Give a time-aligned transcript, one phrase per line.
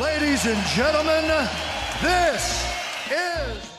[0.00, 1.24] Ladies and gentlemen,
[2.02, 2.70] this
[3.10, 3.72] is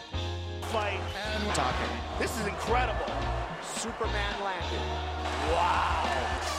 [0.63, 1.87] fight and talking.
[2.17, 3.05] This is incredible.
[3.61, 4.81] Superman landed.
[5.51, 6.56] Wow.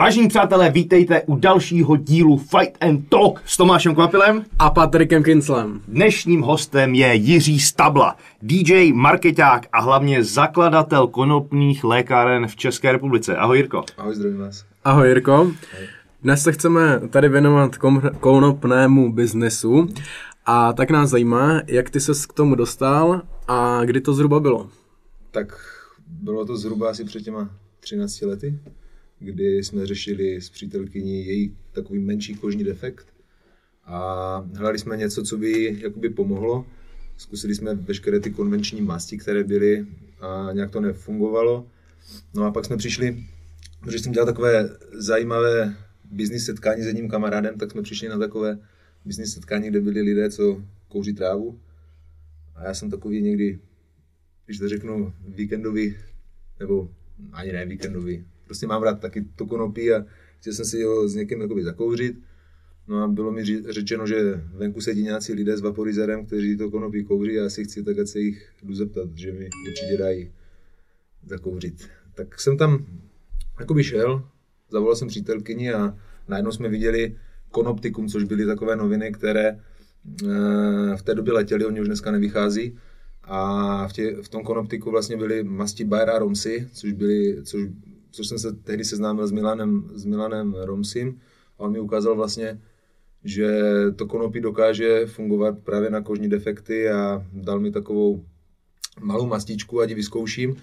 [0.00, 4.44] Vážení přátelé, vítejte u dalšího dílu Fight and Talk s Tomášem Kvapilem.
[4.58, 5.80] a Patrikem Kinslem.
[5.88, 13.36] Dnešním hostem je Jiří Stabla, DJ, marketák a hlavně zakladatel konopných lékáren v České republice.
[13.36, 13.84] Ahoj Jirko.
[13.98, 14.64] Ahoj, zdravím vás.
[14.84, 15.50] Ahoj Jirko.
[16.22, 19.88] Dnes se chceme tady věnovat kom- konopnému biznesu
[20.46, 24.68] a tak nás zajímá, jak ty ses k tomu dostal a kdy to zhruba bylo.
[25.30, 25.54] Tak
[26.06, 28.58] bylo to zhruba asi před těma 13 lety,
[29.20, 33.06] kdy jsme řešili s přítelkyní její takový menší kožní defekt
[33.84, 36.66] a hledali jsme něco, co by jakoby pomohlo.
[37.16, 39.86] Zkusili jsme veškeré ty konvenční masti, které byly
[40.20, 41.66] a nějak to nefungovalo.
[42.34, 43.24] No a pak jsme přišli,
[43.80, 45.76] protože jsem dělal takové zajímavé
[46.10, 48.58] business setkání s jedním kamarádem, tak jsme přišli na takové
[49.04, 51.60] business setkání, kde byli lidé, co kouří trávu.
[52.54, 53.58] A já jsem takový někdy,
[54.46, 55.96] když to řeknu, víkendový,
[56.60, 56.90] nebo
[57.32, 60.04] ani ne víkendový, prostě mám rád taky to konopí a
[60.40, 62.16] chtěl jsem si ho s někým jakoby zakouřit.
[62.88, 67.04] No a bylo mi řečeno, že venku sedí nějací lidé s vaporizerem, kteří to konopí
[67.04, 70.32] kouří a já si chci tak ať se jich jdu zeptat, že mi určitě dají
[71.26, 71.88] zakouřit.
[72.14, 72.86] Tak jsem tam
[73.60, 74.28] jakoby šel,
[74.70, 77.16] zavolal jsem přítelkyni a najednou jsme viděli
[77.50, 82.78] Konoptikum, což byly takové noviny, které eh, v té době letěly, oni už dneska nevychází.
[83.22, 87.62] A v, tě, v tom Konoptiku vlastně byly masti Bayer a Romsy, což, byly, což,
[88.10, 91.20] což jsem se tehdy seznámil s Milanem, s Milanem Romsim.
[91.58, 92.60] A on mi ukázal vlastně,
[93.24, 93.60] že
[93.96, 98.24] to konopí dokáže fungovat právě na kožní defekty a dal mi takovou
[99.00, 100.56] malou mastičku, ať ji vyzkouším.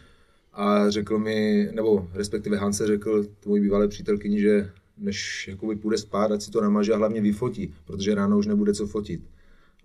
[0.53, 6.31] A řekl mi, nebo respektive Hanse řekl tvojí bývalé přítelkyni, že než jakoby půjde spát,
[6.31, 9.21] ať si to namaže a hlavně vyfotí, protože ráno už nebude co fotit.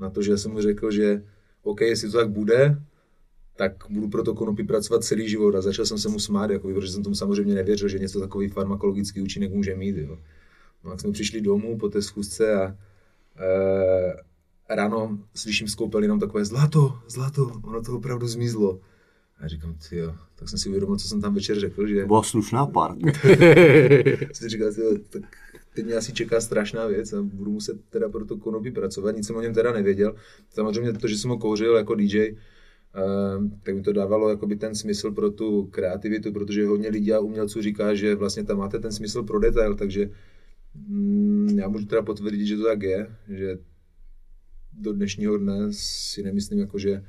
[0.01, 1.23] Na to, že jsem mu řekl, že
[1.63, 2.83] OK, jestli to tak bude,
[3.63, 5.55] tak budu pro to konopí pracovat celý život.
[5.55, 8.49] A začal jsem se mu smát, jakoby, protože jsem tomu samozřejmě nevěřil, že něco takový
[8.49, 9.97] farmakologický účinek může mít.
[9.97, 10.19] Jo.
[10.85, 12.77] No, tak jsme přišli domů po té schůzce a e,
[14.75, 18.81] ráno slyším z koupelny jenom takové zlato, zlato, ono to opravdu zmizlo.
[19.41, 22.23] A říkám, ty jo, tak jsem si uvědomil, co jsem tam večer řekl, že Byla
[22.23, 22.97] slušná pár.
[24.33, 25.23] si říkal, tyjo, tak
[25.75, 29.27] teď mě asi čeká strašná věc a budu muset teda pro to konopí pracovat, nic
[29.27, 30.15] jsem o něm teda nevěděl.
[30.51, 32.35] Samozřejmě to, že jsem ho kouřil jako DJ,
[33.63, 37.63] tak mi to dávalo jakoby ten smysl pro tu kreativitu, protože hodně lidí a umělců
[37.63, 40.11] říká, že vlastně tam máte ten smysl pro detail, takže
[40.89, 43.59] mm, já můžu teda potvrdit, že to tak je, že
[44.73, 47.05] do dnešního dne si nemyslím, jako, že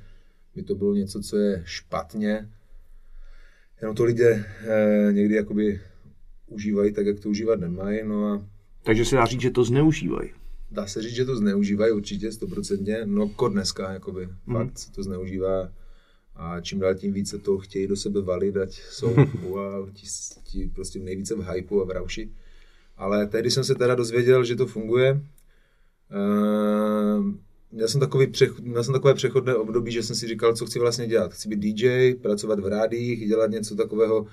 [0.55, 2.49] by to bylo něco, co je špatně.
[3.81, 5.81] Jenom to lidé eh, někdy jakoby
[6.47, 7.99] užívají tak, jak to užívat nemají.
[8.03, 8.47] No a
[8.83, 10.29] Takže se dá říct, že to zneužívají.
[10.73, 13.01] Dá se říct, že to zneužívají určitě, stoprocentně.
[13.05, 14.57] No ko dneska, jakoby, Mhm.
[14.57, 15.69] fakt se to zneužívá.
[16.35, 19.13] A čím dál tím více to chtějí do sebe valit, ať jsou
[19.49, 20.07] wow, ti,
[20.43, 22.29] ti prostě nejvíce v hypeu a v rauši.
[22.97, 25.21] Ale tehdy jsem se teda dozvěděl, že to funguje.
[26.11, 27.39] Ehm,
[27.71, 30.79] Měl jsem, takový přech, měl jsem takové přechodné období, že jsem si říkal, co chci
[30.79, 31.33] vlastně dělat.
[31.33, 34.27] Chci být DJ, pracovat v rádiích, dělat něco takového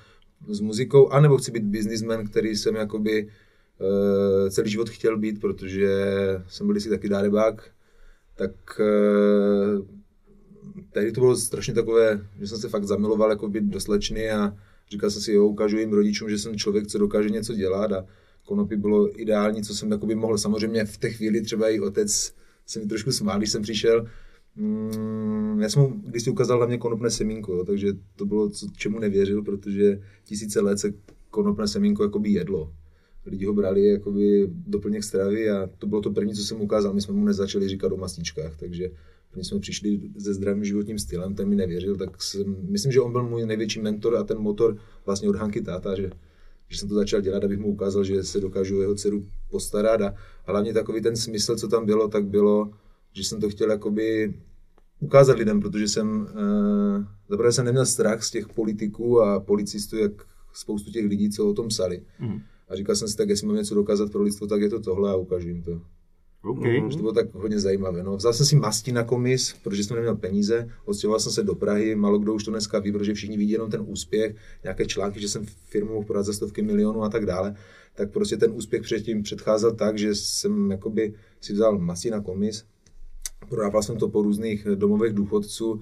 [0.48, 3.30] s muzikou, anebo chci být businessman, který jsem jakoby uh,
[4.50, 5.88] celý život chtěl být, protože
[6.48, 7.70] jsem byl si taky dárebák,
[8.36, 9.86] tak uh,
[10.92, 14.56] tehdy to bylo strašně takové, že jsem se fakt zamiloval jako být do slečny a
[14.90, 18.06] říkal jsem si, jo, ukážu jim rodičům, že jsem člověk, co dokáže něco dělat a
[18.44, 20.38] konopí bylo ideální, co jsem jakoby mohl.
[20.38, 22.34] Samozřejmě v té chvíli třeba i otec
[22.66, 24.06] se mi trošku smál, když jsem přišel.
[24.56, 28.66] Mm, já jsem mu když si ukázal hlavně konopné semínko, jo, takže to bylo, co,
[28.76, 30.92] čemu nevěřil, protože tisíce let se
[31.30, 32.72] konopné semínko jakoby jedlo.
[33.30, 36.94] Lidi ho brali jakoby doplněk stravy a to bylo to první, co jsem ukázal.
[36.94, 38.90] My jsme mu nezačali říkat o mastičkách, takže
[39.34, 43.12] když jsme přišli se zdravým životním stylem, ten mi nevěřil, tak jsem, myslím, že on
[43.12, 44.76] byl můj největší mentor a ten motor
[45.06, 46.10] vlastně od Hanky táta, že,
[46.68, 50.14] že jsem to začal dělat, abych mu ukázal, že se dokážu jeho dceru postarat a
[50.44, 52.70] hlavně takový ten smysl, co tam bylo, tak bylo,
[53.12, 54.34] že jsem to chtěl jakoby
[55.00, 60.12] ukázat lidem, protože jsem, uh, zaprvé jsem neměl strach z těch politiků a policistů, jak
[60.52, 62.02] spoustu těch lidí, co o tom psali.
[62.20, 62.40] Mhm.
[62.70, 65.10] A říkal jsem si tak, jestli mám něco dokázat pro lidstvo, tak je to tohle
[65.10, 65.80] a ukážu jim to.
[66.42, 66.62] OK.
[66.62, 68.02] Takže to bylo tak hodně zajímavé.
[68.02, 68.16] No.
[68.16, 71.94] Vzal jsem si masti na komis, protože jsem neměl peníze, odstěhoval jsem se do Prahy,
[71.94, 75.28] málo kdo už to dneska ví, protože všichni vidí jenom ten úspěch, nějaké články, že
[75.28, 77.56] jsem firmu mohl prodat za stovky milionů a tak dále.
[77.94, 82.64] Tak prostě ten úspěch předtím předcházel tak, že jsem jakoby si vzal masti na komis,
[83.48, 85.80] prodával jsem to po různých domovech důchodců,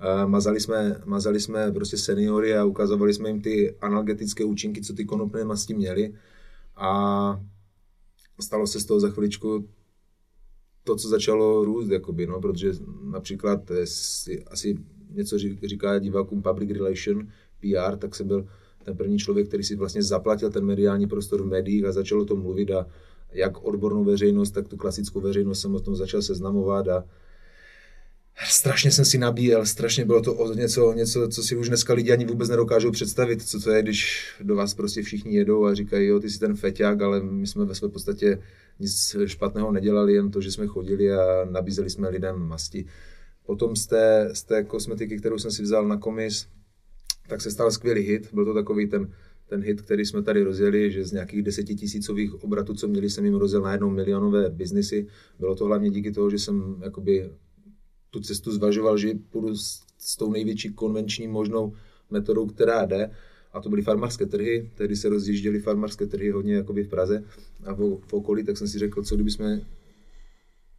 [0.00, 4.94] eh, mazali jsme, mazali jsme prostě seniory a ukazovali jsme jim ty analgetické účinky, co
[4.94, 6.12] ty konopné masti měly.
[6.80, 7.40] A
[8.40, 9.68] stalo se z toho za chviličku
[10.84, 12.72] to, co začalo růst, jakoby, no, protože
[13.02, 14.78] například si asi
[15.10, 17.28] něco říká divákům public relation,
[17.60, 18.48] PR, tak jsem byl
[18.84, 22.24] ten první člověk, který si vlastně zaplatil ten mediální prostor v médiích a začal o
[22.24, 22.86] tom mluvit a
[23.32, 27.04] jak odbornou veřejnost, tak tu klasickou veřejnost jsem o tom začal seznamovat a
[28.48, 32.24] strašně jsem si nabíjel, strašně bylo to něco, něco, co si už dneska lidi ani
[32.24, 36.20] vůbec nedokážou představit, co to je, když do vás prostě všichni jedou a říkají, jo,
[36.20, 38.38] ty jsi ten feťák, ale my jsme ve své podstatě
[38.80, 42.84] nic špatného nedělali, jen to, že jsme chodili a nabízeli jsme lidem masti.
[43.46, 46.46] Potom z té, z té kosmetiky, kterou jsem si vzal na komis,
[47.28, 48.28] tak se stal skvělý hit.
[48.32, 49.12] Byl to takový ten,
[49.48, 53.34] ten hit, který jsme tady rozjeli, že z nějakých desetitisícových obratů, co měli, jsem jim
[53.34, 55.06] rozjel najednou milionové biznisy.
[55.38, 57.30] Bylo to hlavně díky toho, že jsem jakoby
[58.10, 61.72] tu cestu zvažoval, že půjdu s, s tou největší konvenční možnou
[62.10, 63.10] metodou, která jde.
[63.52, 67.24] A to byly farmářské trhy, tehdy se rozjížděly farmářské trhy hodně jakoby v Praze
[67.64, 69.60] a v, v okolí, tak jsem si řekl, co kdyby jsme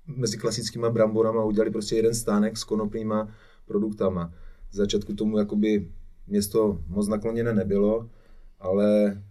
[0.07, 3.35] mezi klasickýma bramborama udělali prostě jeden stánek s konopnýma
[3.65, 4.33] produktama.
[4.71, 5.91] Z začátku tomu jakoby
[6.27, 8.09] město moc nakloněné nebylo,
[8.59, 9.21] ale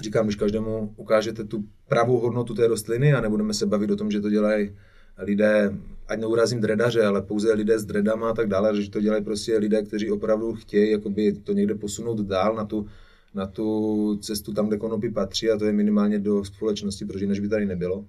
[0.00, 4.10] říkám, když každému ukážete tu pravou hodnotu té rostliny a nebudeme se bavit o tom,
[4.10, 4.76] že to dělají
[5.22, 5.76] lidé,
[6.08, 9.58] ať neurazím dredaře, ale pouze lidé s dredama a tak dále, že to dělají prostě
[9.58, 12.86] lidé, kteří opravdu chtějí jakoby to někde posunout dál na tu,
[13.34, 17.40] na tu cestu tam, kde konopy patří a to je minimálně do společnosti, protože než
[17.40, 18.04] by tady nebylo.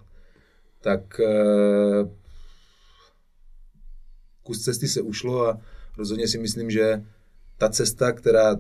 [0.81, 2.09] Tak eh,
[4.43, 5.61] kus cesty se ušlo a
[5.97, 7.03] rozhodně si myslím, že
[7.57, 8.55] ta cesta, která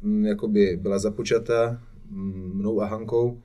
[0.00, 3.42] mm, jakoby byla započata mm, mnou a Hankou,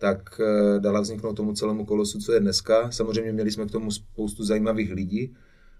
[0.00, 2.90] tak eh, dala vzniknout tomu celému kolosu, co je dneska.
[2.90, 5.34] Samozřejmě měli jsme k tomu spoustu zajímavých lidí,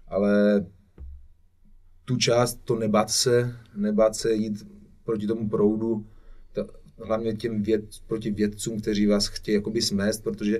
[0.07, 0.65] ale
[2.05, 4.67] tu část, to nebát se, nebát se jít
[5.03, 6.05] proti tomu proudu,
[6.53, 6.67] to,
[7.05, 10.59] hlavně těm věd, proti vědcům, kteří vás chtějí jakoby smést, protože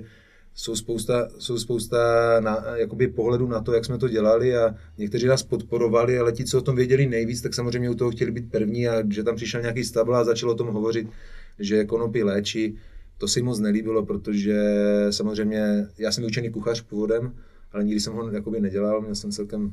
[0.54, 1.96] jsou spousta, jsou spousta
[2.40, 6.44] na, jakoby pohledů na to, jak jsme to dělali a někteří nás podporovali, ale ti,
[6.44, 9.36] co o tom věděli nejvíc, tak samozřejmě u toho chtěli být první a že tam
[9.36, 11.08] přišel nějaký stabl a začal o tom hovořit,
[11.58, 12.78] že konopy léčí,
[13.22, 14.62] to se moc nelíbilo, protože
[15.10, 17.34] samozřejmě já jsem učený kuchař původem,
[17.72, 19.72] ale nikdy jsem ho jakoby nedělal, měl jsem celkem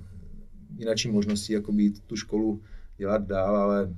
[0.77, 2.61] jináčí možnosti jakoby tu školu
[2.97, 3.95] dělat dál, ale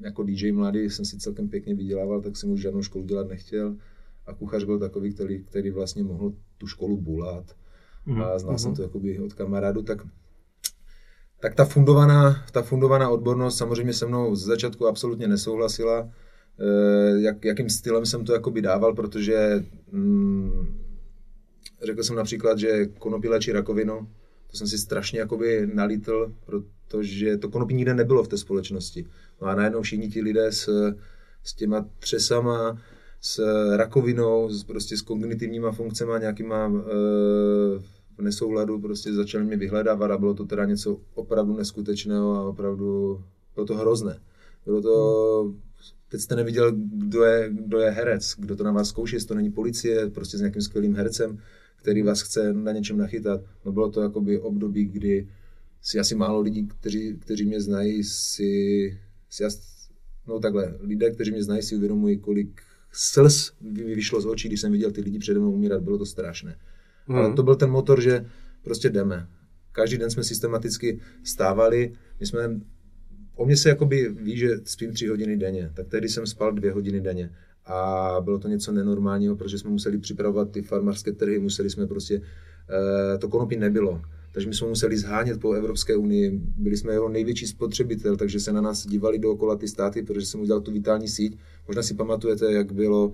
[0.00, 3.76] jako DJ mladý jsem si celkem pěkně vydělával, tak jsem už žádnou školu dělat nechtěl
[4.26, 7.56] a kuchař byl takový, který, který vlastně mohl tu školu bulat
[8.06, 8.22] mm.
[8.22, 8.58] a znal mm.
[8.58, 8.76] jsem mhm.
[8.76, 10.06] to jakoby od kamarádu, tak
[11.40, 16.10] tak ta fundovaná, ta fundovaná odbornost samozřejmě se mnou z začátku absolutně nesouhlasila,
[17.16, 20.66] jak, jakým stylem jsem to jakoby dával, protože mm,
[21.82, 24.08] řekl jsem například, že konopí léčí rakovinu,
[24.50, 29.06] to jsem si strašně jakoby nalítl, protože to konopí nikde nebylo v té společnosti.
[29.42, 30.94] No a najednou všichni ti lidé s,
[31.42, 32.82] s těma třesama,
[33.20, 33.42] s
[33.76, 36.80] rakovinou, s, prostě s kognitivníma funkcemi, nějakýma e,
[38.18, 43.20] v nesouladu, prostě začali mě vyhledávat a bylo to teda něco opravdu neskutečného a opravdu
[43.54, 44.20] bylo to hrozné.
[44.64, 45.54] Bylo to,
[46.16, 49.34] teď jste neviděl, kdo je, kdo je herec, kdo to na vás zkouší, jestli to
[49.34, 51.38] není policie, prostě s nějakým skvělým hercem,
[51.76, 53.40] který vás chce na něčem nachytat.
[53.64, 55.28] No bylo to jakoby období, kdy
[55.82, 58.98] si asi málo lidí, kteří, kteří mě znají, si,
[59.30, 59.44] si
[60.28, 64.60] no takhle, lidé, kteří mě znají, si uvědomují, kolik slz mi vyšlo z očí, když
[64.60, 66.56] jsem viděl ty lidi přede mnou umírat, bylo to strašné.
[67.06, 67.18] Hmm.
[67.18, 68.26] Ale to byl ten motor, že
[68.62, 69.28] prostě jdeme.
[69.72, 72.60] Každý den jsme systematicky stávali, my jsme,
[73.36, 76.72] o mě se jakoby ví, že spím tři hodiny denně, tak tehdy jsem spal dvě
[76.72, 77.30] hodiny denně.
[77.66, 82.20] A bylo to něco nenormálního, protože jsme museli připravovat ty farmářské trhy, museli jsme prostě,
[83.14, 84.02] eh, to konopí nebylo,
[84.32, 88.52] takže my jsme museli zhánět po Evropské unii, byli jsme jeho největší spotřebitel, takže se
[88.52, 91.38] na nás dívali dookola ty státy, protože jsem udělal tu vitální síť.
[91.66, 93.12] Možná si pamatujete, jak bylo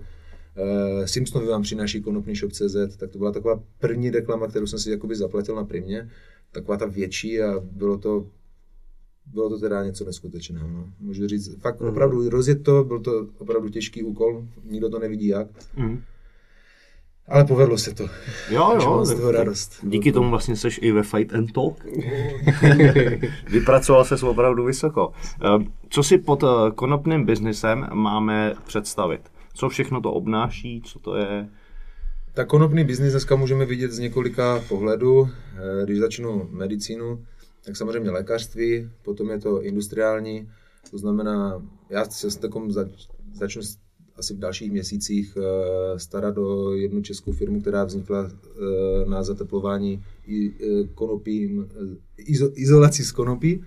[0.57, 4.91] Uh, Simpsonovi vám přináší konopný shop.cz, tak to byla taková první reklama, kterou jsem si
[4.91, 6.09] jakoby zaplatil na primě,
[6.51, 8.27] taková ta větší a bylo to
[9.25, 10.67] bylo to teda něco neskutečného.
[10.67, 10.89] No.
[10.99, 11.87] Můžu říct, fakt mm.
[11.87, 15.47] opravdu rozjet to, byl to opravdu těžký úkol, nikdo to nevidí jak.
[15.75, 16.01] Mm.
[17.27, 18.03] Ale povedlo se to.
[18.49, 19.05] Jo, jo.
[19.05, 19.79] Z toho radost.
[19.83, 21.85] Díky tomu vlastně seš i ve Fight and Talk.
[23.51, 25.11] Vypracoval se opravdu vysoko.
[25.45, 29.21] Eh, co si pod eh, konopným biznesem máme představit?
[29.53, 30.81] Co všechno to obnáší?
[30.85, 31.49] Co to je?
[32.33, 35.29] Tak konopný biznis dneska můžeme vidět z několika pohledů.
[35.55, 37.25] Eh, když začnu medicínu,
[37.65, 40.49] tak samozřejmě lékařství, potom je to industriální,
[40.91, 43.61] to znamená, já se s takom zač, začnu
[44.15, 50.03] asi v dalších měsících eh, starat o jednu českou firmu, která vznikla eh, na zateplování
[50.29, 51.69] eh, konopím,
[52.55, 53.63] izolací z konopí.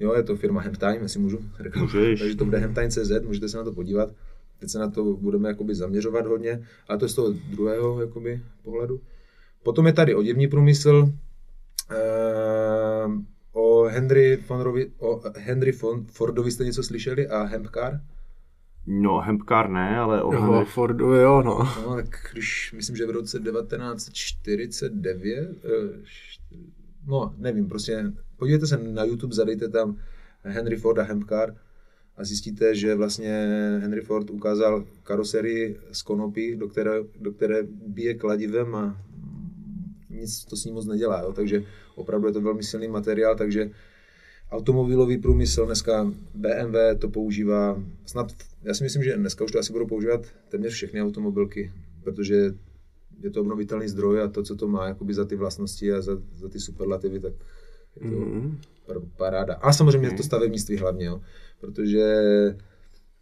[0.00, 1.92] Jo, je to firma Hemptime, jestli můžu reklamovat.
[2.18, 4.10] Takže to bude Hemptime.cz, můžete se na to podívat.
[4.60, 8.42] teď se na to budeme jakoby zaměřovat hodně, ale to je z toho druhého jakoby,
[8.62, 9.00] pohledu.
[9.62, 11.12] Potom je tady oděvní průmysl,
[13.52, 15.72] o Henry, Fonrovi, o Henry
[16.12, 18.00] Fordovi jste něco slyšeli a Hempcar?
[18.86, 21.58] No, Hempcar ne, ale o Jo, Henry Fordu, jo, no.
[21.58, 25.68] No, tak když, myslím, že v roce 1949, eh,
[27.06, 29.96] no, nevím, prostě podívejte se na YouTube, zadejte tam
[30.42, 31.56] Henry Ford a Hempcar
[32.16, 33.48] a zjistíte, že vlastně
[33.82, 38.96] Henry Ford ukázal karoserii z konopí, do které, do které bije kladivem a
[40.18, 41.32] nic to s ním moc nedělá, jo?
[41.32, 41.62] takže
[41.94, 43.70] opravdu je to velmi silný materiál, takže
[44.50, 48.32] automobilový průmysl, dneska BMW to používá, snad,
[48.62, 51.72] já si myslím, že dneska už to asi budou používat téměř všechny automobilky,
[52.04, 52.34] protože
[53.22, 56.12] je to obnovitelný zdroj a to, co to má jakoby za ty vlastnosti a za,
[56.36, 57.32] za ty superlativy, tak
[58.00, 58.58] je to Mhm.
[58.86, 59.54] par- paráda.
[59.54, 61.20] A samozřejmě to stavebnictví hlavně, jo,
[61.60, 62.14] protože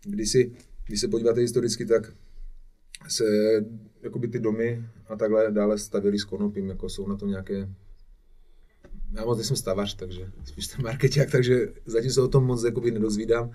[0.04, 0.52] když, si,
[0.86, 2.12] když se podíváte historicky, tak
[3.08, 3.24] se
[4.06, 7.68] jakoby ty domy a takhle dále stavěly s konopím, jako jsou na to nějaké
[9.12, 12.90] já moc nejsem stavař, takže spíš ten marketák, takže zatím se o tom moc jakoby
[12.90, 13.50] nedozvídám.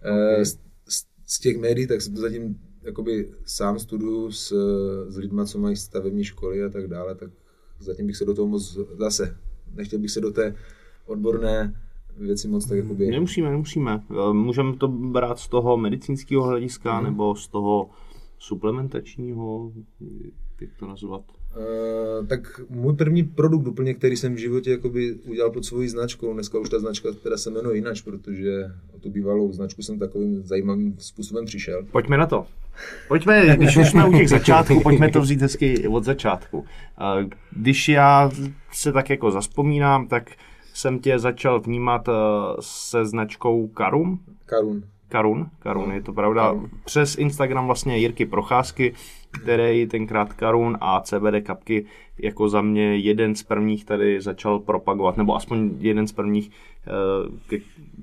[0.00, 0.44] Okay.
[0.44, 0.58] Z,
[0.88, 4.52] z, z, těch médií, tak se to zatím jakoby sám studuju s,
[5.08, 7.30] s lidmi, co mají stavební školy a tak dále, tak
[7.78, 9.36] zatím bych se do toho moc, zase,
[9.74, 10.54] nechtěl bych se do té
[11.06, 11.82] odborné
[12.16, 13.06] věci moc tak jakoby...
[13.06, 14.04] Nemusíme, nemusíme.
[14.10, 17.04] Eh, Můžeme to brát z toho medicínského hlediska Mhm.
[17.04, 17.90] nebo z toho
[18.38, 19.72] suplementačního,
[20.60, 21.22] jak to nazvat.
[21.56, 26.32] Uh, tak můj první produkt úplně, který jsem v životě jakoby udělal pod svojí značkou,
[26.34, 28.50] dneska už ta značka teda se jmenuje jinak, protože
[28.94, 31.86] o tu bývalou značku jsem takovým zajímavým způsobem přišel.
[31.92, 32.46] Pojďme na to.
[33.08, 36.64] Pojďme, když už jsme u těch začátků, pojďme to vzít hezky od začátku.
[37.00, 38.30] Eh, Když já
[38.72, 40.30] se tak jako zaspomínám, tak
[40.74, 42.12] jsem tě začal vnímat eh,
[42.60, 44.20] se značkou Karum.
[44.46, 44.80] Karun.
[44.80, 46.54] Karun, Karun, je to pravda.
[46.84, 48.94] Přes Instagram vlastně Jirky Procházky,
[49.30, 51.86] který tenkrát Karun a CBD kapky
[52.18, 56.50] jako za mě jeden z prvních tady začal propagovat, nebo aspoň jeden z prvních,
[56.86, 57.60] eh,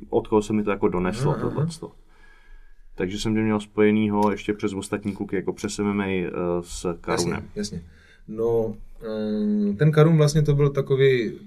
[0.09, 1.91] od koho se mi to jako doneslo tohleto.
[2.95, 6.31] Takže jsem tě měl spojenýho ještě přes ostatní kluky, jako přes MMA eh,
[6.61, 7.33] s Karunem.
[7.33, 7.83] Jasně, jasně.
[8.27, 11.39] No, um, ten Karun vlastně to byl takový,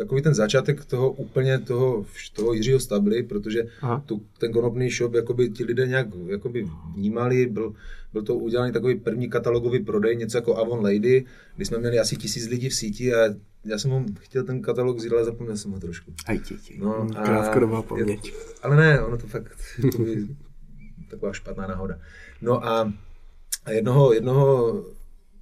[0.00, 4.02] takový ten začátek toho úplně toho, toho Jiřího Stably, protože Aha.
[4.06, 7.74] tu, ten konopný shop jakoby ti lidé nějak jakoby vnímali, byl,
[8.12, 11.24] byl to udělaný takový první katalogový prodej, něco jako Avon Lady,
[11.56, 14.96] kdy jsme měli asi tisíc lidí v síti a já jsem ho chtěl ten katalog
[14.96, 16.12] vzít, ale zapomněl jsem ho trošku.
[16.44, 16.74] Tě, tě.
[16.78, 18.34] No, a Krátkodobá je- paměť.
[18.62, 19.52] ale ne, ono to fakt
[19.84, 20.26] jakoby,
[21.10, 21.98] taková špatná náhoda.
[22.42, 22.92] No a,
[23.64, 24.84] a jednoho, jednoho,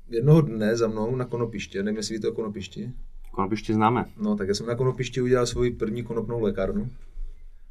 [0.09, 2.93] jednoho dne za mnou na konopiště, nevím, jestli víte o konopišti,
[3.39, 4.05] Konopiště známe.
[4.21, 6.91] no tak já jsem na konopišti udělal svoji první konopnou lékárnu,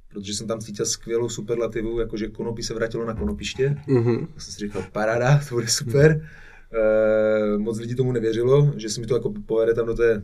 [0.09, 3.77] protože jsem tam cítil skvělou superlativu, jakože konopí se vrátilo na konopiště.
[3.87, 4.27] Mhm.
[4.33, 6.29] Tak jsem si říkal, paráda, to bude super.
[6.71, 10.23] E, moc lidí tomu nevěřilo, že se mi to jako povede tam do, té,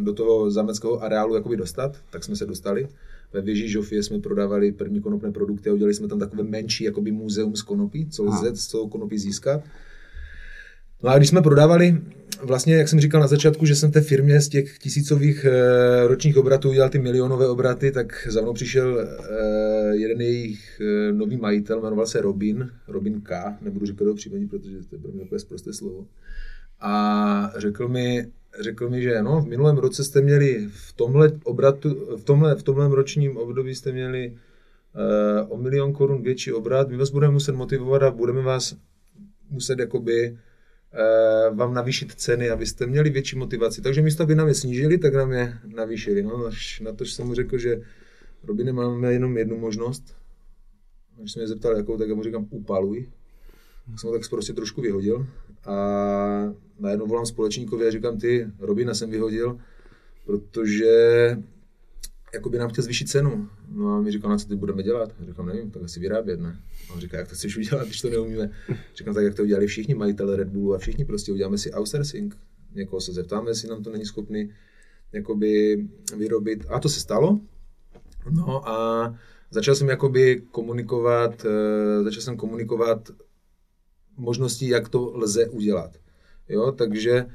[0.00, 2.88] do toho zámeckého areálu jakoby dostat, tak jsme se dostali.
[3.32, 7.12] Ve věži Žofie jsme prodávali první konopné produkty a udělali jsme tam takové menší jakoby
[7.12, 9.60] muzeum z konopí, co lze z toho konopí získat.
[11.02, 12.02] No a když jsme prodávali,
[12.42, 16.36] vlastně, jak jsem říkal na začátku, že jsem té firmě z těch tisícových e, ročních
[16.36, 19.06] obratů udělal ty milionové obraty, tak za mnou přišel e,
[19.96, 24.76] jeden jejich e, nový majitel, jmenoval se Robin, Robin K, nebudu říkat jeho příjmení, protože
[24.90, 26.06] to je pro mě takové prosté slovo.
[26.80, 28.26] A řekl mi,
[28.60, 32.62] řekl mi, že no, v minulém roce jste měli v tomhle obratu, v tomhle, v
[32.62, 34.32] tomhle ročním období jste měli
[35.48, 38.76] o milion korun větší obrat, my vás budeme muset motivovat a budeme vás
[39.50, 40.45] muset jakoby eh,
[41.54, 43.82] vám navýšit ceny, abyste měli větší motivaci.
[43.82, 46.22] Takže místo, aby nám je snížili, tak nám je navýšili.
[46.22, 47.80] No, až na to jsem mu řekl, že
[48.44, 50.16] Robine, máme jenom jednu možnost.
[51.18, 53.08] Když jsem mě zeptal, jakou, tak já mu říkám, upaluj.
[53.90, 55.26] Tak jsem ho tak prostě trošku vyhodil.
[55.64, 55.74] A
[56.80, 59.58] najednou volám společníkovi a říkám, ty, Robina jsem vyhodil,
[60.24, 60.94] protože
[62.34, 63.48] jakoby nám chtěl zvýšit cenu.
[63.68, 65.12] No a mi říkal, na co ty budeme dělat?
[65.20, 66.60] Já říkám, nevím, tak asi vyrábět, ne?
[66.94, 68.50] On říká, jak to chceš udělat, když to neumíme?
[68.94, 72.38] Říkám, tak jak to udělali všichni majitele Red Bullu a všichni prostě uděláme si outsourcing.
[72.74, 74.50] Někoho se zeptáme, jestli nám to není schopný
[75.12, 75.84] jakoby
[76.16, 76.66] vyrobit.
[76.68, 77.40] A to se stalo.
[78.30, 79.18] No a
[79.50, 83.10] začal jsem jakoby komunikovat, eh, začal jsem komunikovat
[84.16, 85.96] možnosti, jak to lze udělat.
[86.48, 87.26] Jo, takže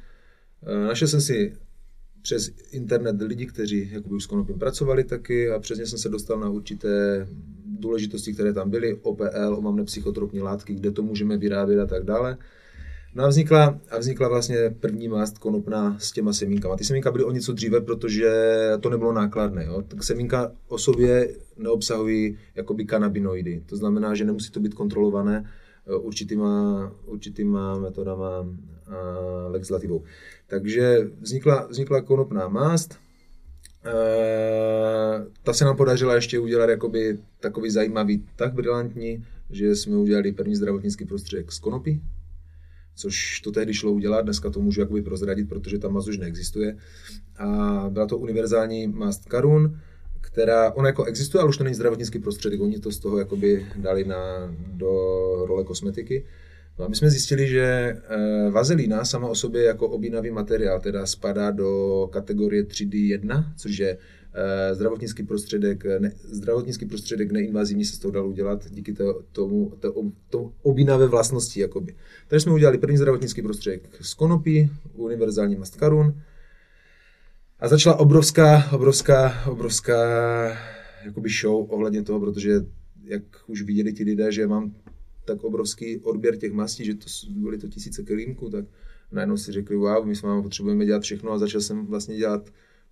[0.67, 1.53] eh, našel jsem si
[2.21, 6.39] přes internet lidi, kteří jakoby už s konopím pracovali taky a přesně jsem se dostal
[6.39, 7.27] na určité
[7.65, 12.37] důležitosti, které tam byly, OPL, omamné psychotropní látky, kde to můžeme vyrábět a tak dále.
[13.15, 16.75] No a vznikla, a vznikla vlastně první mást konopná s těma semínkama.
[16.75, 18.31] Ty semínka byly o něco dříve, protože
[18.79, 19.65] to nebylo nákladné.
[19.65, 19.83] Jo?
[19.87, 23.63] Tak semínka o sobě neobsahují jakoby kanabinoidy.
[23.65, 25.51] To znamená, že nemusí to být kontrolované
[25.87, 28.47] eh, určitýma, určitýma metodama
[29.47, 30.03] legislativou.
[30.47, 32.99] Takže vznikla, vznikla konopná mást,
[33.85, 33.93] e,
[35.43, 40.55] ta se nám podařila ještě udělat jakoby takový zajímavý, tak brilantní, že jsme udělali první
[40.55, 42.01] zdravotnický prostředek z konopy,
[42.95, 46.77] což to tehdy šlo udělat, dneska to můžu jakoby prozradit, protože ta mast už neexistuje.
[47.37, 49.79] A byla to univerzální mast Karun,
[50.21, 53.65] která, ona jako existuje, ale už to není zdravotnický prostředek, oni to z toho jakoby
[53.75, 54.89] dali na, do
[55.47, 56.25] role kosmetiky.
[56.79, 61.05] No a my jsme zjistili, že eh, vazelína sama o sobě jako obínavý materiál teda
[61.05, 63.97] spadá do kategorie 3D1, což je
[64.33, 69.73] eh, zdravotnický prostředek, ne, zdravotnický prostředek neinvazivní se z toho dal udělat díky to, tomu,
[69.79, 69.93] to,
[70.29, 71.59] to obínavé vlastnosti.
[71.59, 71.95] Jakoby.
[72.27, 76.21] Takže jsme udělali první zdravotnický prostředek z konopí, univerzální mast karun.
[77.59, 79.97] A začala obrovská, obrovská, obrovská
[81.05, 82.51] jakoby show ohledně toho, protože
[83.03, 84.73] jak už viděli ti lidé, že mám
[85.25, 88.65] tak obrovský odběr těch mastí, že to byly to tisíce kelímků, tak
[89.11, 92.49] najednou si řekli, wow, my s vámi potřebujeme dělat všechno a začal jsem vlastně dělat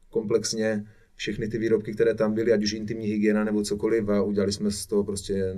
[0.10, 4.52] komplexně všechny ty výrobky, které tam byly, ať už intimní hygiena nebo cokoliv a udělali
[4.52, 5.56] jsme z toho prostě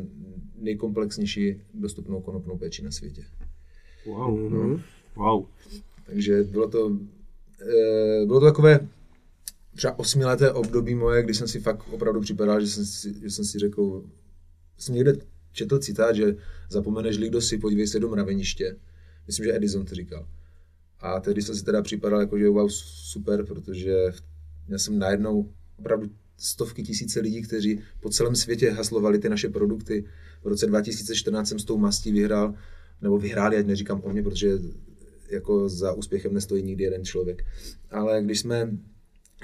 [0.57, 3.23] nejkomplexnější dostupnou konopnou péči na světě.
[4.05, 4.51] Wow.
[4.51, 4.81] No.
[5.15, 5.45] Wow.
[6.05, 6.97] Takže bylo to,
[7.61, 8.87] e, bylo to takové
[9.75, 13.45] třeba osmileté období moje, kdy jsem si fakt opravdu připadal, že jsem si, že jsem
[13.45, 14.03] si řekl,
[14.77, 15.13] jsem někde
[15.51, 16.35] četl citát, že
[16.69, 18.75] zapomeneš-li kdo si, podívej se do mraveniště.
[19.27, 20.27] Myslím, že Edison to říkal.
[20.99, 23.95] A tehdy jsem si teda připadal jako, že wow, super, protože
[24.67, 30.05] já jsem najednou opravdu stovky tisíce lidí, kteří po celém světě haslovali ty naše produkty.
[30.43, 32.53] V roce 2014 jsem s tou mastí vyhrál,
[33.01, 34.49] nebo vyhráli, ať neříkám o mě, protože
[35.29, 37.45] jako za úspěchem nestojí nikdy jeden člověk.
[37.91, 38.77] Ale když jsme,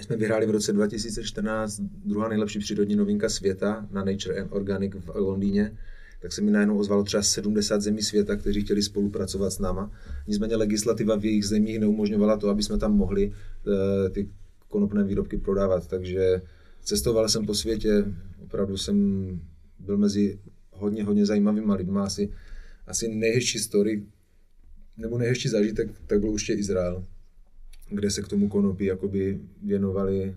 [0.01, 5.09] jsme vyhráli v roce 2014 druhá nejlepší přírodní novinka světa na Nature and Organic v
[5.15, 5.77] Londýně,
[6.19, 9.91] tak se mi najednou ozvalo třeba 70 zemí světa, kteří chtěli spolupracovat s náma.
[10.27, 14.29] Nicméně legislativa v jejich zemích neumožňovala to, aby jsme tam mohli uh, ty
[14.69, 15.87] konopné výrobky prodávat.
[15.87, 16.41] Takže
[16.83, 18.05] cestoval jsem po světě,
[18.43, 18.97] opravdu jsem
[19.79, 20.39] byl mezi
[20.71, 21.99] hodně, hodně zajímavými lidmi.
[21.99, 22.29] Asi,
[22.87, 24.03] asi nejhezčí story,
[24.97, 27.05] nebo nejhezčí zážitek, tak byl určitě Izrael,
[27.89, 30.35] kde se k tomu konopí jakoby věnovali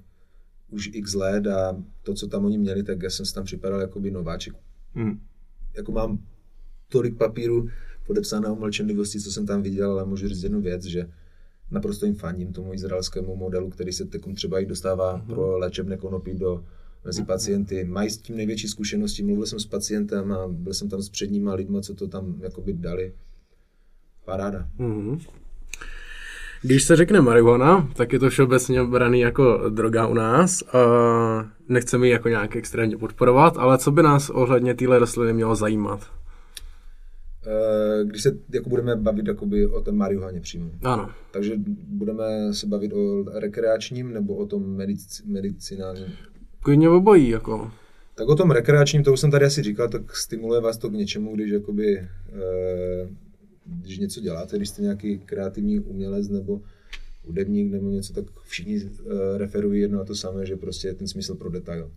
[0.70, 3.80] už x let a to, co tam oni měli, tak já jsem si tam připadal
[3.80, 4.54] jakoby nováček.
[4.94, 5.20] Hmm
[5.76, 6.18] jako mám
[6.88, 7.68] tolik papíru
[8.06, 11.08] podepsaného mlčenlivosti, co jsem tam viděl, ale můžu říct jednu věc, že
[11.70, 15.26] naprosto jim fandím tomu izraelskému modelu, který se teď třeba i dostává mm-hmm.
[15.26, 16.64] pro léčebné konopí do
[17.04, 17.84] mezi pacienty.
[17.84, 19.22] Mají s tím největší zkušenosti.
[19.22, 22.72] Mluvil jsem s pacientem a byl jsem tam s předníma lidma, co to tam jakoby
[22.72, 23.14] dali.
[24.24, 24.68] Paráda.
[24.78, 25.20] Mm-hmm.
[26.62, 30.62] Když se řekne marihuana, tak je to všeobecně braný jako droga u nás.
[31.68, 36.00] Nechceme ji jako nějak extrémně podporovat, ale co by nás ohledně téhle rostliny mělo zajímat?
[37.46, 40.70] Eh, když se jako budeme bavit jakoby o té marihuaně přímo.
[40.82, 41.10] Ano.
[41.30, 41.54] Takže
[41.88, 46.06] budeme se bavit o rekreačním nebo o tom medic, medicinálním?
[46.62, 47.70] Klidně obojí, jako.
[48.14, 50.92] Tak o tom rekreačním, to už jsem tady asi říkal, tak stimuluje vás to k
[50.92, 52.08] něčemu, když jakoby e,
[53.64, 56.60] když něco děláte, když jste nějaký kreativní umělec nebo
[57.24, 61.08] hudebník nebo něco, tak všichni uh, referují jedno a to samé, že prostě je ten
[61.08, 61.90] smysl pro detail.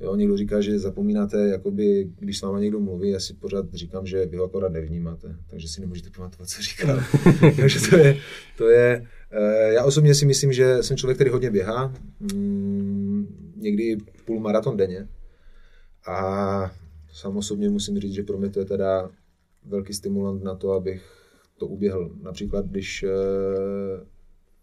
[0.00, 4.06] Jo, někdo říká, že zapomínáte, jakoby, když s váma někdo mluví, já si pořád říkám,
[4.06, 7.04] že vy ho akorát nevnímáte, takže si nemůžete pamatovat, co říká.
[7.60, 8.16] takže to je,
[8.58, 11.94] to je uh, já osobně si myslím, že jsem člověk, který hodně běhá,
[12.34, 15.08] mm, někdy půl maraton denně
[16.06, 16.74] a
[17.12, 19.10] sám osobně musím říct, že pro mě to je teda
[19.66, 21.02] velký stimulant na to, abych
[21.58, 22.10] to uběhl.
[22.22, 24.06] Například, když, eh,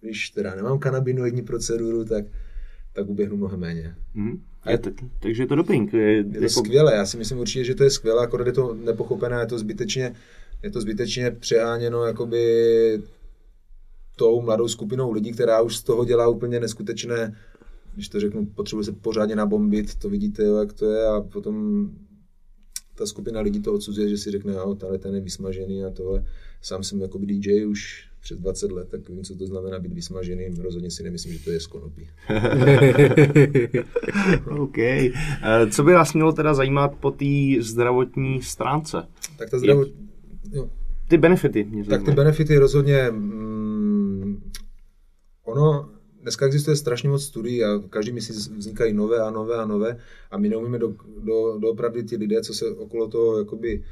[0.02, 2.26] když teda nemám kanabinoidní proceduru, tak,
[2.94, 3.96] tak uběhnu mnohem méně.
[4.14, 4.44] Mm.
[4.70, 4.90] Je to,
[5.20, 5.94] takže je to doping.
[5.94, 6.50] Je, je to jako...
[6.50, 9.60] skvělé, já si myslím určitě, že to je skvělé, akorát je to nepochopené, je to
[9.60, 10.16] zbytečně,
[10.64, 12.44] je to zbytečně přeháněno jakoby
[14.16, 17.38] tou mladou skupinou lidí, která už z toho dělá úplně neskutečné,
[17.94, 21.90] když to řeknu, potřebuje se pořádně nabombit, to vidíte, jo, jak to je a potom
[22.96, 26.26] ta skupina lidí to odsuzuje, že si řekne, jo, tady ten je vysmažený a tohle.
[26.62, 30.46] Sám jsem jako DJ už přes 20 let, tak vím, co to znamená být vysmažený.
[30.62, 32.08] Rozhodně si nemyslím, že to je z konopí.
[34.60, 34.78] OK.
[34.78, 35.12] Eh,
[35.72, 37.26] co by vás mělo teda zajímat po té
[37.60, 39.08] zdravotní stránce?
[39.38, 40.10] Tak ta zdravotní...
[40.52, 40.70] Jo.
[41.08, 43.10] Ty benefity mě Tak ty benefity rozhodně...
[43.12, 44.52] Mm,
[45.44, 45.90] ono,
[46.24, 49.98] dneska existuje strašně moc studií a každý měsíc vznikají nové a nové a nové
[50.32, 53.84] a my neumíme do, do, doopravdy ti lidé, co se okolo toho jakoby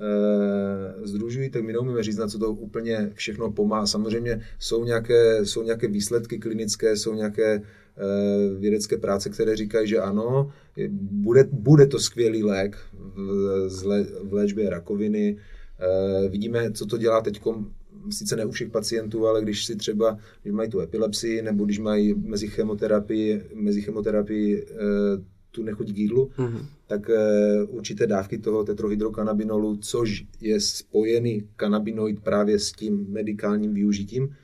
[0.00, 3.86] e, združují, tak my neumíme říct, na co to úplně všechno pomáhá.
[3.86, 7.62] Samozřejmě jsou nějaké, jsou nějaké výsledky klinické, jsou nějaké e,
[8.58, 10.52] vědecké práce, které říkají, že ano,
[11.00, 15.36] bude, bude to skvělý lék v, v léčbě rakoviny.
[15.78, 17.40] E, vidíme, co to dělá teď
[18.10, 21.78] sice ne u všech pacientů, ale když si třeba, když mají tu epilepsii, nebo když
[21.78, 24.66] mají mezi chemoterapii, mezi chemoterapii
[25.50, 26.66] tu nechuť k jídlu, mm-hmm.
[26.86, 34.36] tak uh, určité dávky toho tetrohydrokanabinolu, což je spojený kanabinoid právě s tím medikálním využitím,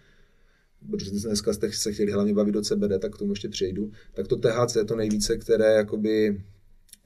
[0.91, 4.29] protože dneska jste se chtěli hlavně bavit o CBD, tak k tomu ještě přejdu, tak
[4.29, 6.43] to THC je to nejvíce, které jakoby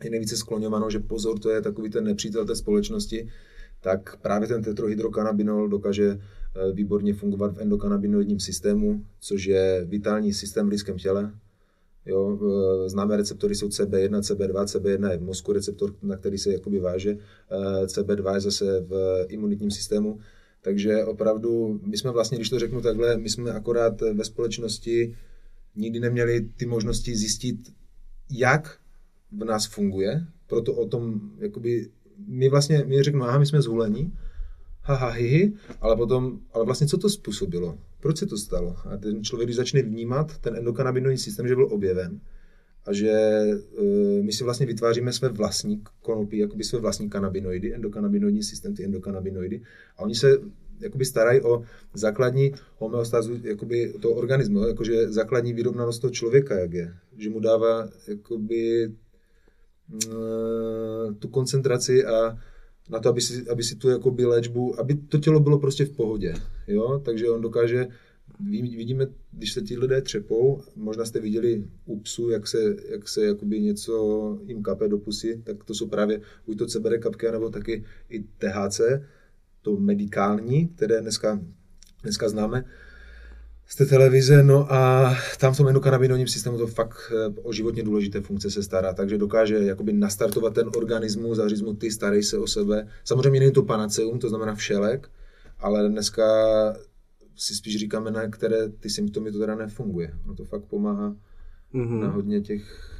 [0.04, 3.28] je nejvíce skloňováno, že pozor, to je takový ten nepřítel té společnosti,
[3.80, 10.66] tak právě ten tetrohydrokanabinol dokáže eh, výborně fungovat v endokanabinoidním systému, což je vitální systém
[10.66, 11.32] v lidském těle,
[12.08, 12.38] Jo,
[12.86, 17.10] známé receptory jsou CB1, CB2, CB1 je v mozku receptor, na který se jakoby váže,
[17.50, 20.20] eh, CB2 je zase v imunitním systému,
[20.62, 25.16] takže opravdu, my jsme vlastně, když to řeknu takhle, my jsme akorát ve společnosti
[25.76, 27.56] nikdy neměli ty možnosti zjistit,
[28.30, 28.78] jak
[29.32, 31.88] v nás funguje, proto o tom, jakoby,
[32.26, 34.12] my vlastně, my řeknu, aha, my jsme zhulení,
[34.82, 37.78] haha, hihi, ale potom, ale vlastně co to způsobilo?
[38.00, 38.76] Proč se to stalo?
[38.84, 42.20] A ten člověk, když začne vnímat ten endokanabinoidní systém, že byl objeven,
[42.86, 43.42] a že
[43.78, 48.84] uh, my si vlastně vytváříme své vlastní konopí, jakoby své vlastní kanabinoidy, endokanabinoidní systém, ty
[48.84, 49.62] endokanabinoidy,
[49.96, 50.38] a oni se
[50.80, 51.62] jakoby starají o
[51.94, 56.94] základní homeostázu jakoby toho organismu, jakože základní vyrovnanost toho člověka, jak je.
[57.16, 58.92] Že mu dává jakoby
[61.18, 62.38] tu koncentraci a
[62.90, 65.90] na to, aby si, aby si tu jakoby léčbu, aby to tělo bylo prostě v
[65.90, 66.34] pohodě,
[66.66, 67.86] jo, takže on dokáže,
[68.50, 73.26] vidíme, když se ti lidé třepou, možná jste viděli u psů, jak se, jak se
[73.26, 77.50] jakoby něco jim kape do pusy, tak to jsou právě buď to CBD kapky, nebo
[77.50, 78.80] taky i THC,
[79.62, 81.40] to medikální, které dneska,
[82.02, 82.64] dneska známe,
[83.68, 87.82] z té televize, no a tam v tom endokanabinoidním systému to fakt eh, o životně
[87.82, 92.22] důležité funkce se stará, takže dokáže jakoby nastartovat ten organismus a říct mu ty starej
[92.22, 92.88] se o sebe.
[93.04, 95.10] Samozřejmě není to panaceum, to znamená všelek,
[95.58, 96.24] ale dneska
[97.36, 100.14] si spíš říkáme, na které ty symptomy to teda nefunguje.
[100.26, 101.16] No to fakt pomáhá
[101.74, 102.00] mm-hmm.
[102.00, 102.94] na hodně těch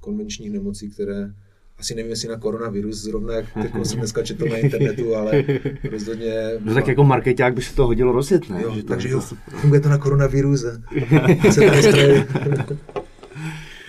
[0.00, 1.34] konvenčních nemocí, které
[1.80, 5.44] asi nevím, jestli na koronavirus, zrovna jak jako jsem dneska četl na internetu, ale
[5.90, 6.34] rozhodně...
[6.60, 8.62] No tak jako marketák by se to hodilo rozjet, ne?
[8.62, 10.64] Jo, že takže jo, funguje to na koronavirus.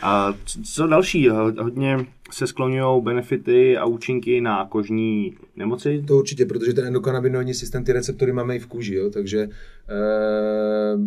[0.03, 0.33] A
[0.73, 1.29] co další?
[1.29, 6.03] Hodně se skloňují benefity a účinky na kožní nemoci?
[6.07, 9.09] To určitě, protože ten endokanabinoidní systém, ty receptory máme i v kůži, jo?
[9.09, 9.49] takže
[9.89, 10.97] eh,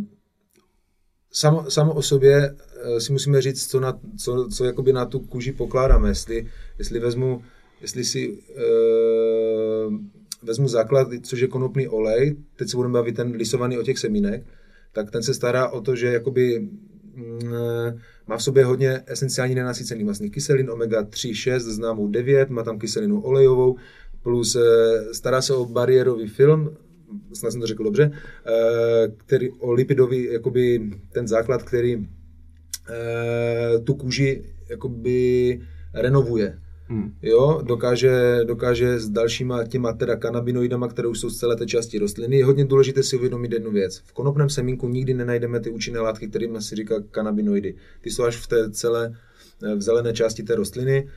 [1.30, 5.18] samo, samo o sobě Eh, si musíme říct, co, na, co, co jakoby na tu
[5.18, 6.08] kůži pokládáme.
[6.08, 6.46] Jestli,
[6.78, 7.42] jestli vezmu,
[7.80, 9.94] jestli si uh,
[10.42, 14.42] vezmu základ, což je konopný olej, teď se budeme bavit ten lisovaný o těch semínek,
[14.92, 20.06] tak ten se stará o to, že jakoby uh, má v sobě hodně esenciální nenasycených
[20.06, 23.76] masných kyselin, omega 3, 6, známou 9, má tam kyselinu olejovou,
[24.22, 24.62] plus uh,
[25.12, 26.76] stará se o bariérový film,
[27.32, 28.10] snad jsem to řekl dobře,
[29.16, 32.06] který o lipidový, jakoby ten základ, který
[32.90, 35.60] Eh, tu kůži jakoby
[35.94, 36.58] renovuje.
[36.94, 37.14] Hmm.
[37.22, 41.98] Jo, dokáže, dokáže s dalšíma těma teda kanabinoidama, které už jsou z celé té části
[41.98, 42.36] rostliny.
[42.36, 43.98] Je hodně důležité si uvědomit jednu věc.
[44.04, 47.74] V konopném semínku nikdy nenajdeme ty účinné látky, kterými si říká kanabinoidy.
[48.00, 49.14] Ty jsou až v té celé,
[49.76, 51.08] v zelené části té rostliny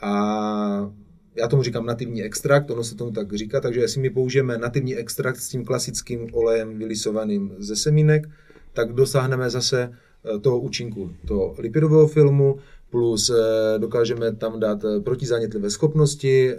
[0.00, 0.92] a
[1.34, 4.96] já tomu říkám nativní extrakt, ono se tomu tak říká, takže jestli my použijeme nativní
[4.96, 8.28] extrakt s tím klasickým olejem vylisovaným ze semínek,
[8.72, 9.90] tak dosáhneme zase
[10.24, 12.58] Eh, toho účinku toho lipidového filmu,
[12.90, 16.54] plus eh, dokážeme tam dát eh, protizánětlivé schopnosti,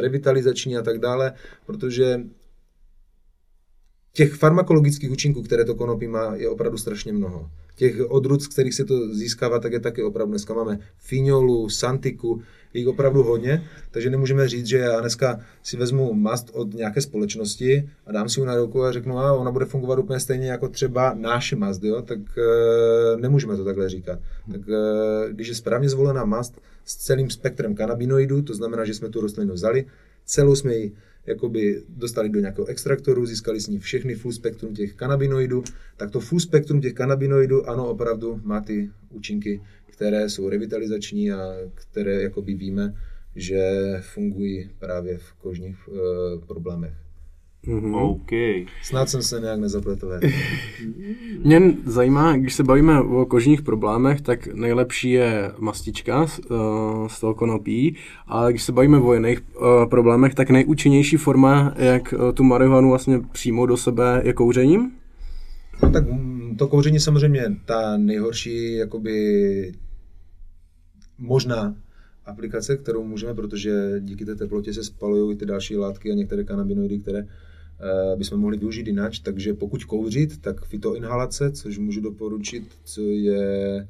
[0.00, 1.32] revitalizační a tak dále,
[1.66, 2.20] protože
[4.16, 7.50] těch farmakologických účinků, které to konopí má, je opravdu strašně mnoho.
[7.76, 10.32] Těch odrůd, z kterých se to získává, tak je taky opravdu.
[10.32, 12.42] Dneska máme finiolu, santiku,
[12.78, 17.88] jich opravdu hodně, takže nemůžeme říct, že já dneska si vezmu mast od nějaké společnosti
[18.06, 20.68] a dám si ji na ruku a řeknu, a ona bude fungovat úplně stejně jako
[20.68, 22.02] třeba náš mast, jo?
[22.02, 24.18] tak e, nemůžeme to takhle říkat.
[24.52, 29.08] Tak e, když je správně zvolená mast s celým spektrem kanabinoidů, to znamená, že jsme
[29.08, 29.84] tu rostlinu vzali,
[30.24, 30.92] celou jsme ji
[31.26, 35.64] jakoby dostali do nějakého extraktoru, získali s ní všechny full spektrum těch kanabinoidů,
[35.96, 39.60] tak to full spektrum těch kanabinoidů, ano, opravdu má ty účinky,
[39.96, 42.94] které jsou revitalizační a které jakoby víme,
[43.36, 43.60] že
[44.00, 46.92] fungují právě v kožních e, problémech.
[47.92, 48.30] OK.
[48.82, 50.10] Snad jsem se nějak nezapletl.
[51.44, 57.20] Mě zajímá, když se bavíme o kožních problémech, tak nejlepší je mastička z, uh, z
[57.20, 62.32] toho konopí, a když se bavíme o jiných uh, problémech, tak nejúčinnější forma, jak uh,
[62.32, 64.92] tu marihuanu vlastně přijmout do sebe, je kouřením?
[65.82, 69.72] No tak mm, to kouření samozřejmě ta nejhorší jakoby
[71.18, 71.76] možná
[72.24, 76.44] aplikace, kterou můžeme, protože díky té teplotě se spalují i ty další látky a některé
[76.44, 79.12] kanabinoidy, které uh, bychom mohli využít jinak.
[79.22, 83.88] Takže pokud kouřit, tak fitoinhalace, což můžu doporučit, co je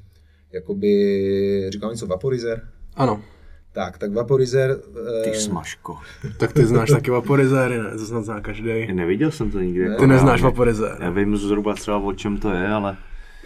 [0.53, 2.69] jakoby, říkám něco, vaporizer.
[2.95, 3.23] Ano.
[3.73, 4.81] Tak, tak vaporizer...
[5.25, 5.97] Ty eh, smažko.
[6.39, 7.91] Tak ty znáš taky vaporizéry, ne?
[7.91, 8.93] To snad zná každý.
[8.93, 9.81] Neviděl jsem to nikdy.
[9.81, 10.43] jako Ty neznáš reálně.
[10.43, 10.97] vaporizér.
[11.01, 12.97] Já vím zhruba třeba o čem to je, ale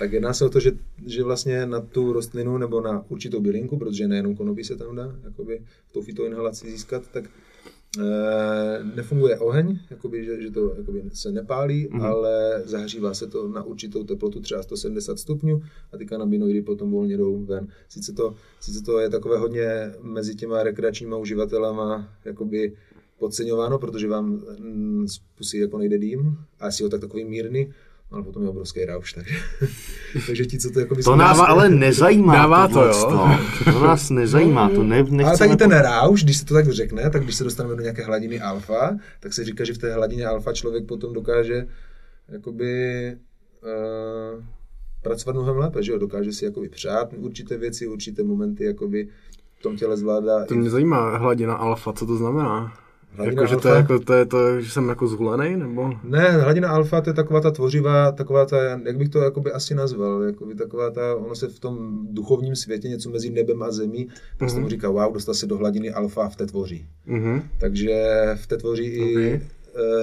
[0.01, 0.73] Tak jedná se o to, že,
[1.07, 5.17] že vlastně na tu rostlinu nebo na určitou bylinku, protože nejenom konopí se tam dá
[5.25, 8.05] jakoby, tou fitoinhalaci získat, tak e,
[8.97, 12.03] nefunguje oheň, jakoby, že, že to jakoby, se nepálí, mm-hmm.
[12.03, 17.17] ale zahřívá se to na určitou teplotu, třeba 170 stupňů a ty kanabinoidy potom volně
[17.17, 17.69] jdou ven.
[17.89, 22.73] Sice to, sice to je takové hodně mezi těma rekreačníma uživatelama jakoby
[23.19, 27.73] podceňováno, protože vám mm, z pusy jako nejde dým a asi ho tak takový mírný,
[28.11, 29.35] ale potom je obrovský rauš, takže,
[30.27, 32.35] takže ti, co to jako to nás ale nezajímá.
[32.35, 33.07] Dává to, jo.
[33.64, 35.25] To nás nezajímá, to ne, nechceme...
[35.25, 38.05] Ale taky ten rauš, když se to tak řekne, tak když se dostaneme do nějaké
[38.05, 41.66] hladiny alfa, tak se říká, že v té hladině alfa člověk potom dokáže
[42.29, 42.73] jakoby
[43.62, 44.44] uh,
[45.03, 49.09] pracovat mnohem lépe, že jo, dokáže si jakoby přát určité věci, určité momenty, jakoby
[49.59, 50.44] v tom těle zvládá.
[50.44, 52.73] To i- mě zajímá hladina alfa, co to znamená?
[53.16, 55.92] Hladina Jako, že to, je jako, to je to, že jsem jako zhulený, nebo?
[56.05, 59.75] Ne, hladina alfa to je taková ta tvořivá, taková ta, jak bych to jakoby asi
[59.75, 64.09] nazval, jakoby taková ta, ono se v tom duchovním světě něco mezi nebem a zemí,
[64.37, 66.87] tak se tomu říká, wow, dostal se do hladiny alfa v té tvoří.
[67.07, 67.42] Mhm.
[67.61, 69.42] Takže v té tvoří i Ok.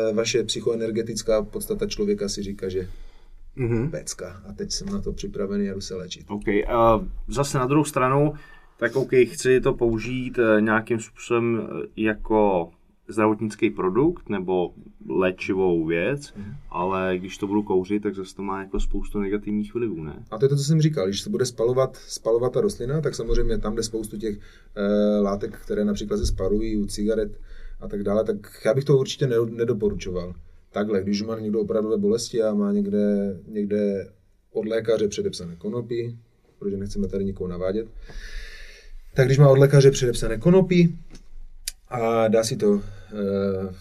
[0.10, 2.88] e, vaše psychoenergetická podstata člověka si říká, že
[3.56, 3.92] Mhm.
[3.92, 4.42] pecka.
[4.50, 6.26] A teď jsem na to připravený a jdu se léčit.
[6.30, 8.34] OK, a zase na druhou stranu,
[8.80, 12.70] tak OK, chci to použít eh, nějakým způsobem eh, jako
[13.08, 14.74] zdravotnický produkt nebo
[15.10, 16.34] léčivou věc,
[16.70, 20.24] ale když to budu kouřit, tak zase to má jako spoustu negativních vlivů, ne?
[20.32, 23.16] A to je to, co jsem říkal, když se bude spalovat, spalovat ta rostlina, tak
[23.16, 24.40] samozřejmě tam, kde spoustu těch
[24.76, 27.40] e, látek, které například se spalují u cigaret
[27.80, 30.34] a tak dále, tak já bych to určitě ne, nedoporučoval.
[30.72, 34.08] Takhle, když má někdo opravdové bolesti a má někde, někde
[34.52, 36.18] od lékaře předepsané konopí,
[36.60, 37.88] protože nechceme tady nikoho navádět,
[39.14, 40.98] tak když má od lékaře předepsané konopí
[41.90, 42.82] a dá si to e,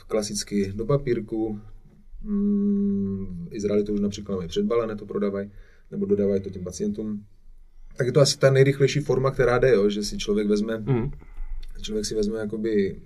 [0.08, 1.60] klasicky do papírku,
[2.22, 5.50] mm, v Izraeli to už například mají předbalené, to prodávají,
[5.90, 7.24] nebo dodávají to těm pacientům,
[7.96, 11.10] tak je to asi ta nejrychlejší forma, která jde, jo, že si člověk vezme, Mhm.
[11.82, 13.00] člověk si vezme jakoby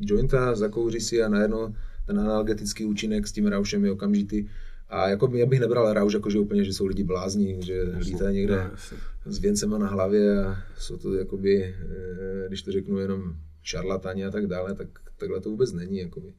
[0.00, 1.74] jointa, zakouří si a najednou
[2.06, 4.46] ten analgetický účinek s tím raušem je okamžitý.
[4.88, 8.36] A jako já bych nebral rauš, jako že úplně, že jsou lidi blázni, že lítají
[8.36, 8.96] někde jasně.
[9.26, 13.34] s věncema na hlavě a jsou to jakoby, eh, když to řeknu jenom
[13.64, 15.98] šarlatáni a tak dále, tak takhle to vůbec není.
[15.98, 16.32] Jakoby.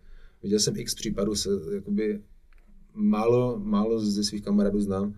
[0.44, 2.22] Viděl jsem x případů, se, jakoby
[2.94, 5.16] málo, málo ze svých kamarádů znám,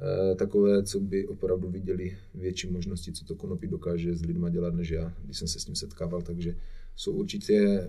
[0.00, 4.74] eh, takové, co by opravdu viděli větší možnosti, co to konopí dokáže s lidma dělat,
[4.74, 6.56] než já, když jsem se s tím setkával, takže
[6.96, 7.88] jsou určitě,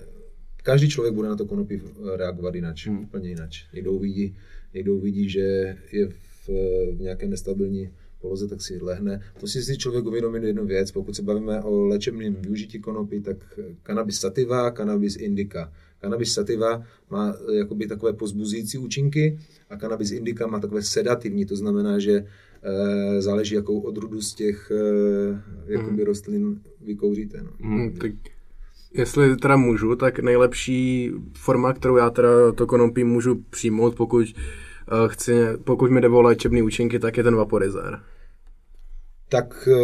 [0.63, 1.81] každý člověk bude na to konopí
[2.15, 2.99] reagovat jinak, hmm.
[2.99, 3.49] úplně jinak.
[3.73, 4.37] Někdo uvidí,
[4.73, 6.49] někdo uvidí, že je v,
[6.95, 7.89] v nějaké nestabilní
[8.25, 9.21] poloze, tak si lehne.
[9.41, 13.37] Musí si člověk uvědomit jednu věc, pokud se bavíme o léčebném využití konopí, tak
[13.85, 15.71] cannabis sativa, cannabis indica.
[16.01, 19.37] Cannabis sativa má eh, jakoby takové pozbuzující účinky
[19.69, 22.25] a cannabis indica má takové sedativní, to znamená, že
[22.65, 27.43] e, záleží, jakou odrůdu z těch e, jakoby rostlin vykouříte.
[27.43, 27.51] No.
[27.59, 27.93] Hmm.
[27.93, 28.11] Tak
[28.93, 34.35] jestli teda můžu, tak nejlepší forma, kterou já teda to konopí můžu přijmout, pokud
[35.07, 35.33] chci,
[35.63, 37.99] pokud mi jde o léčebný účinky, tak je ten vaporizér.
[39.35, 39.75] Tak e,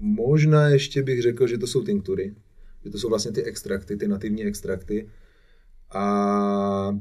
[0.00, 2.34] možná ještě bych řekl, že to jsou tinktury,
[2.84, 5.08] že to jsou vlastně ty extrakty, ty nativní extrakty
[5.94, 6.96] a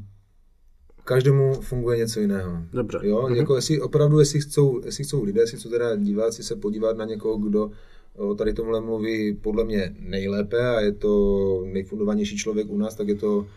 [1.03, 2.57] každému funguje něco jiného.
[2.73, 2.99] Dobře.
[3.03, 3.35] Jo, Mhm.
[3.35, 7.05] jako jestli opravdu, jestli chcou, jestli chcou lidé, jestli chcou teda diváci se podívat na
[7.05, 7.71] někoho, kdo
[8.15, 13.07] o tady tomhle mluví podle mě nejlépe a je to nejfundovanější člověk u nás, tak
[13.07, 13.51] je to eh,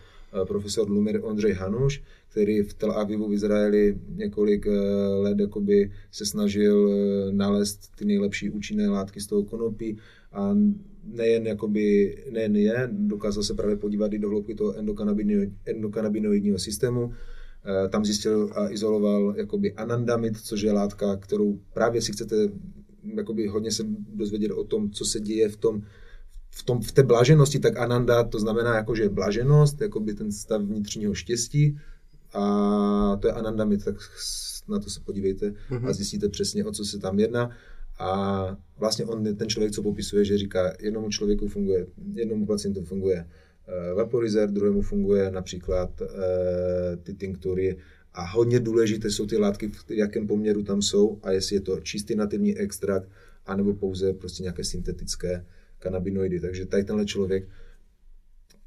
[0.47, 4.71] profesor Lumir Ondřej Hanuš, který v Tel Avivu v Izraeli několik eh,
[5.15, 9.97] let jakoby se snažil eh, nalézt ty nejlepší účinné látky z toho konopí
[10.31, 10.57] a
[11.03, 14.75] nejen, jakoby, nejen je, dokázal se právě podívat i do hloubky toho
[15.65, 17.11] endokanabinoidního systému,
[17.65, 22.35] Eh, tam zjistil a izoloval jakoby anandamid, což je látka, kterou právě si chcete
[23.15, 25.81] jakoby hodně se dozvědět o tom, co se děje v tom,
[26.57, 31.13] v, tom, v té blaženosti, tak ananda to znamená jakože blaženost, by ten stav vnitřního
[31.13, 31.77] štěstí
[32.33, 33.95] a to je ananda mit, tak
[34.67, 35.89] na to se podívejte mm-hmm.
[35.89, 37.49] a zjistíte přesně, o co se tam jedná.
[37.99, 43.25] A vlastně on, ten člověk, co popisuje, že říká, jednomu člověku funguje, jednomu pacientu funguje
[43.67, 46.07] uh, vaporizer, druhému funguje například uh,
[47.03, 47.77] ty tinktury
[48.13, 51.79] a hodně důležité jsou ty látky, v jakém poměru tam jsou a jestli je to
[51.79, 53.09] čistý nativní extrakt,
[53.45, 55.45] anebo pouze prostě nějaké syntetické
[55.85, 56.39] kanabinoidy.
[56.39, 57.47] Takže tady tenhle člověk,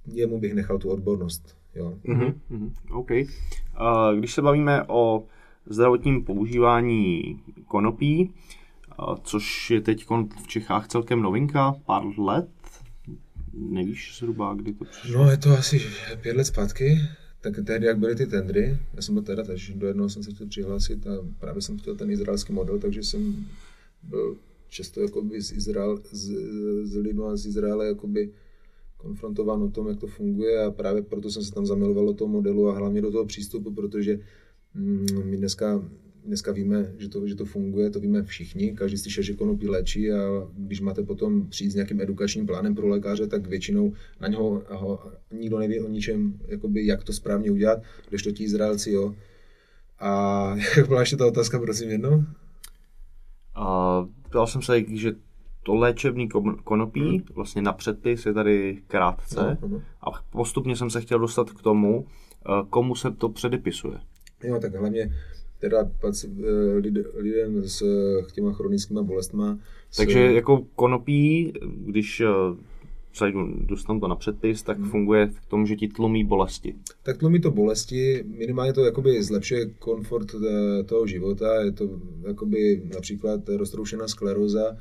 [0.06, 1.56] jemu bych nechal tu odbornost.
[1.74, 1.98] Jo.
[2.04, 3.10] Mm-hmm, OK.
[3.10, 5.26] Uh, když se bavíme o
[5.66, 8.34] zdravotním používání konopí,
[8.98, 10.06] uh, což je teď
[10.44, 12.48] v Čechách celkem novinka, pár let,
[13.52, 15.24] nevíš zhruba, kdy to přišlo?
[15.24, 15.82] No, je to asi
[16.22, 16.98] pět let zpátky,
[17.40, 20.30] tak tehdy, jak byly ty tendry, já jsem byl teda takže do jednoho jsem se
[20.30, 23.46] chtěl přihlásit a právě jsem chtěl ten izraelský model, takže jsem
[24.02, 24.36] byl
[24.68, 26.30] často jakoby z, Izrael, z,
[26.82, 28.30] z lidmi a z Izraele jakoby
[28.96, 32.28] konfrontován o tom, jak to funguje a právě proto jsem se tam zamiloval do toho
[32.28, 34.20] modelu a hlavně do toho přístupu, protože
[34.74, 35.84] mm, my dneska,
[36.24, 40.12] dneska víme, že to, že to funguje, to víme všichni, každý slyšel, že konopí léčí
[40.12, 44.62] a když máte potom přijít s nějakým edukačním plánem pro lékaře, tak většinou na něho
[44.68, 49.14] ho, nikdo neví o ničem, jakoby, jak to správně udělat, když to ti Izraelci, jo.
[49.98, 52.24] A jak byla ještě ta otázka, prosím, jedno?
[53.54, 55.12] A ptal jsem se, že
[55.62, 56.28] to léčebný
[56.64, 57.22] konopí hmm.
[57.34, 59.82] vlastně na předpis je tady krátce no.
[60.00, 63.98] a postupně jsem se chtěl dostat k tomu, eh, komu se to předepisuje.
[64.44, 65.10] Jo, tak hlavně
[65.58, 65.90] teda
[67.14, 67.82] lidem s
[68.32, 69.58] těma chronickými bolestma.
[69.96, 72.22] Takže jako konopí, když
[73.22, 74.90] eh, dostanu to na předpis, tak hmm.
[74.90, 76.74] funguje v tom, že ti tlumí bolesti.
[77.02, 82.82] Tak tlumí to bolesti, minimálně to jakoby zlepšuje komfort eh, toho života, je to jakoby
[82.94, 84.76] například roztroušená skleróza,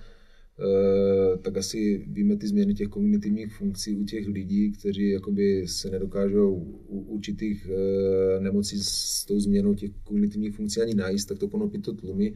[0.60, 5.90] Eh, tak asi víme ty změny těch kognitivních funkcí u těch lidí, kteří jakoby se
[5.90, 6.54] nedokážou
[6.88, 11.82] u určitých eh, nemocí s tou změnou těch kognitivních funkcí ani najíst, tak to konopí
[11.82, 12.34] to tlumí.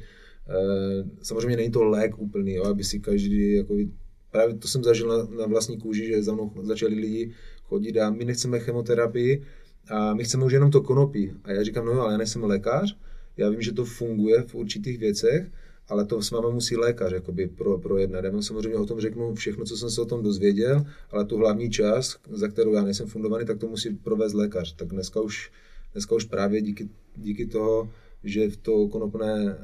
[1.22, 3.76] Samozřejmě není to lék úplný, jo, aby si každý, jako,
[4.32, 8.10] právě to jsem zažil na, na vlastní kůži, že za mnou začali lidi chodit a
[8.10, 9.44] my nechceme chemoterapii
[9.89, 11.34] a my chceme už jenom to konopí.
[11.44, 12.98] A já říkám, no ale já nejsem lékař,
[13.38, 15.52] já vím, že to funguje v určitých věcech,
[15.88, 18.24] ale to s vámi musí lékař jakoby pro, projednat.
[18.24, 21.38] Já vám samozřejmě o tom řeknu všechno, co jsem se o tom dozvěděl, ale tu
[21.38, 24.76] hlavní část, za kterou já nejsem fundovaný, tak to musí provést lékař.
[24.76, 25.52] Tak dneska už,
[25.94, 27.89] dneska už právě díky, díky toho,
[28.24, 29.58] že to konopné,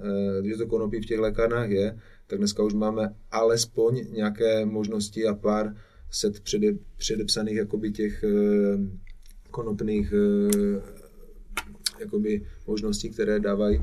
[0.43, 5.27] eh, že to konopí v těch lékárnách je, tak dneska už máme alespoň nějaké možnosti
[5.27, 5.75] a pár
[6.11, 8.29] set přede, předepsaných jakoby těch eh,
[9.51, 10.81] konopných eh,
[11.99, 13.79] jakoby možností, které dávají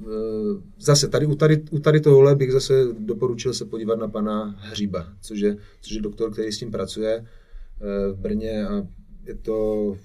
[0.00, 4.56] Eh, zase tady u, tady u tady tohohle bych zase doporučil se podívat na pana
[4.58, 7.26] Hříba, což je, což je doktor, který s tím pracuje
[8.12, 8.86] v Brně a
[9.26, 9.96] je to,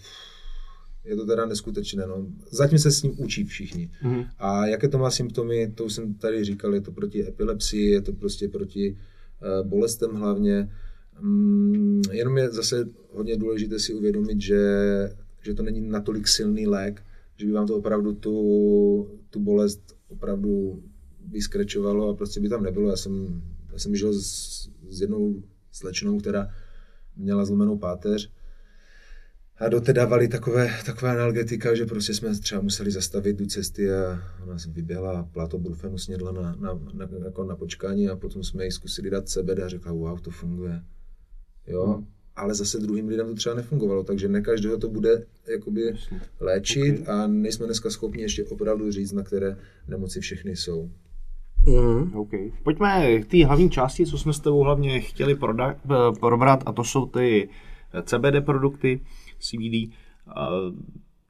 [1.08, 2.08] je to teda neskutečné.
[2.08, 2.28] No.
[2.52, 3.90] Zatím se s ním učí všichni.
[4.04, 4.28] Mm-hmm.
[4.38, 8.02] A jaké to má symptomy, to už jsem tady říkal, je to proti epilepsii, je
[8.02, 10.70] to prostě proti uh, bolestem hlavně.
[11.22, 14.60] Um, jenom je zase hodně důležité si uvědomit, že,
[15.44, 17.04] že to není natolik silný lék,
[17.36, 20.84] že by vám to opravdu tu, tu bolest opravdu
[21.28, 22.90] vyskrečovalo a prostě by tam nebylo.
[22.90, 23.42] Já jsem,
[23.72, 26.50] já jsem žil s, s jednou slečnou, která
[27.16, 28.32] měla zlomenou páteř
[29.60, 33.92] a do té dávali takové, takové analgetika, že prostě jsme třeba museli zastavit tu cesty
[33.92, 38.16] a ona se vyběhla a pláto brufenu snědla na, na, na, jako na počkání a
[38.16, 40.82] potom jsme jí zkusili dát CBD a řekla, wow, to funguje.
[41.68, 45.94] Jo, hmm ale zase druhým lidem to třeba nefungovalo, takže ne každého to bude jakoby
[46.40, 47.16] léčit okay.
[47.16, 50.90] a nejsme dneska schopni ještě opravdu říct, na které nemoci všechny jsou.
[51.66, 52.16] Mm.
[52.16, 52.52] Okay.
[52.64, 56.72] Pojďme k té hlavní části, co jsme s tebou hlavně chtěli prodat, eh, probrat, a
[56.72, 57.50] to jsou ty
[58.04, 59.00] CBD produkty,
[59.40, 59.94] CBD.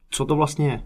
[0.10, 0.82] Co to vlastně je?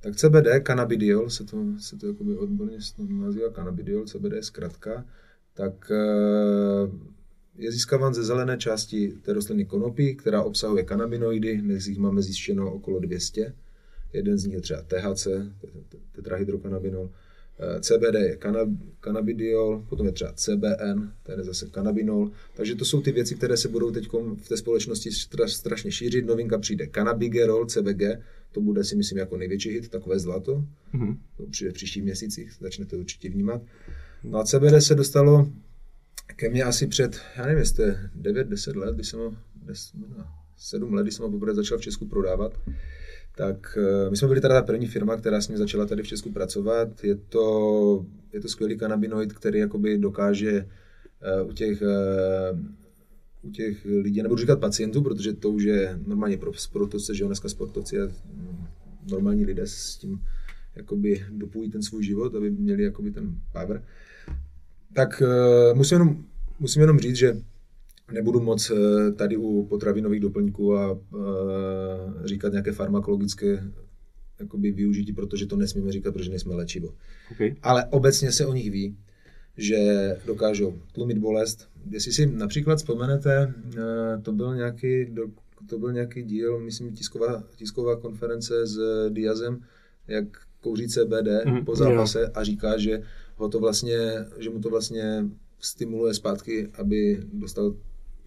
[0.00, 2.78] Tak CBD, cannabidiol, se to, se to jakoby odborně
[3.08, 5.04] nazývá cannabidiol, CBD je zkratka,
[5.54, 6.90] tak eh,
[7.58, 12.72] je získáván ze zelené části té rostliny konopí, která obsahuje kanabinoidy, dnes jich máme zjištěno
[12.72, 13.54] okolo 200.
[14.12, 15.26] Jeden z nich je třeba THC,
[16.12, 17.10] tetrahydrokanabinol,
[17.80, 18.38] CBD je
[19.00, 22.30] cannabidiol, potom je třeba CBN, ten je zase kanabinol.
[22.54, 24.08] Takže to jsou ty věci, které se budou teď
[24.42, 25.10] v té společnosti
[25.46, 26.26] strašně šířit.
[26.26, 28.02] Novinka přijde cannabigerol, CBG,
[28.52, 30.64] to bude si myslím jako největší hit, takové zlato.
[30.94, 31.16] Mm-hmm.
[31.36, 33.62] To přijde v příštích měsících, začnete určitě vnímat.
[34.24, 35.52] No a CBD se dostalo
[36.36, 37.84] ke mně asi před, já nevím, jestli
[38.20, 39.36] 9-10 let, když jsem ho,
[40.56, 42.60] 7 let, když jsem ho poprvé začal v Česku prodávat,
[43.36, 46.06] tak eh, my jsme byli teda ta první firma, která s ním začala tady v
[46.06, 47.04] Česku pracovat.
[47.04, 50.66] Je to, je to skvělý kanabinoid, který jakoby dokáže
[51.42, 52.58] uh, u těch uh,
[53.42, 57.26] u těch lidí, nebudu říkat pacientů, protože to už je normálně pro sportovce, že jo,
[57.26, 58.66] dneska sportovci a mm,
[59.10, 60.20] normální lidé s tím
[60.74, 63.82] jakoby dopují ten svůj život, aby měli jakoby ten power.
[64.94, 65.22] Tak
[65.74, 66.24] musím, jenom,
[66.60, 67.36] musím jenom říct, že
[68.12, 68.78] nebudu moc uh,
[69.16, 70.98] tady u potravinových doplňků a uh,
[72.24, 73.64] říkat nějaké farmakologické
[74.40, 76.94] jakoby využití, protože to nesmíme říkat, protože nejsme léčivo.
[77.32, 77.54] Okay.
[77.62, 78.96] Ale obecně se o nich ví,
[79.56, 79.76] že
[80.26, 81.68] dokážou tlumit bolest.
[81.90, 83.54] Jestli si například vzpomenete,
[84.22, 85.14] to byl nějaký,
[85.66, 88.78] to byl nějaký díl, myslím, tisková, tisková konference s
[89.08, 89.60] Diazem,
[90.08, 90.24] jak
[90.60, 93.02] kouří CBD mm, po zápase a říká, že
[93.36, 93.98] ho to vlastně,
[94.38, 95.24] že mu to vlastně
[95.60, 97.74] stimuluje zpátky, aby dostal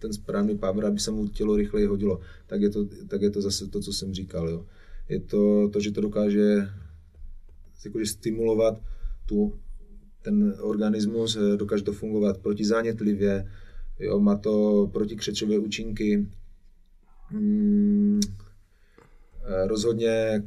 [0.00, 2.20] ten správný power, aby se mu tělo rychleji hodilo.
[2.46, 4.48] Tak je to, tak je to zase to, co jsem říkal.
[4.48, 4.66] Jo.
[5.08, 6.68] Je to to, že to dokáže
[7.84, 8.80] jakože stimulovat
[9.26, 9.52] tu,
[10.22, 13.50] ten organismus, dokáže to fungovat protizánětlivě,
[13.98, 16.26] jo, má to protikřečové účinky,
[17.28, 18.20] hmm,
[19.66, 20.42] rozhodně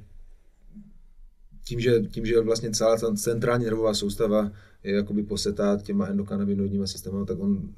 [1.63, 4.51] tím, že, tím, že vlastně celá ta centrální nervová soustava
[4.83, 7.69] je jakoby posetá těma endokanabinoidníma systémem, tak on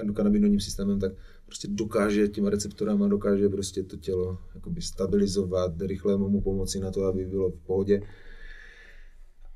[0.00, 1.12] endokanabinoidním systémem, tak
[1.46, 7.04] prostě dokáže těma receptorama, dokáže prostě to tělo jakoby stabilizovat, rychle mu pomoci na to,
[7.04, 8.00] aby bylo v pohodě.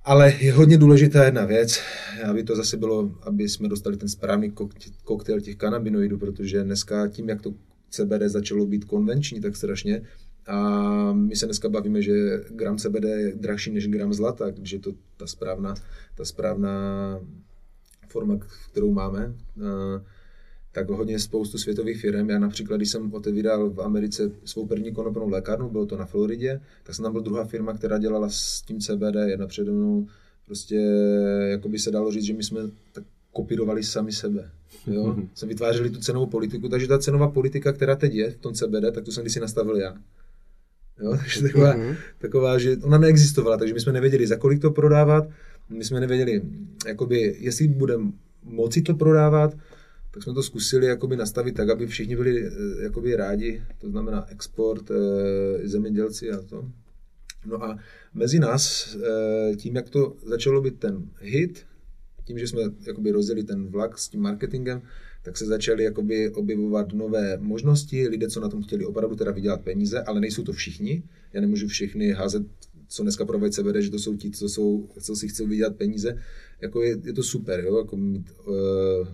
[0.04, 1.80] Ale je hodně důležitá jedna věc,
[2.30, 4.52] aby to zase bylo, aby jsme dostali ten správný
[5.04, 7.54] koktejl těch kanabinoidů, protože dneska tím, jak to
[7.90, 10.02] CBD začalo být konvenční tak strašně,
[10.47, 12.12] a my se dneska bavíme, že
[12.51, 15.74] gram CBD je drahší než gram zlata, je to ta správná,
[16.14, 16.80] ta správná
[18.09, 18.38] forma,
[18.70, 19.34] kterou máme.
[20.72, 22.30] Tak hodně spoustu světových firm.
[22.30, 26.61] Já například, když jsem otevíral v Americe svou první konopnou lékárnu, bylo to na Floridě,
[26.82, 30.07] tak jsem tam byl druhá firma, která dělala s tím CBD, jedna přede mnou.
[30.47, 30.76] Prostě,
[31.51, 32.61] jako by se dalo říct, že my jsme
[32.93, 34.51] tak kopírovali sami sebe.
[34.86, 35.16] Jo?
[35.34, 38.95] Jsme vytvářeli tu cenovou politiku, takže ta cenová politika, která teď je v tom CBD,
[38.95, 39.99] tak tu jsem si nastavil já.
[41.03, 41.16] Jo?
[41.20, 41.96] Takže taková, mm-hmm.
[42.18, 45.28] taková, že ona neexistovala, takže my jsme nevěděli, za kolik to prodávat,
[45.68, 46.42] my jsme nevěděli,
[46.86, 48.12] jakoby, jestli budeme
[48.44, 49.55] moci to prodávat,
[50.11, 52.50] tak jsme to zkusili jakoby nastavit tak, aby všichni byli eh,
[52.82, 56.68] jakoby rádi, to znamená export, eh, zemědělci a to.
[57.46, 57.78] No a
[58.14, 61.66] mezi nás, eh, tím, jak to začalo být ten hit,
[62.24, 64.82] tím, že jsme jakoby rozjeli ten vlak s tím marketingem,
[65.22, 69.60] tak se začaly jakoby objevovat nové možnosti, lidé, co na tom chtěli opravdu teda vydělat
[69.60, 71.02] peníze, ale nejsou to všichni.
[71.32, 72.42] Já nemůžu všechny házet,
[72.88, 76.18] co dneska provají CBD, že to jsou ti, co, jsou, co si chcou vydělat peníze.
[76.60, 77.78] Jako je, je to super, jo?
[77.78, 79.08] Jako mít, uh,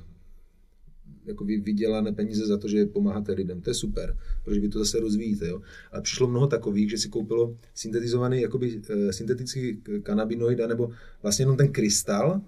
[1.26, 3.60] jako vy vydělané peníze za to, že pomáháte lidem.
[3.60, 5.48] To je super, protože vy to zase rozvíjíte.
[5.48, 5.60] Jo?
[5.92, 10.90] Ale přišlo mnoho takových, že si koupilo syntetizovaný jakoby, uh, syntetický kanabinoid, nebo
[11.22, 12.40] vlastně jenom ten krystal,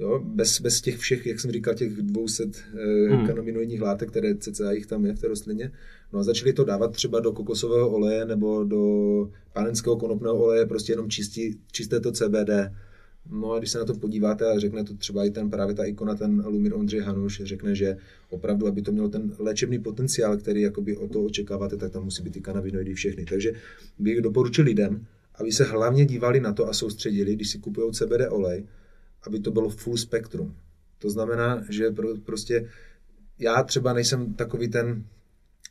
[0.00, 3.26] Jo, bez, bez těch všech, jak jsem říkal, těch 200 eh, hmm.
[3.26, 5.72] kanabinoidních látek, které cca jich tam je v té rostlině.
[6.12, 8.82] No a začali to dávat třeba do kokosového oleje nebo do
[9.52, 12.50] panenského konopného oleje, prostě jenom čistí, čisté to CBD.
[13.30, 15.84] No a když se na to podíváte a řekne to třeba i ten právě ta
[15.84, 17.96] ikona, ten Lumir Ondřej Hanuš, řekne, že
[18.30, 22.22] opravdu, aby to mělo ten léčebný potenciál, který jakoby o to očekáváte, tak tam musí
[22.22, 23.24] být ty kanabinoidy všechny.
[23.24, 23.52] Takže
[23.98, 28.20] bych doporučil lidem, aby se hlavně dívali na to a soustředili, když si kupují CBD
[28.28, 28.64] olej,
[29.22, 30.56] aby to bylo full spektrum.
[30.98, 32.68] To znamená, že pro, prostě
[33.38, 35.04] já třeba nejsem takový ten,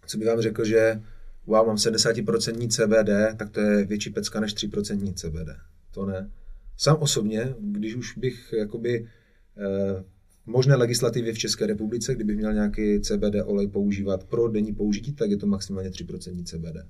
[0.07, 1.01] co by vám řekl, že
[1.45, 5.49] wow, mám 70% CBD, tak to je větší pecka než 3% CBD.
[5.91, 6.31] To ne.
[6.77, 9.07] Sám osobně, když už bych jakoby
[9.57, 10.03] eh,
[10.45, 15.29] možné legislativě v České republice, kdybych měl nějaký CBD olej používat pro denní použití, tak
[15.29, 16.87] je to maximálně 3% CBD.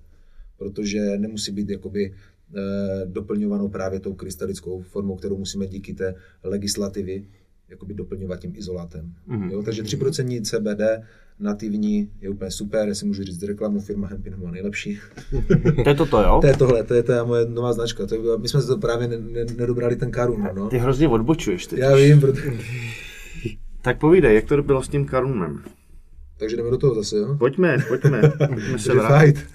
[0.58, 2.14] Protože nemusí být jakoby
[3.06, 7.26] doplňovanou právě tou krystalickou formou, kterou musíme díky té legislativy
[7.70, 9.14] jakoby doplňovat tím izolátem.
[9.30, 9.52] Mm-hmm.
[9.52, 11.06] Jo, takže 3% CBD
[11.40, 15.00] nativní je úplně super, jestli můžu říct reklamu, firma Hempin má nejlepší.
[15.84, 16.38] to je toto, jo?
[16.42, 18.06] To je tohle, to je ta moje nová značka.
[18.06, 20.50] To je, my jsme se to právě ne, ne, nedobrali ten karun.
[20.56, 20.70] No.
[20.70, 21.80] Ty hrozně odbočuješ teď.
[21.80, 22.52] Já vím, protože...
[23.82, 25.64] tak povídej, jak to bylo s tím karunem?
[26.40, 27.36] Takže jdeme do toho zase, jo?
[27.40, 28.22] Pojďme, pojďme.
[28.48, 29.46] pojďme se fight.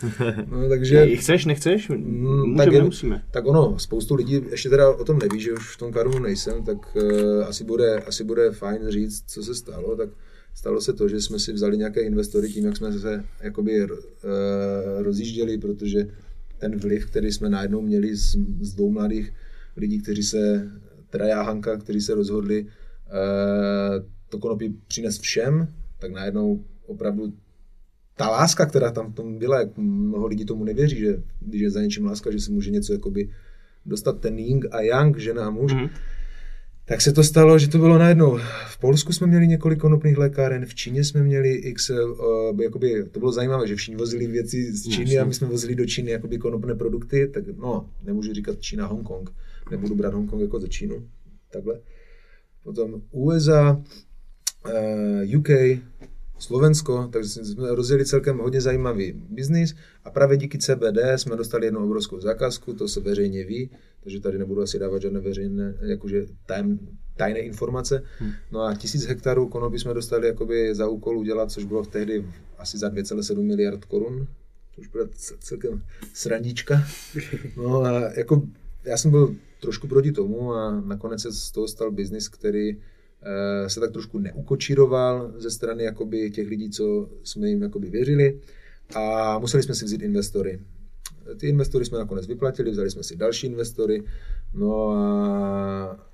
[0.50, 1.06] No, takže...
[1.06, 1.88] Ne, chceš, nechceš?
[1.88, 3.24] Mm, Můžeme, tak, jen, nemusíme.
[3.30, 6.64] Tak ono, spoustu lidí ještě teda o tom neví, že už v tom karu nejsem,
[6.64, 9.96] tak uh, asi, bude, asi bude fajn říct, co se stalo.
[9.96, 10.08] Tak
[10.54, 13.88] stalo se to, že jsme si vzali nějaké investory tím, jak jsme se jakoby uh,
[14.98, 16.06] rozjížděli, protože
[16.58, 19.32] ten vliv, který jsme najednou měli z, z dvou mladých
[19.76, 20.70] lidí, kteří se,
[21.10, 25.68] teda já Hanka, kteří se rozhodli uh, to konopí přinést všem,
[25.98, 27.32] tak najednou opravdu
[28.16, 31.70] ta láska, která tam v tom byla, jak mnoho lidí tomu nevěří, že když je
[31.70, 33.30] za něčím láska, že se může něco jakoby
[33.86, 35.88] dostat ten yin a yang, žena a muž, mm.
[36.84, 38.38] tak se to stalo, že to bylo najednou.
[38.66, 43.18] V Polsku jsme měli několik konopných lékáren, v Číně jsme měli x, uh, jakoby, to
[43.18, 46.38] bylo zajímavé, že všichni vozili věci z Číny a my jsme vozili do Číny jakoby
[46.38, 49.30] konopné produkty, tak no, nemůžu říkat Čína, Hongkong,
[49.70, 51.08] nebudu brát Hongkong jako za Čínu,
[51.50, 51.80] takhle.
[52.62, 53.82] Potom USA,
[54.66, 55.48] uh, UK,
[56.38, 59.74] Slovensko, takže jsme rozjeli celkem hodně zajímavý biznis
[60.04, 63.70] a právě díky CBD jsme dostali jednu obrovskou zakázku, to se veřejně ví,
[64.02, 66.78] takže tady nebudu asi dávat žádné veřejné, jakože tajem,
[67.16, 68.02] tajné informace.
[68.18, 68.32] Hmm.
[68.52, 72.26] No a tisíc hektarů konopí jsme dostali jakoby za úkol udělat, což bylo v tehdy
[72.58, 74.26] asi za 2,7 miliard korun.
[74.74, 75.08] To už byla
[75.38, 75.82] celkem
[76.14, 76.84] srandička.
[77.56, 78.42] No a jako
[78.84, 82.76] já jsem byl trošku proti tomu a nakonec se z toho stal biznis, který
[83.66, 88.40] se tak trošku neukočíroval ze strany jakoby těch lidí, co jsme jim jakoby věřili
[88.94, 90.60] a museli jsme si vzít investory.
[91.36, 94.02] Ty investory jsme nakonec vyplatili, vzali jsme si další investory,
[94.54, 96.06] no a,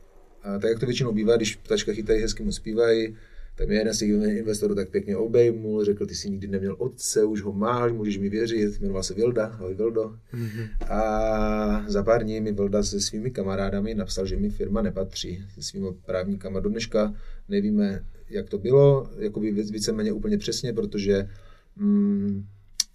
[0.43, 3.17] a tak jak to většinou bývá, když ptačka chytají, hezky mu zpívají,
[3.61, 7.25] tak mě jeden z těch investorů tak pěkně obejmul, řekl, ty jsi nikdy neměl otce,
[7.25, 10.17] už ho máš, můžeš mi věřit, jmenoval se Vilda, ahoj Vildo.
[10.35, 10.69] Mm-hmm.
[10.93, 15.63] A za pár dní mi Vilda se svými kamarádami napsal, že mi firma nepatří, se
[15.63, 16.61] svými právníkama.
[16.61, 17.15] Do dneška
[17.49, 21.29] nevíme, jak to bylo, jakoby víceméně úplně přesně, protože
[21.77, 22.45] mm,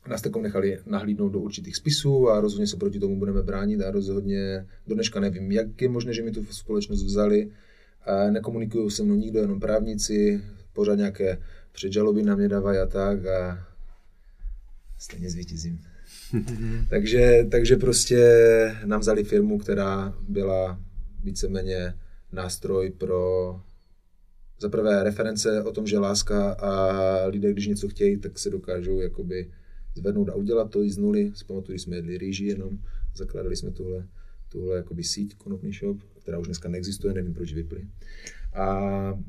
[0.07, 3.91] nás takom nechali nahlídnout do určitých spisů a rozhodně se proti tomu budeme bránit a
[3.91, 7.51] rozhodně do dneška nevím, jak je možné, že mi tu společnost vzali.
[8.05, 10.43] A nekomunikují se mnou nikdo, jenom právníci,
[10.73, 11.37] pořád nějaké
[11.71, 13.67] předžaloby na mě dávají a tak a
[14.97, 15.79] stejně zvítězím.
[16.89, 18.19] takže, takže prostě
[18.85, 20.79] nám vzali firmu, která byla
[21.23, 21.93] víceméně
[22.31, 23.61] nástroj pro
[24.59, 28.99] za prvé reference o tom, že láska a lidé, když něco chtějí, tak se dokážou
[28.99, 29.51] jakoby
[29.95, 31.31] zvednout a udělat to i z nuly.
[31.35, 32.79] Zpamatuju, jsme jedli rýži jenom,
[33.15, 34.07] zakládali jsme tuhle,
[34.55, 37.87] tuhle jakoby síť konopný shop, která už dneska neexistuje, nevím, proč vyply.
[38.53, 39.21] A uh,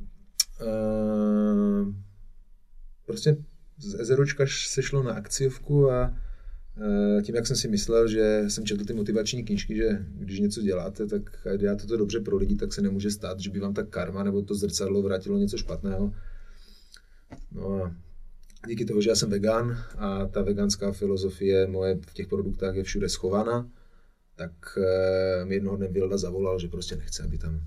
[3.07, 3.37] prostě
[3.79, 8.67] z Ezeročka se šlo na akciovku a uh, tím, jak jsem si myslel, že jsem
[8.67, 11.23] četl ty motivační knížky, že když něco děláte, tak
[11.59, 14.43] děláte to dobře pro lidi, tak se nemůže stát, že by vám ta karma nebo
[14.43, 16.13] to zrcadlo vrátilo něco špatného.
[17.53, 17.95] No a
[18.69, 22.83] díky toho, že já jsem vegan a ta veganská filozofie moje v těch produktách je
[22.83, 23.71] všude schovaná,
[24.37, 27.61] tak uh, mi jednoho dne Vilda zavolal, že prostě nechce, aby tam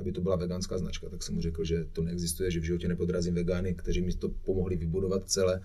[0.00, 2.88] aby to byla veganská značka, tak jsem mu řekl, že to neexistuje, že v životě
[2.88, 5.60] nepodrazím vegány, kteří mi to pomohli vybudovat celé.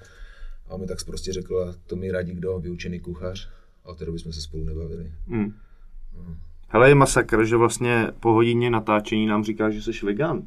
[0.67, 3.49] A on mi tak prostě řekl, to mi radí kdo, vyučený kuchař.
[3.83, 5.11] A od té doby jsme se spolu nebavili.
[5.27, 5.53] Hmm.
[6.17, 6.37] No.
[6.67, 10.43] Hele, je masakr, že vlastně po hodině natáčení nám říká, že jsi vegan.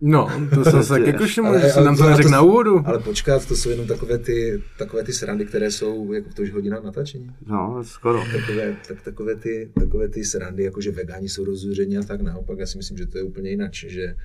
[0.00, 2.82] No, to jsem se taky jako všiml, že jsem nám to neřekl na úvodu.
[2.86, 6.42] Ale počkat, to jsou jenom takové ty, takové ty srandy, které jsou jako v to
[6.52, 7.30] hodina natáčení.
[7.46, 8.24] No, skoro.
[8.32, 12.58] Takové, tak, takové, ty, takové ty srandy, jako že vegáni jsou rozzuření a tak naopak,
[12.58, 14.16] já si myslím, že to je úplně jinak, že,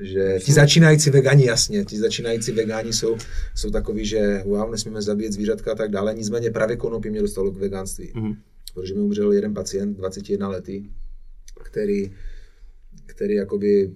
[0.00, 3.16] že ti začínající vegáni, jasně, ti začínající vegáni jsou,
[3.54, 7.50] jsou takový, že wow, nesmíme zabíjet zvířatka a tak dále, nicméně právě konopí mě dostalo
[7.50, 8.36] k vegánství, mm-hmm.
[8.74, 10.90] protože mi umřel jeden pacient, 21 letý,
[11.62, 12.12] který,
[13.06, 13.90] který jakoby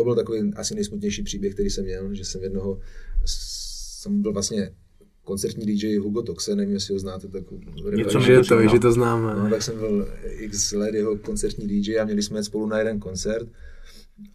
[0.00, 2.78] to byl takový asi nejsmutnější příběh, který jsem měl, že jsem jednoho,
[3.24, 4.70] jsem byl vlastně
[5.24, 7.44] koncertní DJ Hugo Toxe, nevím, jestli ho znáte, tak
[7.96, 9.34] Něco že to, že to známe.
[9.34, 13.00] No, tak jsem byl x let jeho koncertní DJ a měli jsme spolu na jeden
[13.00, 13.48] koncert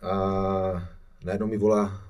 [0.02, 0.90] a
[1.26, 2.02] najednou mi volá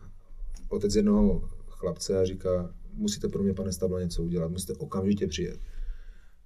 [0.70, 5.60] otec jednoho chlapce a říká, musíte pro mě, pane Stabla, něco udělat, musíte okamžitě přijet.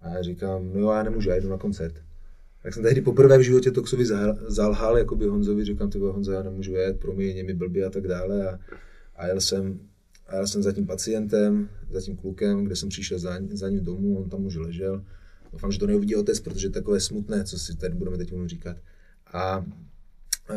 [0.01, 1.95] A já říkám, no jo, já nemůžu, já jdu na koncert.
[2.63, 4.05] Tak jsem tehdy poprvé v životě Toxovi
[4.47, 7.85] zalhal, jako by Honzovi, říkám, ty Honzo, já nemůžu jet, pro mě je mi blbě
[7.85, 8.49] a tak dále.
[8.49, 8.59] A,
[9.15, 9.79] a jel jsem,
[10.27, 13.83] a jel jsem za tím pacientem, za tím klukem, kde jsem přišel za, za ním
[13.83, 15.03] domů, on tam už ležel.
[15.51, 18.77] Doufám, že to neuvidí otec, protože je takové smutné, co si tady budeme teď říkat.
[19.33, 19.65] A
[20.49, 20.55] e,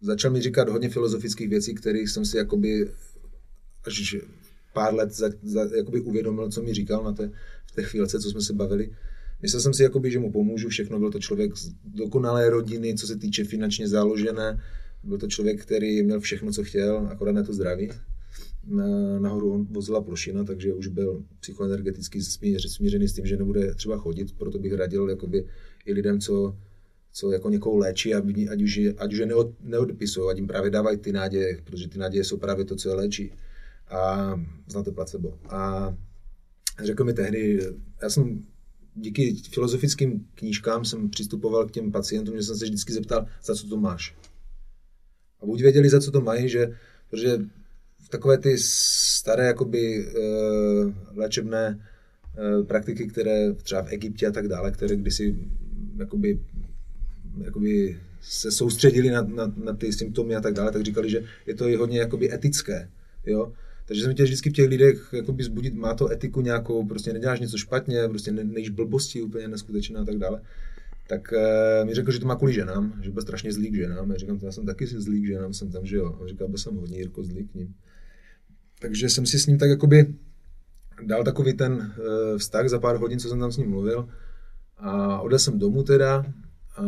[0.00, 2.90] začal mi říkat hodně filozofických věcí, kterých jsem si jakoby
[3.86, 4.16] až
[4.72, 7.30] pár let za, za, jakoby uvědomil, co mi říkal na té,
[7.66, 8.90] v té chvílce, co jsme se bavili.
[9.42, 13.06] Myslel jsem si, jakoby, že mu pomůžu, všechno byl to člověk z dokonalé rodiny, co
[13.06, 14.60] se týče finančně založené.
[15.04, 17.90] Byl to člověk, který měl všechno, co chtěl, akorát na to zdraví.
[18.66, 22.22] Na, nahoru on vozila plošina, takže už byl psychoenergeticky
[22.68, 25.44] smířený s tím, že nebude třeba chodit, proto bych radil jakoby,
[25.84, 26.56] i lidem, co,
[27.12, 30.70] co jako někoho léčí, aby, ať už, ať už je neod, neodpisují, ať jim právě
[30.70, 33.32] dávají ty náděje, protože ty náděje jsou právě to, co je léčí.
[33.88, 34.34] A
[34.68, 35.38] znáte placebo.
[35.48, 35.94] A
[36.84, 37.60] řekl mi tehdy,
[38.02, 38.46] já jsem
[38.96, 43.68] díky filozofickým knížkám jsem přistupoval k těm pacientům, že jsem se vždycky zeptal, za co
[43.68, 44.16] to máš.
[45.42, 46.78] A buď věděli, za co to mají, že,
[47.10, 47.38] protože
[47.98, 51.88] v takové ty staré jakoby, uh, léčebné
[52.58, 55.36] uh, praktiky, které třeba v Egyptě a tak dále, které kdysi
[55.98, 56.40] jakoby
[57.44, 61.54] jakoby se soustředili na, na, na ty symptomy a tak dále, tak říkali, že je
[61.54, 62.88] to i hodně jakoby etické,
[63.26, 63.52] jo.
[63.86, 67.40] Takže jsem chtěl vždycky v těch lidech jakoby zbudit, má to etiku nějakou, prostě neděláš
[67.40, 70.42] něco špatně, prostě ne, nejíš blbosti úplně neskutečné a tak dále.
[71.08, 74.10] Tak e, mi řekl, že to má kvůli ženám, že byl strašně zlý k ženám.
[74.10, 76.16] Já říkám, já jsem taky zlý k ženám, jsem tam, že jo.
[76.20, 77.74] On říkal, byl jsem hodně Jirko zlý k ním.
[78.80, 80.14] Takže jsem si s ním tak jakoby
[81.06, 84.08] dal takový ten e, vztah za pár hodin, co jsem tam s ním mluvil.
[84.76, 86.24] A odjel jsem domů teda,
[86.76, 86.84] a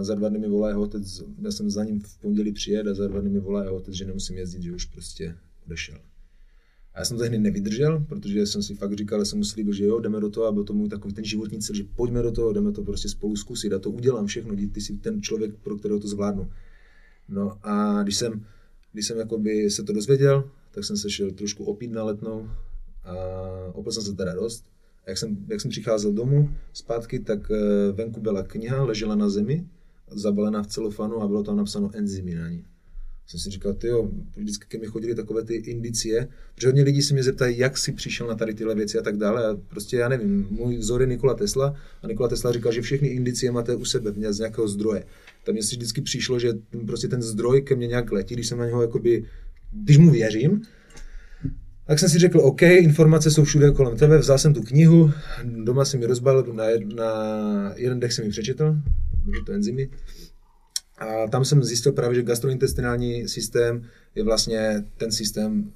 [0.00, 2.94] za dva dny mi volá jeho otec, já jsem za ním v pondělí přijet a
[2.94, 5.98] za dva dny mi volá jeho otec, že nemusím jezdit, že už prostě odešel.
[6.94, 9.72] A já jsem to tehdy nevydržel, protože jsem si fakt říkal, že jsem mu slíbil,
[9.72, 12.22] že jo, jdeme do toho a byl to můj takový ten životní cíl, že pojďme
[12.22, 15.54] do toho, jdeme to prostě spolu zkusit a to udělám všechno, ty jsi ten člověk,
[15.54, 16.50] pro kterého to zvládnu.
[17.28, 18.46] No a když jsem,
[18.92, 22.50] když jsem jakoby se to dozvěděl, tak jsem se šel trošku opít na letnou
[23.04, 23.14] a
[23.72, 24.64] opil jsem se teda dost.
[25.06, 29.28] A jak jsem, jak jsem přicházel domů zpátky, tak eh, venku byla kniha, ležela na
[29.28, 29.66] zemi,
[30.10, 32.64] zabalená v celofanu a bylo tam napsáno enzymy na ní
[33.26, 37.02] jsem si říkal, ty jo, vždycky ke mně chodili takové ty indicie, protože hodně lidí
[37.02, 39.46] se mě zeptají, jak si přišel na tady tyhle věci a tak dále.
[39.46, 43.08] A prostě já nevím, můj vzor je Nikola Tesla a Nikola Tesla říkal, že všechny
[43.08, 45.04] indicie máte u sebe, mě z nějakého zdroje.
[45.44, 46.52] Tam mě si vždycky přišlo, že
[46.86, 49.24] prostě ten zdroj ke mně nějak letí, když jsem na něho jakoby,
[49.72, 50.62] když mu věřím,
[51.86, 55.12] tak jsem si řekl, OK, informace jsou všude kolem tebe, vzal jsem tu knihu,
[55.44, 56.64] doma jsem ji rozbalil, na,
[56.94, 58.76] na jeden dech jsem ji přečetl,
[59.46, 59.88] to enzymy,
[60.98, 63.84] a tam jsem zjistil právě, že gastrointestinální systém
[64.14, 65.72] je vlastně ten systém,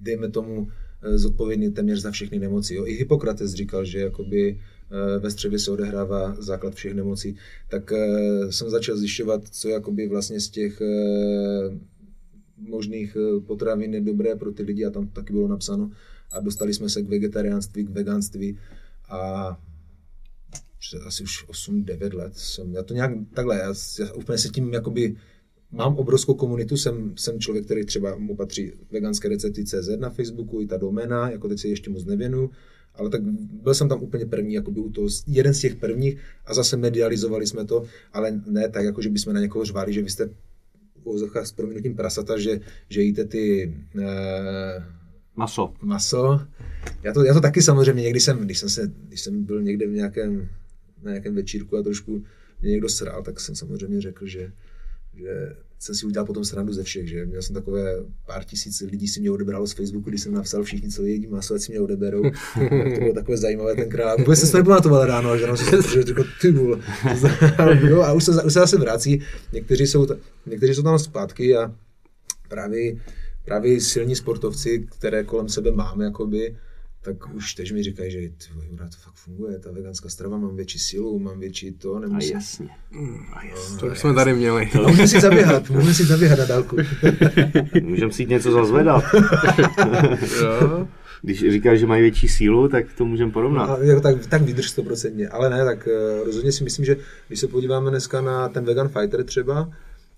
[0.00, 0.68] dejme tomu,
[1.02, 2.74] eh, zodpovědný téměř za všechny nemoci.
[2.74, 2.86] Jo.
[2.86, 4.60] I Hippokrates říkal, že jakoby
[4.90, 7.36] eh, ve střevě se odehrává základ všech nemocí,
[7.68, 10.82] tak eh, jsem začal zjišťovat, co jakoby vlastně z těch
[12.56, 13.16] možných
[13.46, 15.90] potravin je dobré pro ty lidi a tam taky bylo napsáno
[16.32, 18.58] a dostali jsme se k vegetariánství, k veganství
[19.08, 19.56] a
[20.88, 24.72] před asi už 8-9 let jsem, já to nějak takhle, já, já úplně se tím
[24.72, 25.16] jakoby,
[25.70, 30.60] mám obrovskou komunitu, jsem, jsem člověk, který třeba mu patří veganské recepty CZ na Facebooku,
[30.60, 32.50] i ta doména, jako teď se ještě moc nevěnu,
[32.94, 33.22] ale tak
[33.62, 37.46] byl jsem tam úplně první, jakoby u toho, jeden z těch prvních a zase medializovali
[37.46, 40.30] jsme to, ale ne tak, jako že bychom na někoho řvali, že vy jste
[41.04, 44.84] v s proměnutím prasata, že, že jíte ty eh,
[45.36, 45.74] Maso.
[45.82, 46.40] Maso.
[47.02, 49.86] Já to, já to taky samozřejmě, někdy jsem, když jsem, se, když jsem byl někde
[49.86, 50.48] v nějakém
[51.02, 52.24] na nějakém večírku a trošku
[52.60, 54.52] mě někdo srál, tak jsem samozřejmě řekl, že,
[55.14, 57.94] že jsem si udělal potom srandu ze všech, že měl jsem takové
[58.26, 61.54] pár tisíc lidí si mě odebralo z Facebooku, když jsem napsal všichni, co jedí maso,
[61.54, 62.22] ať si mě odeberou.
[62.94, 64.18] to bylo takové zajímavé tenkrát.
[64.18, 66.78] Vůbec jsem se nepamatoval ráno, že jsem si řekl, ty vůle.
[67.88, 69.20] jo, a už se, už se zase vrací.
[69.52, 70.06] Někteří jsou,
[70.46, 71.74] někteří jsou tam zpátky a
[72.48, 72.96] právě,
[73.44, 76.56] právě silní sportovci, které kolem sebe máme, jakoby,
[77.02, 78.18] tak už teď mi říkají, že
[78.70, 82.36] Jura, to fakt funguje, ta veganská strava, mám větší sílu, mám větší to, nemusím.
[82.36, 82.68] A jasně.
[82.90, 83.74] Mm, a jasně.
[83.82, 84.70] No, to jsme tady měli.
[84.84, 86.76] A můžeme si zaběhat, můžeme si zaběhat na dálku.
[87.82, 89.04] můžeme si něco zazvedat.
[90.40, 90.88] jo.
[91.22, 93.66] Když říkáš, že mají větší sílu, tak to můžeme porovnat.
[93.66, 95.28] No, jako tak, tak vydrž 100%.
[95.30, 96.96] Ale ne, tak uh, rozhodně si myslím, že
[97.28, 99.70] když se podíváme dneska na ten Vegan Fighter třeba,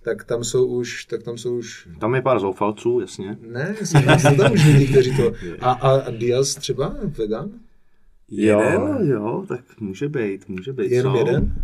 [0.02, 1.88] tak tam jsou už, tak tam jsou už...
[2.00, 3.38] Tam je pár zoufalců, jasně.
[3.40, 5.32] Ne, jsou tam už lidi, kteří to...
[5.60, 7.50] A, a, a Diaz třeba, vegan?
[8.30, 9.10] Jo, jeden.
[9.10, 10.92] jo, tak může být, může být.
[10.92, 11.54] Jenom jeden?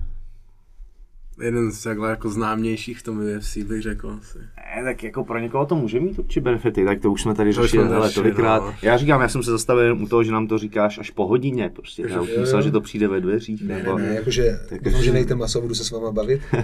[1.40, 4.38] Jeden z takhle jako známějších v tom UFC bych řekl asi.
[4.38, 7.52] Ne, tak jako pro někoho to může mít určitě benefity, tak to už jsme tady
[7.52, 8.62] řešili hele, tolikrát.
[8.62, 8.74] No.
[8.82, 11.70] Já říkám, já jsem se zastavil u toho, že nám to říkáš až po hodině,
[11.76, 12.04] prostě.
[12.08, 13.62] Já už myslel, že to přijde ve dveřích.
[13.62, 13.98] Ne, nebo...
[13.98, 16.40] ne, ne, jakože, tak, doufám, že nejte maso, budu se s váma bavit.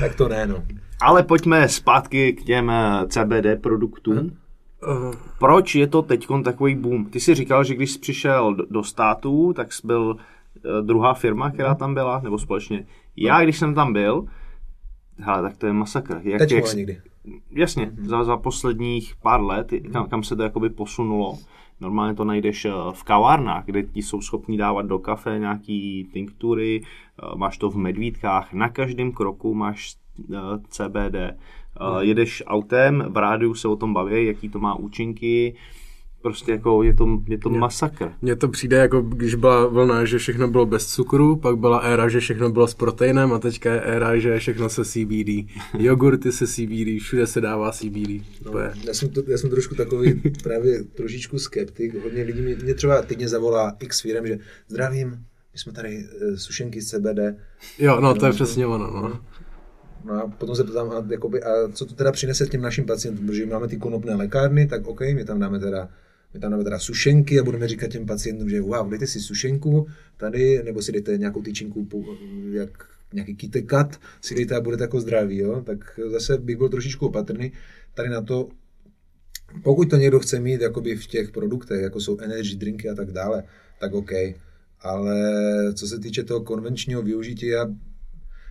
[0.00, 0.64] tak to ne, no.
[1.00, 4.16] Ale pojďme zpátky k těm eh, CBD produktům.
[4.16, 5.14] Uh.
[5.38, 7.04] Proč je to teď takový boom?
[7.04, 10.16] Ty jsi říkal, že když jsi přišel do, do států, tak jsi byl
[10.82, 12.86] druhá firma, která tam byla, nebo společně.
[13.16, 14.26] Já, když jsem tam byl,
[15.18, 16.20] hele, tak to je masakr.
[16.22, 17.00] Jak, Teď jak, někdy.
[17.50, 18.04] Jasně, mm-hmm.
[18.04, 21.38] za, za posledních pár let, kam, kam se to jakoby posunulo.
[21.80, 26.82] Normálně to najdeš eh, v kavárnách, kde ti jsou schopni dávat do kafe nějaký tinktury,
[26.82, 29.96] eh, máš to v medvídkách, na každém kroku máš
[30.68, 31.14] CBD.
[31.80, 32.00] Mm.
[32.00, 35.54] Jedeš autem, v rádiu se o tom baví, jaký to má účinky,
[36.22, 38.12] Prostě jako je to, je to masakr.
[38.22, 42.08] Mně to přijde jako, když byla vlna, že všechno bylo bez cukru, pak byla éra,
[42.08, 45.46] že všechno bylo s proteinem a teďka je éra, že všechno se CBD.
[45.78, 48.24] Jogurty se CBD, všude se dává CBD.
[48.44, 52.02] No, já, jsem to, já jsem trošku takový právě trošičku skeptik.
[52.04, 54.38] Hodně lidí mě, mě třeba týdně zavolá x firm, že
[54.68, 55.10] zdravím,
[55.52, 57.18] my jsme tady uh, sušenky z CBD.
[57.78, 58.90] Jo, no to je přesně ono.
[58.90, 59.20] No.
[60.04, 63.26] No a potom se ptám, a, jakoby, a co to teda přinese těm našim pacientům,
[63.26, 65.88] protože máme ty konopné lékárny, tak OK, my tam dáme teda
[66.34, 69.86] my tam dáme teda sušenky a budeme říkat těm pacientům, že wow, dejte si sušenku
[70.16, 71.88] tady, nebo si dejte nějakou tyčinku,
[72.52, 75.62] jak nějaký kitekat, si dejte a budete jako zdraví, jo?
[75.66, 77.52] tak zase bych byl trošičku opatrný
[77.94, 78.48] tady na to,
[79.62, 83.12] pokud to někdo chce mít jakoby v těch produktech, jako jsou energy drinky a tak
[83.12, 83.42] dále,
[83.80, 84.10] tak OK.
[84.80, 85.16] Ale
[85.74, 87.66] co se týče toho konvenčního využití, já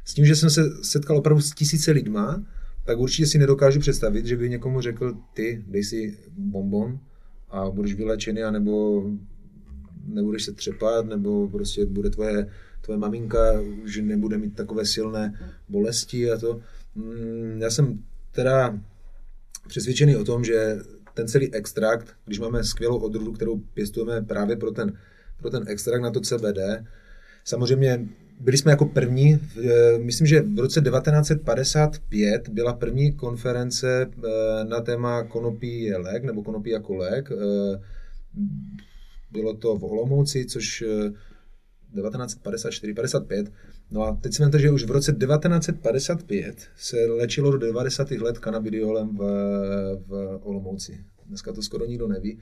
[0.06, 2.46] s tím, že jsem se setkal opravdu s tisíce lidma,
[2.86, 7.00] tak určitě si nedokážu představit, že by někomu řekl, ty, dej si bonbon
[7.50, 9.04] a budeš vylečený, anebo
[10.06, 12.50] nebudeš se třepat, nebo prostě bude tvoje,
[12.82, 15.40] tvoje maminka, že nebude mít takové silné
[15.70, 16.62] bolesti a to.
[16.96, 18.80] Mm, já jsem teda
[19.68, 20.78] přesvědčený o tom, že
[21.14, 24.98] ten celý extrakt, když máme skvělou odrůdu, kterou pěstujeme právě pro ten,
[25.38, 26.60] pro ten extrakt na to CBD,
[27.44, 28.10] samozřejmě
[28.40, 29.40] byli jsme jako první,
[29.98, 36.44] myslím, že v roce 1955 byla první konference eh, na téma konopí je lék, nebo
[36.44, 37.30] konopí jako lék.
[37.32, 37.82] Eh,
[39.32, 40.84] bylo to v Olomouci, což
[41.96, 43.46] 1954-55.
[43.48, 43.52] Eh,
[43.92, 48.12] no a teď si vemte, že už v roce 1955 se léčilo do 90.
[48.12, 49.22] let kanabidiolem v,
[50.08, 51.06] v Olomouci.
[51.26, 52.40] Dneska to skoro nikdo neví.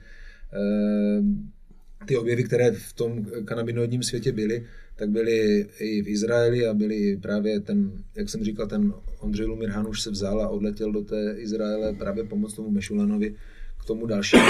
[2.04, 4.66] Ty objevy, které v tom kanabinoidním světě byly,
[4.96, 9.68] tak byli i v Izraeli a byli právě ten, jak jsem říkal, ten Ondřej Lumir
[9.68, 13.34] Hanuš se vzal a odletěl do té Izraele právě pomoct tomu Mešulanovi
[13.80, 14.42] k tomu dalšímu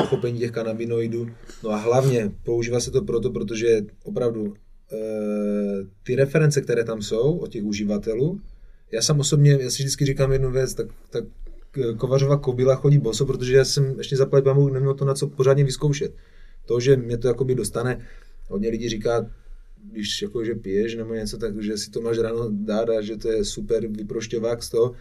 [0.00, 1.28] pochopení těch kanabinoidů.
[1.64, 4.54] No a hlavně používá se to proto, protože opravdu
[4.92, 4.98] e,
[6.02, 8.40] ty reference, které tam jsou od těch uživatelů,
[8.92, 11.24] já jsem osobně, já si vždycky říkám jednu věc, tak, tak
[11.96, 16.14] Kovařova kobila chodí boso, protože já jsem ještě zaplať neměl to na co pořádně vyzkoušet.
[16.68, 18.06] To, že mě to jakoby dostane,
[18.48, 19.30] hodně lidí říká,
[19.92, 23.32] když jakože piješ nebo něco, tak že si to máš ráno dát a že to
[23.32, 24.92] je super vyprošťovák z toho,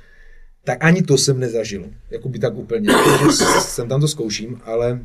[0.63, 2.89] tak ani to jsem nezažil, jako by tak úplně.
[3.59, 5.01] jsem tam to zkouším, ale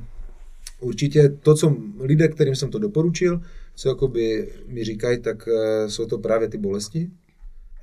[0.80, 3.40] určitě to, co lidé, kterým jsem to doporučil,
[3.74, 7.10] co jakoby mi říkají, tak uh, jsou to právě ty bolesti,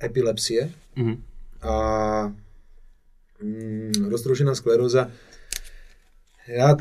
[0.02, 1.18] epilepsie mm-hmm.
[1.62, 2.34] a
[3.42, 5.10] mm, roztroušená skleróza.
[6.48, 6.76] Já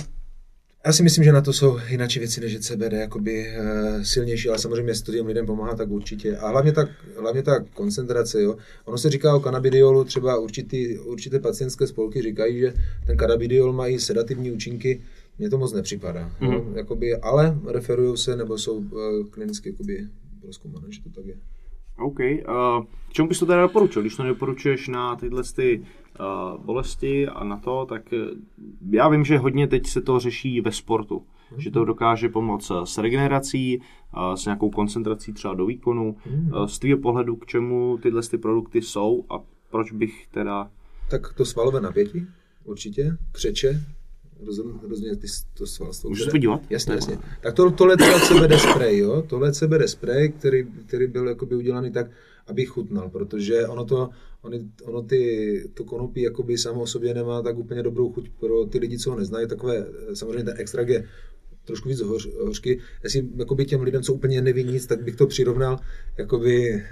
[0.86, 4.60] já si myslím, že na to jsou jinak věci než CBD, jakoby uh, silnější, ale
[4.60, 6.38] samozřejmě těm lidem pomáhá, tak určitě.
[6.38, 6.88] A hlavně ta,
[7.20, 8.56] hlavně ta koncentrace, jo.
[8.86, 12.74] Ono se říká o kanabidiolu, třeba určitý, určité pacientské spolky říkají, že
[13.08, 15.02] ten kanabidiol má i sedativní účinky,
[15.40, 16.32] mně to moc nepřipadá.
[16.40, 16.52] Mm.
[16.52, 20.08] No, jakoby, ale referují se nebo jsou uh, klinicky jakoby,
[20.46, 21.36] rozkoumané, že to tak je.
[22.00, 22.20] OK.
[22.20, 24.02] Uh, čemu bys to teda doporučil?
[24.02, 25.82] Když to nedoporučuješ na tyhle ty
[26.58, 28.20] bolesti a na to, tak uh,
[28.92, 31.24] já vím, že hodně teď se to řeší ve sportu.
[31.52, 31.62] Mm.
[31.62, 33.82] Že to dokáže pomoct s regenerací,
[34.36, 36.16] s nějakou koncentrací třeba do výkonu.
[36.32, 36.68] Mm.
[36.68, 39.40] Z tvého pohledu, k čemu tyhle ty produkty jsou a
[39.72, 40.72] proč bych teda...
[41.10, 42.28] Tak to svalové napětí,
[42.64, 43.84] určitě, křeče,
[44.46, 44.80] rozumím,
[45.20, 46.10] ty to svalstvo.
[46.10, 46.62] Můžu se podívat?
[46.70, 47.18] Jasně, jasně.
[47.42, 49.24] Tak to, tohle je CBD spray, jo?
[49.28, 52.08] Tohle je CBD spray, který, který byl jakoby udělaný tak,
[52.48, 54.10] aby chutnal, protože ono to,
[54.42, 58.66] ono, ono ty, to konopí jakoby samo o sobě nemá tak úplně dobrou chuť pro
[58.66, 61.08] ty lidi, co ho neznají, takové, samozřejmě ten extrakt je
[61.66, 62.80] trošku víc hoř, hořky.
[63.04, 65.80] Jestli jakoby těm lidem, co úplně neví nic, tak bych to přirovnal
[66.18, 66.84] jakoby...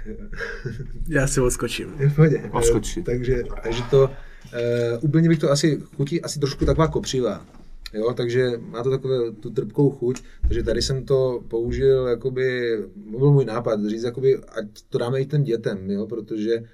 [1.08, 1.94] Já si odskočím.
[2.52, 3.02] Odskočí.
[3.02, 4.10] Takže, takže to,
[4.48, 7.46] Uh, úplně bych to asi chutí asi trošku taková kopřivá.
[7.94, 13.32] Jo, takže má to takové tu trpkou chuť, takže tady jsem to použil, jakoby, byl
[13.32, 16.66] můj nápad, říct, jakoby, ať to dáme i těm dětem, jo, protože uh,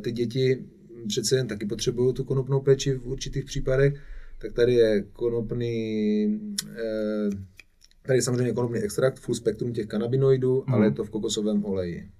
[0.00, 0.64] ty děti
[1.08, 3.94] přece jen taky potřebují tu konopnou péči v určitých případech,
[4.38, 6.26] tak tady je konopný,
[6.64, 7.34] uh,
[8.02, 10.74] tady je samozřejmě konopný extrakt, full spektrum těch kanabinoidů, mm.
[10.74, 12.10] ale je to v kokosovém oleji.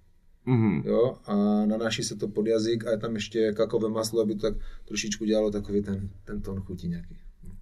[0.47, 0.83] Mm-hmm.
[0.87, 1.35] Jo, a
[1.67, 4.55] nanáší se to pod jazyk a je tam ještě kakové maslo, aby to tak
[4.85, 7.17] trošičku dělalo takový ten, ten tón chutí nějaký.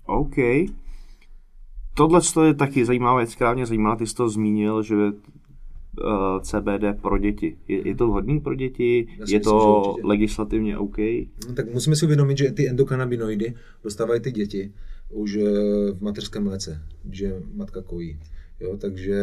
[0.07, 0.37] OK.
[1.97, 4.95] Tohle je taky zajímavé, věc, která mě zajímá, ty jsi to zmínil, že
[5.99, 7.57] uh, eh, CBD pro děti.
[7.69, 9.09] Je, je to vhodný pro děti?
[9.19, 10.99] Já je to myslím, legislativně OK?
[11.49, 14.73] No, tak musíme si uvědomit, že ty endokanabinoidy dostávají ty děti
[15.11, 15.43] už uh,
[15.91, 18.19] v mateřském mléce, že matka kojí.
[18.61, 19.17] Jo, takže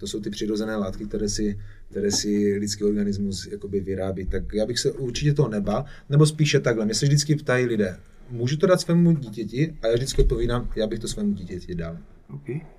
[0.00, 1.58] to jsou ty přirozené látky, které si,
[1.90, 4.26] které si lidský organismus jakoby vyrábí.
[4.26, 6.84] Tak já bych se určitě toho nebal, nebo spíše takhle.
[6.84, 7.96] Mě se vždycky ptají lidé,
[8.30, 9.76] můžu to dát svému dítěti?
[9.82, 11.98] A já vždycky odpovídám, já bych to svému dítěti dal.
[12.34, 12.77] OK.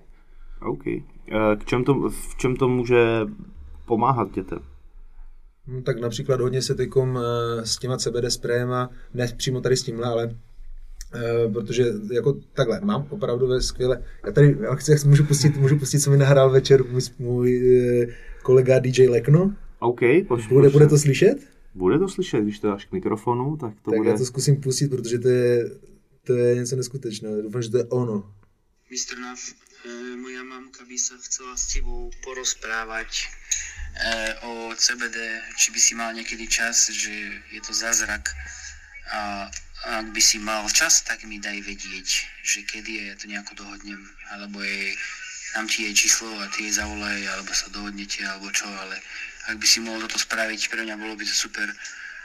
[0.62, 0.88] OK.
[0.88, 1.04] Eh,
[1.60, 3.20] k čem to, v čem to může
[3.86, 4.60] pomáhat dětem?
[5.68, 9.84] No, tak například hodně se teďkom eh, s těma CBD sprayema, ne přímo tady s
[9.84, 10.36] tímhle, ale
[11.16, 16.00] Uh, protože jako takhle, mám opravdu skvěle, já tady já chci, můžu, pustit, můžu pustit,
[16.00, 17.62] co mi nahrál večer můj, můj
[18.44, 19.56] kolega DJ Lekno.
[19.80, 21.38] OK, poš, bude, bude to slyšet?
[21.76, 24.10] Bude to slyšet, když to dáš k mikrofonu, tak to tak bude...
[24.10, 25.72] já to zkusím pustit, protože to je,
[26.26, 27.42] to je něco neskutečného.
[27.42, 28.16] Doufám, že to je ono.
[28.92, 29.20] Mr.
[29.22, 29.38] Nav,
[30.20, 33.26] moja mamka by sa chcela s tebou porozprávať e,
[34.44, 35.16] o CBD,
[35.56, 37.12] či by si mal niekedy čas, že
[37.56, 38.28] je to zázrak.
[39.16, 39.48] A
[40.04, 42.08] ak by si mal čas, tak mi daj vedieť,
[42.44, 44.04] že kedy je, ja to nejako dohodnem,
[44.36, 44.92] alebo je,
[45.56, 49.00] dám ti jej číslo a ty jej zavolaj, alebo sa dohodnete, alebo čo, ale
[49.48, 51.72] ak by si mohol toto spraviť, pre mňa bolo by to super.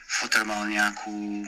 [0.05, 1.47] Foter mal nejakú,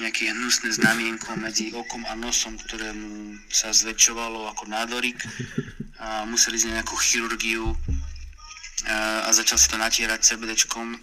[0.00, 5.20] nejaké hnusné znamienko medzi okom a nosom, ktorému sa zväčšovalo ako nádorik
[6.00, 7.76] a museli ísť na nejakú chirurgiu
[8.88, 10.96] a, a začal si to natierať CBDčkom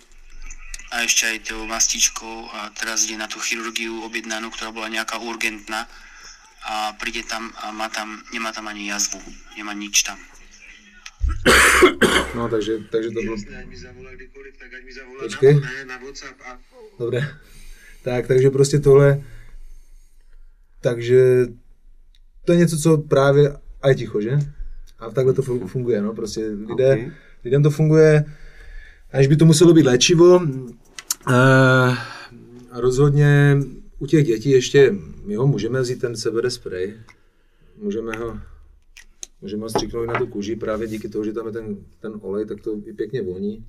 [0.90, 5.22] a ešte aj tou mastičkou a teraz ide na tú chirurgiu objednanú, ktorá bola nejaká
[5.22, 5.86] urgentná
[6.66, 9.22] a príde tam a má tam, nemá tam ani jazvu,
[9.56, 10.18] nemá nič tam.
[12.36, 13.38] No, takže, takže to bylo...
[13.38, 15.54] Ať mi zavolá kdykoliv, tak ať mi zavolá Počkej.
[15.62, 16.58] na, ne, na WhatsApp a
[17.00, 17.22] Dobré.
[18.04, 19.22] Tak, takže prostě tohle...
[20.82, 21.46] Takže
[22.46, 23.58] to je něco, co právě...
[23.82, 24.40] A je ticho, že?
[25.00, 27.14] A takhle to fu- funguje, no, prostě lidé, Ok.
[27.44, 28.26] lidem to funguje,
[29.12, 30.42] aniž by to muselo být léčivo.
[31.34, 31.96] Eh,
[32.72, 33.58] rozhodně
[34.00, 34.96] u těch dětí ještě,
[35.26, 36.94] my ho můžeme vzít ten CBD spray,
[37.78, 38.40] můžeme ho,
[39.42, 42.46] můžeme ho stříknout na tu kůži, právě díky tomu, že tam je ten, ten olej,
[42.46, 43.66] tak to i pěkně voní.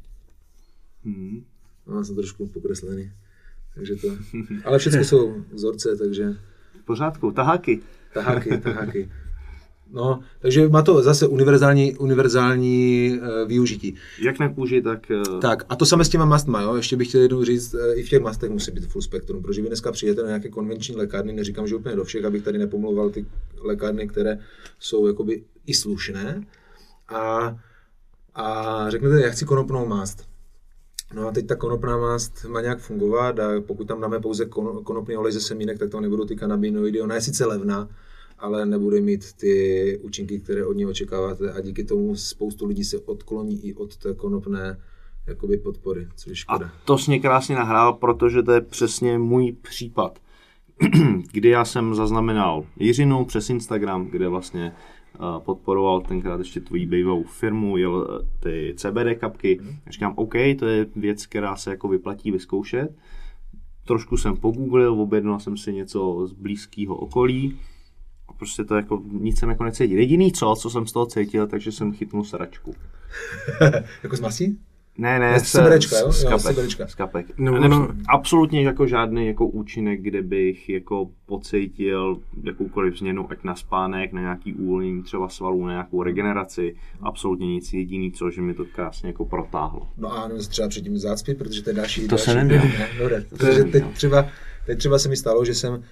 [1.05, 1.45] Hmm.
[1.87, 3.13] No, jsem trošku pokreslený.
[3.75, 4.09] Takže to,
[4.65, 6.33] ale všechno jsou vzorce, takže
[6.81, 7.81] V pořádku, taháky.
[8.15, 9.11] taháky, taháky.
[9.93, 13.95] No, takže má to zase univerzální, univerzální uh, využití.
[14.23, 15.11] Jak na kůži, tak...
[15.11, 16.75] eh, Tak a to samé s těma mastma, jo?
[16.77, 19.63] ještě bych chtěl jednou říct, eh, i v těch mastech musí být full spektrum, protože
[19.63, 23.11] vy dneska přijete na nějaké konvenční lékárny, neříkám, že úplně do všech, abych tady nepomlouval
[23.11, 23.27] ty
[23.61, 24.39] lékárny, které
[24.79, 26.45] jsou jakoby i slušné
[27.09, 27.57] a,
[28.35, 30.30] a řeknete, já chci konopnou mast.
[31.15, 34.85] No a teď ta konopná mast má nějak fungovat a pokud tam dáme pouze kon,
[34.85, 37.01] konopný olej ze semínek, tak tam nebudou ty kanabinoidy.
[37.01, 37.89] Ona je sice levná,
[38.39, 42.99] ale nebude mít ty účinky, které od ní očekáváte a díky tomu spoustu lidí se
[42.99, 44.79] odkloní i od té konopné
[45.27, 46.67] jakoby podpory, což je škoda.
[46.67, 50.19] A to jsi mě krásně nahrál, protože to je přesně můj případ.
[51.33, 54.73] kdy já jsem zaznamenal Jiřinu přes Instagram, kde vlastně
[55.39, 59.61] podporoval tenkrát ještě tvojí bývalou firmu, jel eh, ty CBD kapky.
[59.87, 62.97] A říkám, OK, to je věc, která se jako vyplatí vyzkoušet.
[63.87, 67.59] Trošku jsem pogooglil, objednal jsem si něco z blízkého okolí.
[68.29, 69.99] A prostě to jako, nic jsem jako necítil.
[69.99, 72.75] Jediný co, co jsem z toho cítil, takže jsem chytnul sračku.
[74.03, 74.59] jako z masí?
[75.01, 76.13] Ne, ne, z seberečka, jo?
[76.13, 76.87] z Jo, kapek, seberečka.
[76.87, 77.39] z kapek.
[77.39, 83.45] Nebo Ne, ono- absolutně jako žádný jako účinek, kde bych jako pocítil jakoukoliv změnu, ať
[83.45, 88.41] na spánek, na nějaký uvolnění třeba svalů, na nějakou regeneraci, absolutně nic jediný, co, že
[88.43, 89.89] mi to krásně jako protáhlo.
[89.97, 92.01] No a nebo třeba předtím zácpy, protože to je další.
[92.03, 92.63] To další, se neměl.
[92.63, 94.27] Ne, dobré, protože teď třeba,
[94.67, 95.83] teď třeba se mi stalo, že jsem,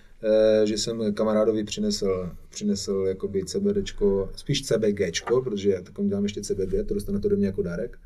[0.62, 6.40] eh, že jsem kamarádovi přinesl, přinesl jakoby CBDčko, spíš CBGčko, protože já takovým dělám ještě
[6.42, 7.98] CBG, to dostane to do mě jako dárek.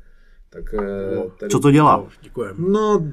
[0.53, 2.07] Tak, eh, tady, Co to dělá?
[2.21, 2.55] Děkujem.
[2.71, 3.11] No,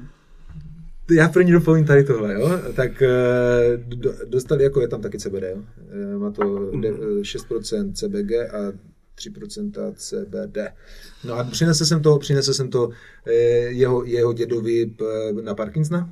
[1.11, 2.59] já první dopovím tady tohle, jo.
[2.75, 5.61] Tak eh, do, dostali, jako je tam taky CBD, jo.
[5.91, 8.71] Eh, Má to de, eh, 6% CBG a
[9.15, 10.57] 3% CBD.
[11.23, 12.89] No a přinesl jsem to, přinesl jsem to
[13.25, 13.33] eh,
[13.67, 14.91] jeho, jeho dědovi
[15.41, 16.09] na Parkinsona,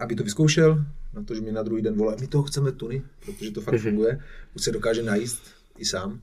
[0.00, 3.02] aby to vyzkoušel, na to, že mě na druhý den volá, my toho chceme tuny,
[3.26, 4.20] protože to fakt funguje,
[4.56, 5.42] už se dokáže najíst
[5.78, 6.20] i sám.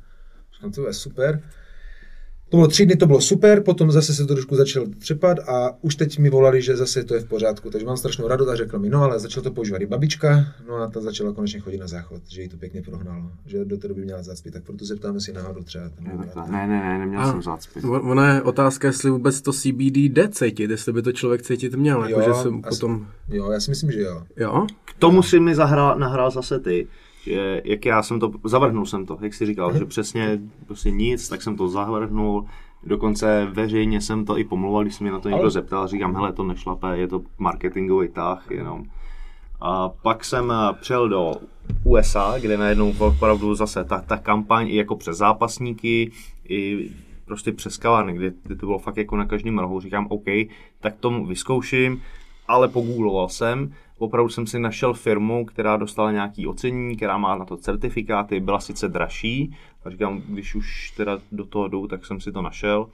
[0.55, 1.43] Říkám, to je super.
[2.51, 5.77] To bylo tři dny, to bylo super, potom zase se to trošku začal třepat a
[5.81, 8.55] už teď mi volali, že zase to je v pořádku, takže mám strašnou radost a
[8.55, 11.77] řekla mi, no ale začal to používat i babička, no a ta začala konečně chodit
[11.77, 14.85] na záchod, že jí to pěkně prohnalo, že do té doby měla zácpy, tak proto
[14.85, 15.89] se ptáme si náhodou třeba.
[15.89, 16.13] Ten Ne,
[16.51, 17.79] ne, ne, ne, neměl A- jsem zácpy.
[17.81, 21.97] Ona je otázka, jestli vůbec to CBD jde cítit, jestli by to člověk cítit měl,
[22.03, 23.07] Jo, jakože se asi- potom...
[23.29, 24.23] Jo, já si myslím, že jo.
[24.37, 24.67] Jo?
[24.85, 26.87] K tomu si mi zahrál, nahrál zase ty,
[27.23, 31.29] že jak já jsem to, zavrhnul jsem to, jak jsi říkal, že přesně prostě nic,
[31.29, 32.45] tak jsem to zavrhnul,
[32.83, 36.15] dokonce veřejně jsem to i pomluval, když se mě na to někdo Ale- zeptal, říkám,
[36.15, 38.83] hele, to nešlape, je to marketingový tah jenom.
[39.61, 41.33] A pak jsem eh, přijel do
[41.83, 46.11] USA, kde najednou opravdu zase ta, ta kampaň i jako přes zápasníky,
[46.49, 46.89] i
[47.25, 49.79] prostě přes kavárny, kde, kde to bylo fakt jako na každém rohu.
[49.79, 50.25] Říkám, OK,
[50.79, 52.01] tak tomu vyzkouším,
[52.47, 57.45] ale pogoogloval jsem, opravdu jsem si našel firmu, která dostala nějaký ocenění, která má na
[57.45, 62.19] to certifikáty, byla sice dražší, a říkám, když už teda do toho jdu, tak jsem
[62.19, 62.87] si to našel.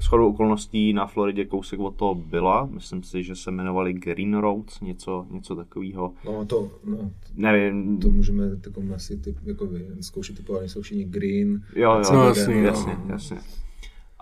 [0.00, 4.80] Shodou okolností na Floridě kousek od toho byla, myslím si, že se jmenovali Green Roads,
[4.80, 6.12] něco, něco takového.
[6.24, 11.04] No to, no, Nevím, to můžeme takovým asi typ, jako vy, zkoušet typovaný jsou všichni
[11.04, 11.62] green.
[11.76, 12.64] Jo, jo, No, jasně, jo.
[12.64, 13.38] jasně, jasně.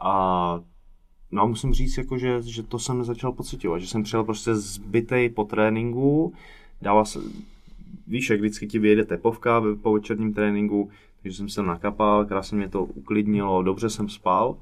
[0.02, 0.60] A
[1.34, 5.28] no musím říct, jako, že, že to jsem začal pocitovat, že jsem přijel prostě zbytej
[5.28, 6.32] po tréninku,
[6.82, 7.18] dával se,
[8.06, 10.90] víš, jak vždycky ti vyjede tepovka po večerním tréninku,
[11.24, 14.56] že jsem se nakapal, krásně mě to uklidnilo, dobře jsem spal.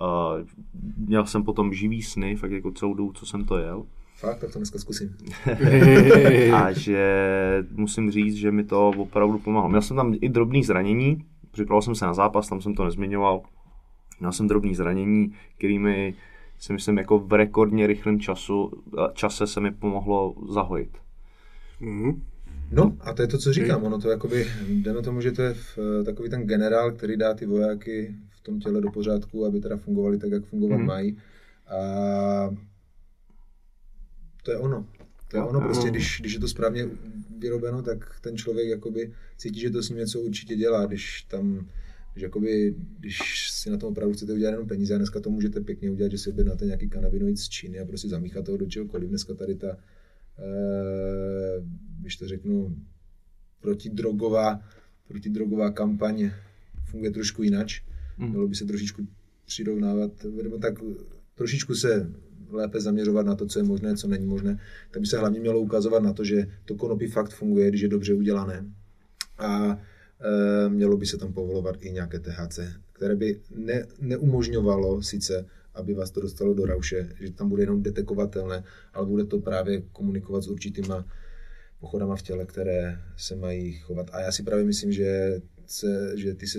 [0.00, 0.46] Uh,
[0.96, 3.86] měl jsem potom živý sny, fakt jako celou dobu, co jsem to jel.
[4.16, 5.16] Fakt, tak to dneska zkusím.
[6.54, 9.68] a že musím říct, že mi to opravdu pomáhalo.
[9.68, 13.42] Měl jsem tam i drobný zranění, připravil jsem se na zápas, tam jsem to nezmiňoval.
[14.24, 16.14] Měl jsem drobný zranění, kterými
[16.58, 18.70] si myslím jako v rekordně rychlém času,
[19.14, 20.90] čase se mi pomohlo zahojit.
[21.80, 22.22] Mhm.
[22.72, 23.82] No a to je to, co říkám.
[23.84, 27.46] Ono to jakoby, jdeme tomu, že to je v, takový ten generál, který dá ty
[27.46, 30.86] vojáky v tom těle do pořádku, aby teda fungovali tak, jak fungovat Mhm.
[30.86, 31.18] mají.
[31.66, 31.76] A
[34.42, 34.86] to je ono.
[35.28, 36.88] To je ono prostě, když, když je to správně
[37.38, 41.66] vyrobeno, tak ten člověk jakoby cítí, že to s ním něco určitě dělá, když tam
[42.14, 45.60] když, jakoby, když si na tom opravdu chcete udělat jenom peníze a dneska to můžete
[45.60, 49.08] pěkně udělat, že si objednáte nějaký kanabinoid z Číny a prostě zamícháte ho do čehokoliv.
[49.08, 49.76] Dneska tady ta,
[50.38, 51.64] eh,
[52.00, 52.76] když to řeknu,
[53.60, 54.60] protidrogová,
[55.08, 56.30] protidrogová kampaň
[56.84, 57.82] funguje trošku jináč.
[58.18, 58.28] Mm.
[58.28, 59.06] Mělo by se trošičku
[59.46, 60.10] přirovnávat,
[60.42, 60.74] nebo tak
[61.34, 62.10] trošičku se
[62.50, 64.60] lépe zaměřovat na to, co je možné, co není možné.
[64.90, 67.88] Tak by se hlavně mělo ukazovat na to, že to konopí fakt funguje, když je
[67.88, 68.64] dobře udělané.
[69.38, 69.78] A
[70.20, 72.58] e, mělo by se tam povolovat i nějaké THC,
[72.94, 77.82] které by ne, neumožňovalo sice, aby vás to dostalo do rauše, že tam bude jenom
[77.82, 78.64] detekovatelné,
[78.94, 81.04] ale bude to právě komunikovat s určitýma
[81.80, 84.10] pochodama v těle, které se mají chovat.
[84.12, 86.58] A já si právě myslím, že, se, že ty se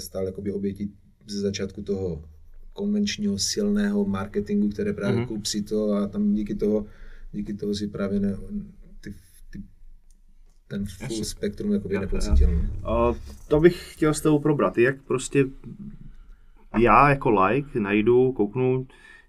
[0.00, 0.92] stal jakoby obětí
[1.28, 2.24] ze začátku toho
[2.72, 5.24] konvenčního silného marketingu, které právě Mhm.
[5.24, 5.28] mm-hmm.
[5.28, 6.86] kup si to a tam díky toho,
[7.32, 8.36] díky toho si právě ne,
[10.72, 12.90] ten full spektrum jakoby no.
[12.90, 13.14] A
[13.48, 14.78] to bych chtěl s tebou probrat.
[14.78, 15.44] Jak prostě
[16.78, 18.86] já jako like najdu, kouknu,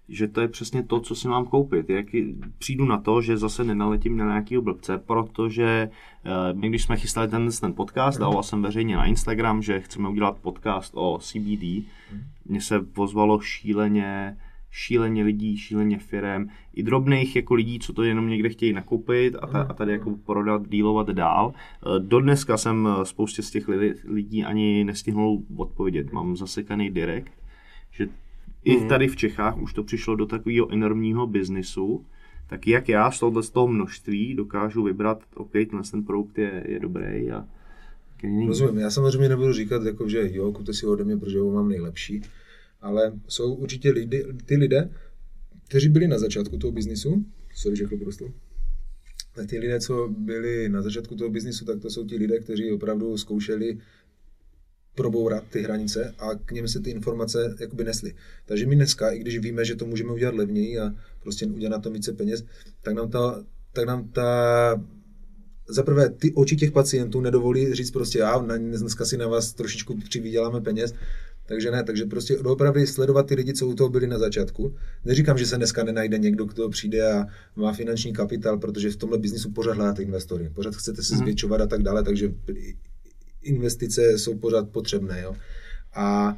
[0.08, 1.90] že to je přesně to, co si mám koupit.
[1.90, 2.06] Jak
[2.58, 5.90] přijdu na to, že zase nenaletím na nějakého blbce, protože
[6.26, 10.08] uh, my, když jsme chystali ten, ten podcast, dával jsem veřejně na Instagram, že chceme
[10.08, 11.84] udělat podcast o CBD.
[12.46, 14.36] Mně se pozvalo šíleně
[14.76, 19.46] šíleně lidí, šíleně firem, i drobných jako lidí, co to jenom někde chtějí nakoupit a,
[19.46, 21.52] ta, a tady jako prodat, dílovat dál.
[21.54, 23.68] Eh, Do dneska jsem eh, spoustě z těch
[24.04, 26.12] lidí ani nestihnul odpovědět.
[26.12, 27.32] Mám zasekaný direkt,
[27.90, 28.08] že
[28.64, 32.04] i tady v Čechách už to přišlo do takového enormního biznisu,
[32.46, 36.64] tak jak já z tohohle z toho množství dokážu vybrat, OK, tenhle ten produkt je,
[36.68, 37.46] je dobrý a.
[38.46, 41.50] Rozumím, já samozřejmě nebudu říkat, jako, že jo, kupte si ho ode mě, protože ho
[41.50, 42.22] mám nejlepší,
[42.84, 44.90] ale jsou určitě lidi, ty lidé,
[45.68, 47.24] kteří byli na začátku toho biznisu,
[47.54, 48.28] sorry, že chvilku dostal,
[49.34, 52.72] tak ty lidé, co byli na začátku toho biznisu, tak to jsou ti lidé, kteří
[52.72, 53.78] opravdu zkoušeli
[54.94, 58.14] probourat ty hranice a k něm se ty informace jakoby nesly.
[58.46, 61.82] Takže my dneska, i když víme, že to můžeme udělat levněji a prostě udělat na
[61.82, 62.44] tom více peněz,
[62.82, 64.84] tak nám ta, tak nám ta
[65.68, 69.98] za prvé, ty oči těch pacientů nedovolí říct prostě, já dneska si na vás trošičku
[69.98, 70.94] přivyděláme peněz,
[71.46, 74.74] takže ne, takže prostě doopravdy sledovat ty lidi, co u toho byli na začátku.
[75.04, 77.26] Neříkám, že se dneska nenajde někdo, kdo přijde a
[77.56, 81.66] má finanční kapitál, protože v tomhle biznisu pořád hledáte investory, pořád chcete se zvětšovat a
[81.66, 82.32] tak dále, takže
[83.42, 85.20] investice jsou pořád potřebné.
[85.22, 85.34] Jo.
[85.94, 86.36] A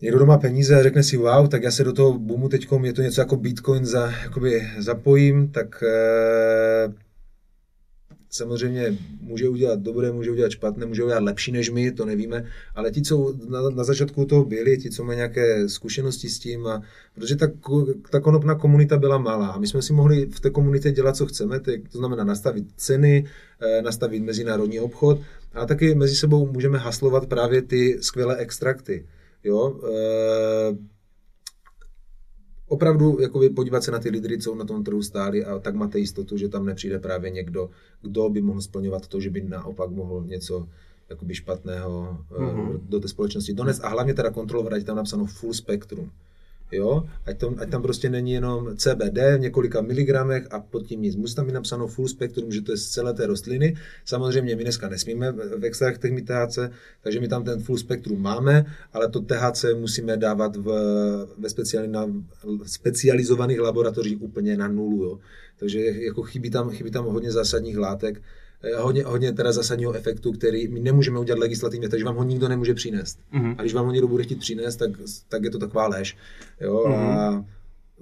[0.00, 2.92] někdo doma peníze a řekne si, wow, tak já se do toho boomu teď, je
[2.92, 7.05] to něco jako Bitcoin, za, jakoby zapojím, tak eh,
[8.36, 12.90] samozřejmě může udělat dobré, může udělat špatné, může udělat lepší než my, to nevíme, ale
[12.90, 16.82] ti, co na, na začátku toho byli, ti, co mají nějaké zkušenosti s tím, a,
[17.14, 17.46] protože ta,
[18.10, 21.26] ta konopná komunita byla malá a my jsme si mohli v té komunitě dělat, co
[21.26, 23.26] chceme, to, to znamená nastavit ceny,
[23.60, 25.20] eh, nastavit mezinárodní obchod
[25.54, 29.06] a taky mezi sebou můžeme haslovat právě ty skvělé extrakty.
[29.44, 29.80] Jo?
[29.84, 30.95] Eh,
[32.68, 35.98] opravdu jakoby podívat se na ty lídry, co na tom trhu stáli a tak máte
[35.98, 37.70] jistotu, že tam nepřijde právě někdo,
[38.02, 40.68] kdo by mohl splňovat to, že by naopak mohl něco
[41.08, 42.80] jakoby špatného mm-hmm.
[42.88, 46.10] do té společnosti donést a hlavně teda kontrolovat, ať tam napsáno full spektrum.
[46.72, 47.04] Jo?
[47.26, 51.16] Ať, tam, ať tam prostě není jenom CBD v několika miligramech a pod tím nic.
[51.16, 53.76] Musí tam být napsáno full spektrum, že to je z celé té rostliny.
[54.04, 56.58] Samozřejmě my dneska nesmíme v extraktech mít THC,
[57.02, 60.68] takže my tam ten full spektrum máme, ale to THC musíme dávat v,
[61.38, 62.12] ve speciali, na,
[62.66, 65.04] specializovaných laboratořích úplně na nulu.
[65.04, 65.18] Jo?
[65.58, 68.22] Takže jako chybí tam, chybí tam hodně zásadních látek,
[68.76, 72.74] hodně, hodně teda zásadního efektu, který my nemůžeme udělat legislativně, takže vám ho nikdo nemůže
[72.74, 73.18] přinést.
[73.34, 73.54] Mm-hmm.
[73.58, 74.90] A když vám ho někdo bude chtít přinést, tak,
[75.28, 76.16] tak je to taková lež.
[76.60, 76.84] Jo?
[76.86, 76.94] Mm-hmm.
[76.94, 77.44] A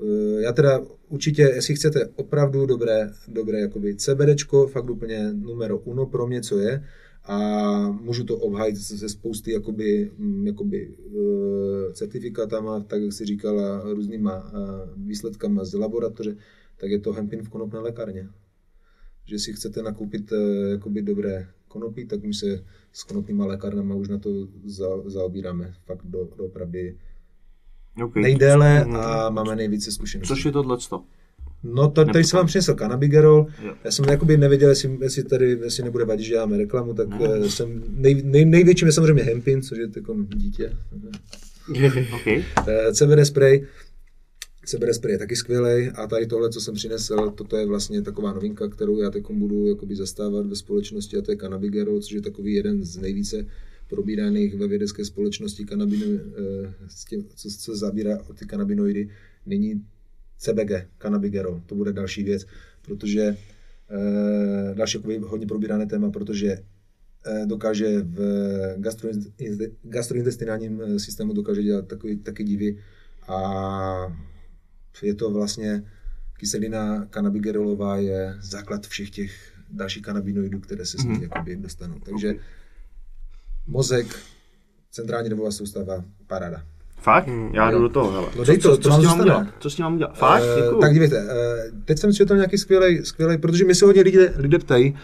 [0.03, 6.07] eh, já teda určitě, jestli chcete opravdu dobré, dobré jakoby CBDčko, fakt úplně numero uno
[6.07, 6.85] pro mě, co je,
[7.27, 7.39] a
[7.91, 14.53] můžu to obhajit ze spousty jakoby, mm, jakoby uh, certifikátama, tak jak si říkala, různýma
[14.97, 16.37] výsledkama z laboratoře,
[16.77, 18.29] tak je to hempin v konopné lékárně.
[19.25, 24.09] Že si chcete nakoupit eh, jakoby dobré konopí, tak my se s konopnýma lékárnama už
[24.09, 24.31] na to
[24.65, 26.97] za, zaobíráme fakt do, doopravdy
[28.03, 28.23] Okay.
[28.23, 30.35] nejdéle a máme nejvíce zkušeností.
[30.35, 31.03] Což je tohleto?
[31.63, 33.47] No, to, tady jsem vám přinesl canabigerol.
[33.63, 33.75] Jo.
[33.85, 37.49] Já jsem jakoby nevěděl, jestli, jestli tady jestli nebude vadit, že děláme reklamu, tak no.
[37.51, 40.73] jsem nej, nej, největším je samozřejmě Hempin, což je takový dítě.
[42.15, 42.45] Okay.
[42.69, 43.67] Eh, CBD spray.
[44.65, 48.33] CBD spray je taky skvělý a tady tohle, co jsem přinesl, toto je vlastně taková
[48.33, 52.21] novinka, kterou já teď budu jakoby zastávat ve společnosti a to je cannabigerol, což je
[52.23, 53.47] takový jeden z nejvíce
[53.89, 59.09] probíraných ve vědecké společnosti kanabino, eh, s tím, co, co se zabírá o ty kanabinoidy,
[59.47, 59.85] nyní
[60.39, 62.47] CBG, cannabigerol, to bude další věc,
[62.83, 63.37] protože
[63.91, 66.59] eh, další jakoby hodně probírané téma, protože
[67.27, 68.19] eh, dokáže v
[68.79, 72.79] gastroin- gastrointestinálním systému dokáže dělat takový, taky divy
[73.29, 74.34] a
[75.03, 75.85] je to vlastně
[76.33, 81.99] kyselina kanabigerolová je základ všech těch dalších kanabinoidů, které se s ní jakoby dostanou.
[81.99, 82.35] Takže
[83.67, 84.07] mozek,
[84.91, 86.63] centrální nervová soustava, paráda.
[86.97, 87.29] Fakt?
[87.53, 88.29] Já jdu do toho, hele.
[88.37, 89.47] No dej to, co, to co, nám s tím mám udělat?
[89.59, 90.19] Co s tím mám udělat?
[90.19, 90.43] Fakt?
[90.57, 90.81] Děkuju.
[90.81, 94.59] tak dívejte, eh, teď jsem četl nějaký skvělý, skvělý, protože mi se hodně lidé, lidé
[94.59, 94.97] ptají,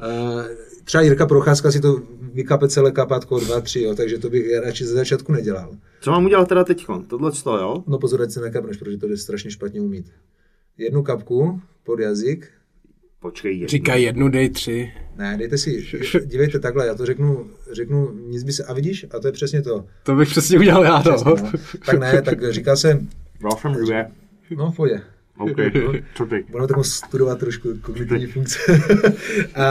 [0.00, 0.48] eh,
[0.84, 2.02] třeba Jirka Procházka si to
[2.34, 5.76] vykape celé kapátko 2, 3, jo, takže to bych radši ze začátku nedělal.
[6.00, 6.86] Co mám udělat teda teď?
[7.06, 7.84] Tohle to, jo?
[7.86, 10.12] No pozor, ať se nekapneš, protože to jde strašně špatně umít.
[10.78, 12.50] Jednu kapku pod jazyk,
[13.20, 13.68] Počkej, jednu.
[13.68, 14.92] Říkaj jednu, dej tři.
[15.16, 15.86] ne, dejte si,
[16.24, 19.62] dívejte takhle, já to řeknu, řeknu, nic by se, a vidíš, a to je přesně
[19.62, 19.84] to.
[20.02, 21.14] To bych přesně udělal já, no.
[21.14, 21.50] Přesně, no.
[21.86, 23.06] Tak ne, tak říká se,
[23.40, 24.10] Dal jsem dvě.
[24.56, 25.00] no v pohodě.
[25.38, 25.56] OK.
[26.14, 26.44] Co ty?
[26.50, 28.58] Budeme takovou studovat trošku kognitivní funkce.
[29.54, 29.70] a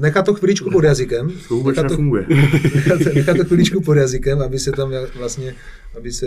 [0.00, 1.32] nechat to chviličku pod jazykem.
[1.48, 2.26] To vůbec nechat to, nefunguje.
[2.74, 5.54] nechat, nechat to chviličku pod jazykem, aby se tam vlastně,
[5.96, 6.26] aby se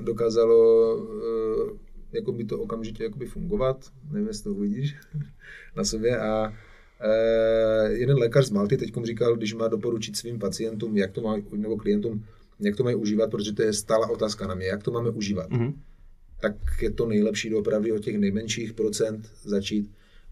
[0.00, 1.76] dokázalo uh,
[2.12, 3.86] jako by to okamžitě jakoby fungovat.
[4.12, 4.96] Nevím, jestli to uvidíš
[5.76, 6.18] na sobě.
[6.18, 11.20] A uh, jeden lékař z Malty teď říkal, když má doporučit svým pacientům, jak to
[11.20, 12.24] má, nebo klientům,
[12.60, 15.50] jak to mají užívat, protože to je stála otázka na mě, jak to máme užívat.
[15.50, 15.80] Mhm.
[16.40, 19.90] Tak je to nejlepší doopravdy od těch nejmenších procent začít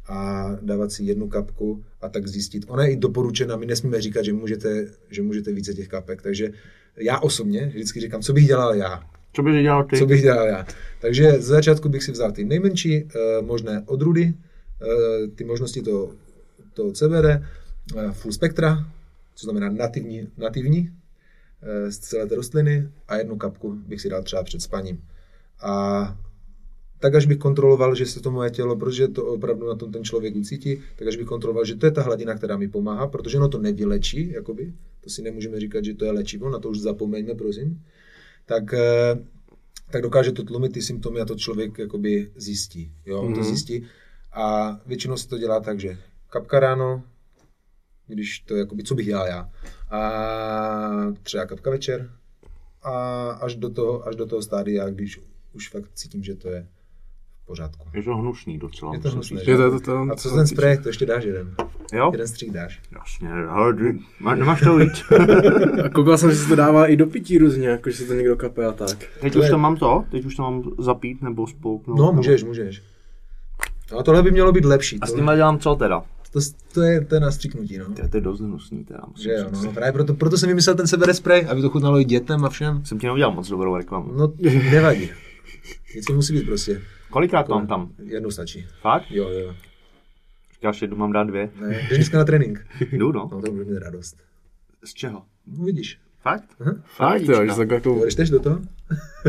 [0.09, 2.65] a dávat si jednu kapku a tak zjistit.
[2.69, 6.51] Ona je i doporučena, my nesmíme říkat, že můžete, že můžete více těch kapek, takže
[6.97, 9.03] já osobně vždycky říkám, co bych dělal já.
[9.33, 9.99] Co bys dělal ty?
[9.99, 10.67] Co bych dělal já.
[11.01, 13.11] Takže z začátku bych si vzal ty nejmenší uh,
[13.47, 16.15] možné odrůdy, uh, ty možnosti toho,
[16.75, 17.43] toho CBD,
[17.95, 18.87] uh, full spektra,
[19.35, 24.23] co znamená nativní, nativní uh, z celé té rostliny a jednu kapku bych si dal
[24.23, 25.01] třeba před spaním.
[25.61, 26.19] A
[27.01, 30.05] tak až bych kontroloval, že se to moje tělo, protože to opravdu na tom ten
[30.05, 33.39] člověk ucítí, tak až bych kontroloval, že to je ta hladina, která mi pomáhá, protože
[33.39, 36.81] ono to nevylečí, jakoby, to si nemůžeme říkat, že to je léčivo, na to už
[36.81, 37.83] zapomeňme, prosím,
[38.47, 39.19] tak, eh,
[39.91, 42.93] tak dokáže to tlumit ty symptomy a to člověk jakoby zjistí.
[43.07, 43.35] Jo, mm-hmm.
[43.35, 43.87] to zjistí.
[44.33, 45.99] A většinou se to dělá tak, že
[46.31, 47.03] kapka ráno,
[48.07, 49.51] když to jakoby, co bych dělal já,
[49.91, 52.11] a třeba kapka večer
[52.83, 55.21] a až do toho, až do toho stádia, když
[55.53, 56.69] už fakt cítím, že to je
[57.49, 57.87] pořádku.
[57.95, 58.95] Je to hnusný docela.
[58.95, 59.11] Je to
[59.45, 59.51] že?
[59.51, 61.55] Je to, to, to, A co ten spray, to ještě dáš jeden.
[61.93, 62.09] Jo?
[62.13, 62.81] Jeden střík dáš.
[62.99, 63.75] Jasně, ale
[64.21, 65.03] má- nemáš to víc.
[65.85, 68.15] A koukal jsem, že se to dává i do pití různě, jako že se to
[68.15, 68.99] někdo kape a tak.
[69.21, 70.05] Teď To už je- to mám to?
[70.11, 71.99] Teď už to mám zapít nebo spouknout?
[71.99, 72.83] No, nebo- můžeš, můžeš.
[73.99, 74.99] A tohle by mělo být lepší.
[75.01, 76.03] A s tím dělám co teda?
[76.33, 76.41] to,
[76.75, 77.85] to, je, to je na stříknutí, no.
[77.85, 79.01] To je, to je dost hnusný teda.
[79.11, 82.01] musím Že jo, no, právě proto, proto jsem vymyslel ten sebere spray, aby to chutnalo
[82.01, 82.85] i dětem a všem.
[82.85, 84.13] Jsem ti neudělal moc dobrou reklamu.
[84.13, 84.33] No,
[84.71, 85.11] nevadí.
[85.91, 86.81] Vždycky musí být prostě.
[87.11, 87.93] Kolikrát to mám tam?
[88.05, 88.67] Jednou stačí.
[88.81, 89.11] Fakt?
[89.11, 89.55] Jo, jo.
[90.55, 91.51] Říkáš, jednu mám dát dvě?
[91.61, 92.67] Ne, jdeš dneska na trénink.
[92.93, 93.29] Jdu no.
[93.33, 94.17] No, to bude mít radost.
[94.85, 95.23] Z čeho?
[95.59, 96.01] Uvidíš.
[96.23, 96.45] Fakt?
[96.61, 96.75] Aha.
[96.85, 97.89] Fakt, jo, že se tak jako...
[97.89, 98.61] Jo, jdeš do toho?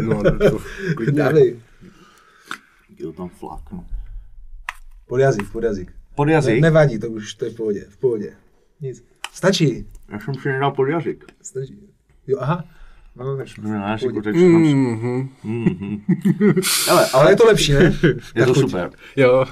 [0.02, 0.60] No, to,
[0.96, 1.24] klidně.
[1.24, 1.60] Dávej.
[2.98, 3.86] Je to tam flaknu.
[5.08, 5.94] Pod jazyk, pod jazyk.
[6.16, 6.62] Pod Ne, jazyk?
[6.62, 8.34] nevadí, to už to je v pohodě, v pohodě.
[8.82, 9.06] Nic.
[9.34, 9.86] Stačí.
[10.12, 11.26] Já jsem si nedal pod jazyk.
[11.42, 11.80] Stačí.
[12.28, 12.64] Jo, aha.
[13.20, 13.48] No, tak.
[13.62, 15.30] Ne, na jazyku teď Mhm.
[15.44, 16.02] mm
[16.92, 17.94] Ale, Ale je to lepší, ne?
[18.36, 18.90] je to super.
[19.16, 19.46] Jo.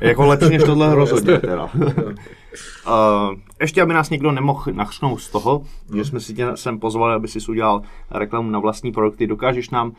[0.00, 1.64] Jako lepší než tohle rozhodně teda.
[1.74, 5.62] Uh, ještě, aby nás někdo nemohl nachřnout z toho,
[5.96, 9.26] že jsme si tě sem pozvali, aby si udělal reklamu na vlastní produkty.
[9.26, 9.94] Dokážeš nám uh,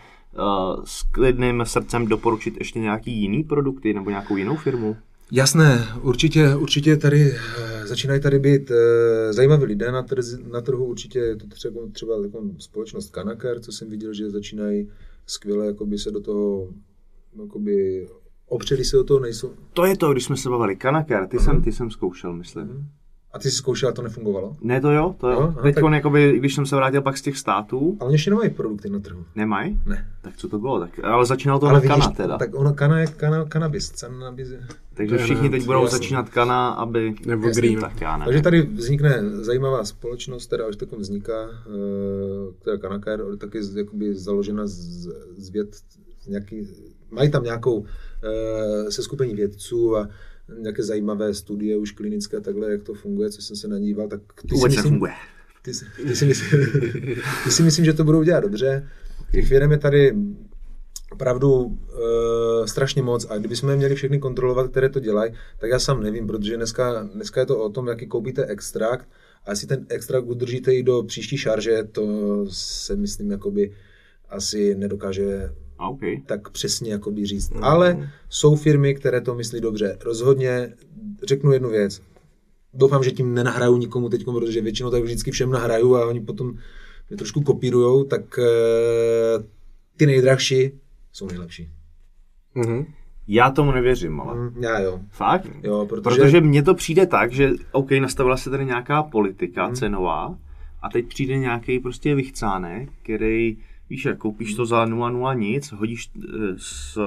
[0.86, 4.96] s klidným srdcem doporučit ještě nějaký jiný produkty nebo nějakou jinou firmu?
[5.34, 10.86] Jasné, určitě, určitě tady eh, začínají tady být eh, zajímaví lidé na, trz, na trhu,
[10.86, 14.90] určitě je to třeba, třeba jako společnost Kanaker, co jsem viděl, že začínají
[15.26, 16.70] skvěle jakoby se do toho
[17.42, 18.08] jakoby,
[18.48, 20.76] opřeli se o to, nejsou, To je to, když jsme se bavili.
[20.76, 22.90] Kanaker, ty, jsem, ty jsem zkoušel, myslím.
[23.34, 24.56] A ty jsi zkoušel a to nefungovalo?
[24.62, 25.40] Ne, to jo, to jo.
[25.42, 28.08] No, No, no, Teď, tak- jakoby, když jsem se vrátil pak z těch států, Ale
[28.08, 29.26] oni ještě nemají produkty na trhu.
[29.36, 29.80] nemají?
[29.86, 30.08] Ne.
[30.22, 30.80] Tak co to bylo?
[30.80, 32.38] Tak, ale začínalo to Ale na vidíš, kana teda.
[32.38, 33.92] tak ono kana je kana, kanabis.
[33.92, 34.62] Cannabis je.
[34.94, 35.98] Takže to je všichni ne, teď budou jasný.
[35.98, 37.16] začínat kana, aby...
[37.26, 37.80] Nebo Jasný, green.
[37.82, 38.44] Tak já Takže nevím.
[38.44, 41.34] tady vznikne zajímavá společnost, která už takom vzniká,
[41.68, 45.76] eh, která Kanaka je taky z- jakoby založena z, z věd,
[46.22, 46.68] z nějaký,
[47.12, 47.86] mají tam nějakou
[48.24, 50.08] eh, seskupení vědců a
[50.60, 54.22] nějaké zajímavé studie už klinické a takhle, jak to funguje, co jsem se nadíval, tak
[54.50, 55.12] ty si myslím, nefunguje.
[55.62, 56.60] ty, si- ty, si myslím,
[57.44, 58.90] ty si myslím, že to budou dělat dobře.
[59.32, 60.16] Těch firm je tady
[61.12, 61.76] opravdu uh,
[62.66, 66.28] strašně moc a kdybychom je měli všechny kontrolovat, které to dělají, tak já sám nevím,
[66.28, 69.10] protože dneska, dneska je to o tom, jaký koupíte extrakt
[69.46, 72.06] a jestli ten extrakt udržíte i do příští šarže, to
[72.50, 73.72] se myslím jakoby
[74.30, 75.50] asi nedokáže
[75.82, 76.00] A OK.
[76.26, 77.52] tak přesně jakoby říct.
[77.62, 79.98] Ale jsou firmy, které to myslí dobře.
[80.06, 80.74] Rozhodně
[81.24, 82.02] řeknu jednu věc.
[82.74, 86.54] Doufám, že tím nenahraju nikomu teď, protože většinou tak vždycky všem nahraju a oni potom
[87.10, 89.44] mě trošku kopírujou, tak eh,
[89.98, 90.72] ty nejdražší
[91.14, 91.70] jsou nejlepší.
[92.56, 92.86] Mhm.
[93.28, 94.34] Já tomu nevěřím, ale.
[94.38, 95.00] Hm, Já jo.
[95.10, 95.48] Fakt?
[95.64, 99.76] Jo, protože, Protože mně to přijde tak, že OK, nastavila se tady nějaká politika Hmm.
[99.76, 100.38] cenová
[100.82, 103.58] a teď přijde nějaký prostě vychcánek, který,
[103.92, 106.28] víš, jak koupíš to za 0,0 nic, hodíš eh,
[106.58, 106.98] s,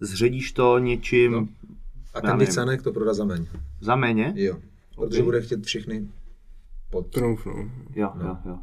[0.00, 1.40] zředíš to něčím No.
[1.40, 1.48] no.
[2.14, 2.46] a ten nevím.
[2.46, 3.46] vycánek to prodá za méně.
[3.80, 4.32] za méně.
[4.36, 4.56] Jo.
[4.96, 5.24] Protože Ok.
[5.24, 6.08] bude chtět všechny
[6.90, 7.06] pod.
[7.10, 7.70] Trumf, no.
[7.94, 8.24] Jo, No.
[8.26, 8.58] jo, jo.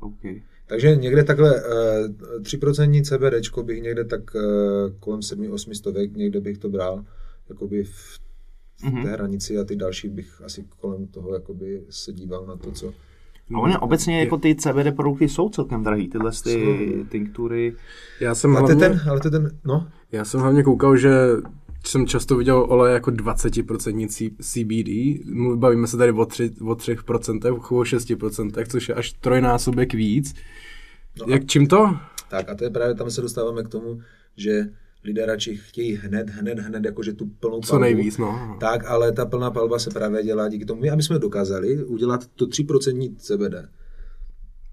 [0.00, 0.42] OK.
[0.66, 2.08] Takže někde takhle eh,
[2.40, 4.40] 3% CBD bych někde tak eh,
[5.00, 7.04] kolem 7-8 stovek, někde bych to bral,
[7.48, 8.20] jakoby v, v
[8.84, 9.02] Mhm.
[9.02, 12.94] té hranici a ty další bych asi kolem toho jakoby se díval na to, co...
[13.54, 17.74] A oni obecně jako ty CBD produkty jsou celkem drahý, tyhle ty tinktury.
[18.20, 21.10] Já jsem Ale hlavně, ten, ale ten, no, já jsem hlavně koukal, že
[21.86, 25.20] jsem často viděl olej jako 20% C- CBD,
[25.56, 30.34] bavíme se tady o, 3, o 3%, o 6%, což je až trojnásobek víc.
[31.20, 31.96] No Jak čím to?
[32.30, 34.00] tak a to je právě, tam se dostáváme k tomu,
[34.36, 34.60] že
[35.08, 37.82] lidé radši chtějí hned, hned, hned, jakože tu plnou Co palbu.
[37.82, 38.56] nejvíc, no.
[38.60, 42.26] Tak, ale ta plná palba se právě dělá díky tomu, my, aby jsme dokázali udělat
[42.26, 43.68] to 3% CBD.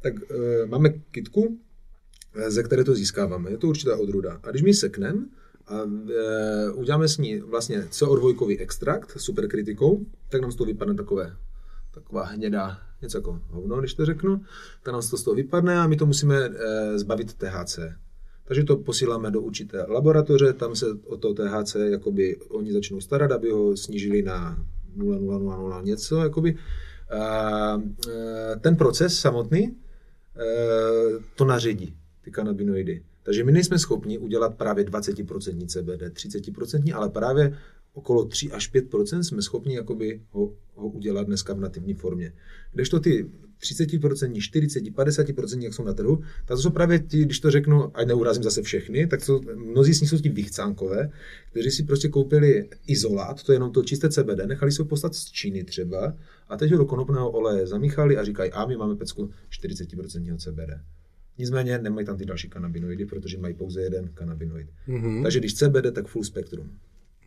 [0.02, 1.60] Tak e, máme kitku,
[2.36, 3.52] eh, ze které to získáváme.
[3.52, 4.40] Je to určitá odrůda.
[4.44, 5.26] A když my sekneme
[5.68, 11.36] a e, uděláme s ní vlastně CO2 extrakt superkritikou, tak nám z toho vypadne takové,
[11.94, 14.42] taková hnědá, něco jako hovno, když to řeknu,
[14.84, 17.80] tak nám to z toho vypadne a my to musíme e, zbavit THC.
[18.48, 23.32] Takže to posíláme do určité laboratoře, tam se o to THC jakoby oni začnou starat,
[23.32, 24.66] aby ho snížili na
[24.96, 26.18] 0,000 něco.
[26.18, 26.58] Jakoby.
[27.20, 29.74] A, e, ten proces samotný e,
[31.36, 33.04] to naředí, ty kanabinoidy.
[33.24, 37.58] Takže my nejsme schopni udělat právě 20% CBD, 30%, ale právě
[37.94, 42.34] okolo 3 až 5% jsme schopni jakoby ho, ho udělat dneska v nativní formě.
[42.74, 47.40] Kdežto ty 30%, 40, 50%, jak jsou na trhu, tak to jsou právě ti, když
[47.40, 51.10] to řeknu, ať neurazím zase všechny, tak jsou, mnozí z nich jsou ti vychcánkové,
[51.52, 55.16] kteří si prostě koupili izolát, to je jenom to čisté CBD, nechali se ho poslat
[55.16, 56.16] z Číny třeba
[56.48, 60.80] a teď ho do konopného oleje zamíchali a říkají, a my máme pecku 40% CBD.
[61.38, 64.68] Nicméně nemají tam ty další kanabinoidy, protože mají pouze jeden kanabinoid.
[64.88, 65.24] Mm-hmm.
[65.24, 66.72] Takže když CBD, tak full spektrum.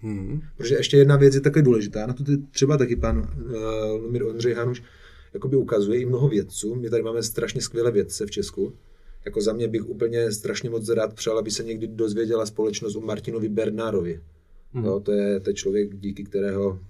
[0.02, 0.40] Mhm.
[0.56, 4.54] Protože ještě jedna věc je také důležitá, na to třeba taky pan uh, Lumír Ondřej
[4.54, 4.82] Hanuš
[5.34, 6.74] jakoby ukazuje i mnoho vědců.
[6.74, 8.76] My tady máme strašně skvělé vědce v Česku.
[9.24, 13.00] Jako za mě bych úplně strašně moc rád přál, aby se někdy dozvěděla společnost o
[13.00, 14.20] Martinovi Bernárovi.
[14.72, 14.84] Mm.
[14.84, 16.80] Jo, to, je, to je člověk, díky kterého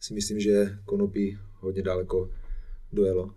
[0.00, 2.30] si myslím, že konopí hodně daleko
[2.92, 3.30] dojelo.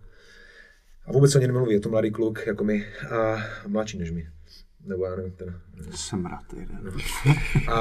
[1.06, 3.36] A vůbec o něm nemluví, je to mladý kluk jako my a
[3.66, 4.28] mladší než my.
[4.84, 5.60] Nebo já nevím, ten,
[5.94, 6.92] Jsem rád jeden.
[7.68, 7.80] a,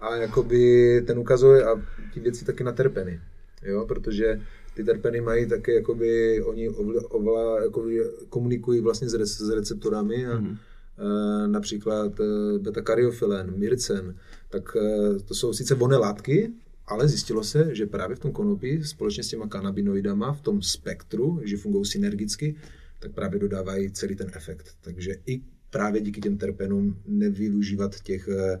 [0.00, 1.82] a jakoby ten ukazuje a
[2.14, 3.20] ty věci taky na terpeny,
[3.64, 4.40] jo, protože
[4.74, 10.38] ty terpeny mají taky, jakoby, oni ovla, ovla, jakoby, komunikují vlastně s, s receptorami a
[10.38, 10.56] mm.
[10.56, 12.24] e, například e,
[12.58, 14.16] beta-karyofilen, myrcen,
[14.48, 16.52] tak e, to jsou sice vonné látky,
[16.86, 21.40] ale zjistilo se, že právě v tom konopí společně s těma kanabinoidama v tom spektru,
[21.44, 22.56] že fungují synergicky,
[22.98, 24.76] tak právě dodávají celý ten efekt.
[24.80, 28.60] Takže i právě díky těm terpenům nevyužívat těch eh,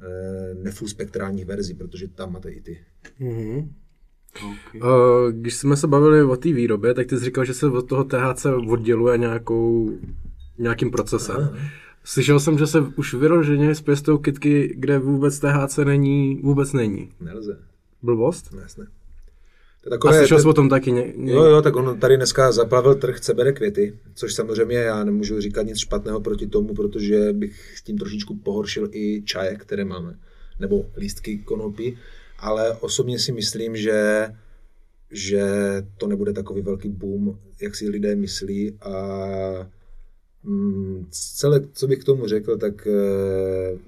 [0.00, 2.78] eh, nefullspektrálních verzí, protože tam máte i ty.
[3.18, 3.72] Mhm.
[4.36, 4.80] Okay.
[4.80, 7.88] Uh, když jsme se bavili o té výrobě, tak ty jsi říkal, že se od
[7.88, 9.90] toho THC odděluje nějakou,
[10.58, 11.56] nějakým procesem.
[12.04, 17.12] Slyšel jsem, že se už vyroženě zpěstou kytky, kde vůbec THC není, vůbec není.
[17.20, 17.58] Nelze.
[18.02, 18.52] Blbost?
[18.52, 18.84] No, jasné.
[18.84, 21.32] To je A takové, slyšel jsi o tom taky ně, ně...
[21.32, 25.62] Jo, jo, tak on tady dneska zaplavil trh CBD květy, což samozřejmě já nemůžu říkat
[25.62, 30.18] nic špatného proti tomu, protože bych s tím trošičku pohoršil i čaje, které máme,
[30.60, 31.98] nebo lístky konopí.
[32.42, 34.28] Ale osobně si myslím, že
[35.12, 35.42] že
[35.96, 38.96] to nebude takový velký boom, jak si lidé myslí a
[40.42, 43.78] mm, celé, co bych k tomu řekl, tak eh,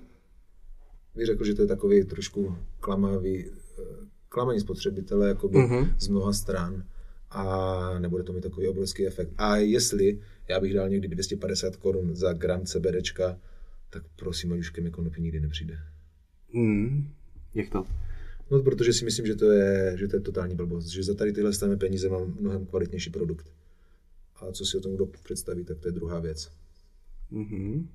[1.14, 3.82] bych řekl, že to je takový trošku klamavý, eh,
[4.28, 5.94] klamaní spotřebitele jakoby mm-hmm.
[5.98, 6.84] z mnoha stran
[7.30, 9.30] a nebude to mít takový obrovský efekt.
[9.38, 10.18] A jestli
[10.48, 13.38] já bych dal někdy 250 korun za gram CBDčka,
[13.90, 15.78] tak prosím, ať už ke konopí nikdy nepřijde.
[16.52, 17.08] Mm.
[17.54, 17.86] Jak to?
[18.54, 20.86] No, protože si myslím, že to je, že to je totální blbost.
[20.86, 23.46] Že za tady tyhle stavné peníze mám mnohem kvalitnější produkt.
[24.36, 26.50] A co si o tom kdo představí, tak to je druhá věc.
[27.32, 27.86] Mm-hmm.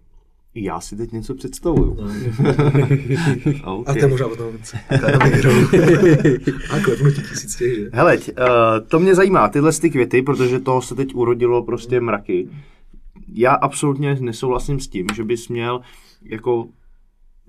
[0.56, 1.94] Já si teď něco představuju.
[1.94, 2.04] No.
[3.80, 3.84] okay.
[3.86, 4.58] A to je možná potom
[6.70, 7.90] A klepnutí tisíc těch, že?
[7.94, 8.24] Hele, uh,
[8.88, 12.50] to mě zajímá, tyhle ty květy, protože toho se teď urodilo prostě mraky.
[13.34, 15.82] Já absolutně nesouhlasím s tím, že bys měl
[16.22, 16.68] jako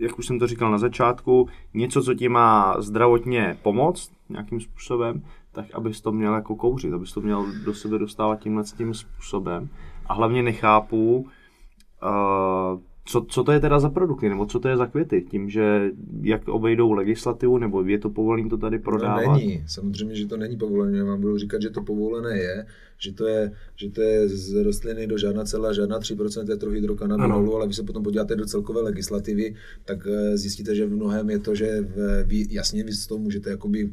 [0.01, 5.23] jak už jsem to říkal na začátku, něco, co ti má zdravotně pomoct nějakým způsobem,
[5.53, 9.69] tak abys to měl jako kouřit, abys to měl do sebe dostávat tímhle tím způsobem.
[10.07, 14.77] A hlavně nechápu, uh, co, co to je teda za produkty, nebo co to je
[14.77, 15.27] za květy?
[15.31, 15.91] Tím, že
[16.23, 19.25] jak obejdou legislativu, nebo je to povolené to tady prodávat?
[19.27, 20.99] No není, samozřejmě, že to není povolené.
[20.99, 22.67] Já vám budu říkat, že to povolené je,
[22.99, 27.67] že to je, že to je z rostliny do žádná celá, žádná 3% tetrohydrokanabinolu, ale
[27.67, 29.55] když se potom podíváte do celkové legislativy,
[29.85, 33.19] tak eh, zjistíte, že v mnohem je to, že v, vy, jasně vy z toho
[33.19, 33.93] můžete jakoby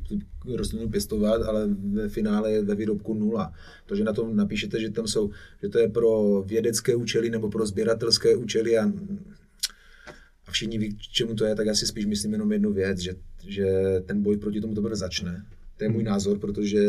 [0.56, 3.53] rostlinu pěstovat, ale ve finále je ve výrobku nula.
[3.86, 5.30] To, že na tom napíšete, že tam jsou,
[5.64, 8.91] že to je pro vědecké účely nebo pro sběratelské účely a
[10.48, 12.99] a všichni ví, k čemu to je, tak já si spíš myslím jenom jednu věc,
[12.99, 13.15] že,
[13.48, 13.68] že
[14.06, 15.45] ten boj proti tomu to začne
[15.78, 16.80] to je můj názor, protože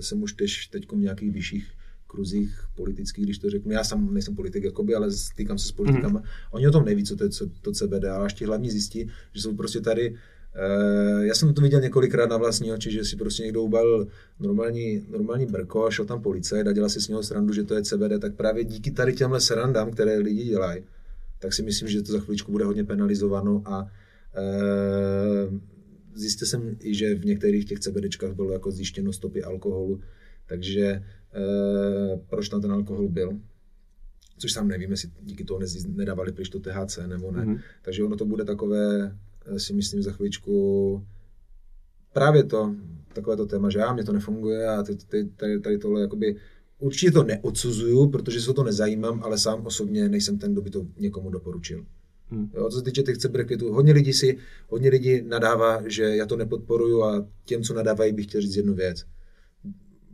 [0.00, 1.70] jsem už teď, teď v nějakých vyšších
[2.06, 3.72] kruzích politických, když to řeknu.
[3.72, 6.18] Já sám nejsem politik, jakoby, ale stýkám se s politikama.
[6.20, 6.26] Mm.
[6.50, 9.08] Oni o tom neví, co to je co, to CBD, ale až ti hlavní zjistí,
[9.32, 10.16] že jsou prostě tady
[11.20, 14.08] já jsem to viděl několikrát na vlastní oči, že si prostě někdo ubalil
[14.40, 17.74] normální, normální brko a šel tam policajt a dělal si s něho srandu, že to
[17.74, 20.84] je CBD, tak právě díky tady těmhle srandám, které lidi dělají,
[21.38, 25.58] tak si myslím, že to za chvíličku bude hodně penalizováno a uh,
[26.14, 30.00] zjistil jsem i, že v některých těch CBDčkách bylo jako zjištěno stopy alkoholu,
[30.46, 31.02] takže e,
[32.30, 33.38] proč tam ten alkohol byl,
[34.38, 37.42] což sám nevím, jestli díky toho nedávali pryč to THC nebo ne.
[37.42, 37.60] Mm-hmm.
[37.82, 39.16] Takže ono to bude takové, eh,
[39.56, 41.06] si myslím za chvíličku,
[42.12, 42.74] právě to,
[43.12, 46.36] takové to téma, že já, mě to nefunguje a teď, teď, tady, tady tohle jakoby,
[46.78, 50.70] určitě to neodsuzuju, protože se o to nezajímám, ale sám osobně nejsem ten, kdo by
[50.70, 51.86] to někomu doporučil.
[52.30, 52.50] Hmm.
[52.54, 56.36] Jo, co se týče těch cebrekvitů, hodně lidí si, hodně lidí nadává, že já to
[56.36, 59.04] nepodporuju a těm, co nadávají, bych chtěl říct jednu věc.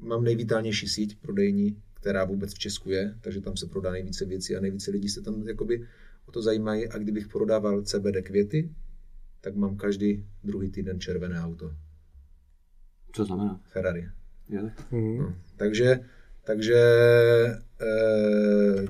[0.00, 4.56] Mám nejvítálnější síť prodejní, která vůbec v Česku je, takže tam se prodá nejvíce věcí
[4.56, 5.86] a nejvíce lidí se tam jakoby
[6.26, 6.88] o to zajímají.
[6.88, 8.70] A kdybych prodával CBD květy,
[9.42, 11.74] tak mám každý druhý týden červené auto.
[13.12, 13.60] Co znamená?
[13.64, 14.08] Ferrari.
[14.48, 14.72] Je.
[14.90, 15.18] Mm.
[15.18, 16.00] No, takže
[16.44, 16.74] takže
[17.80, 17.90] e,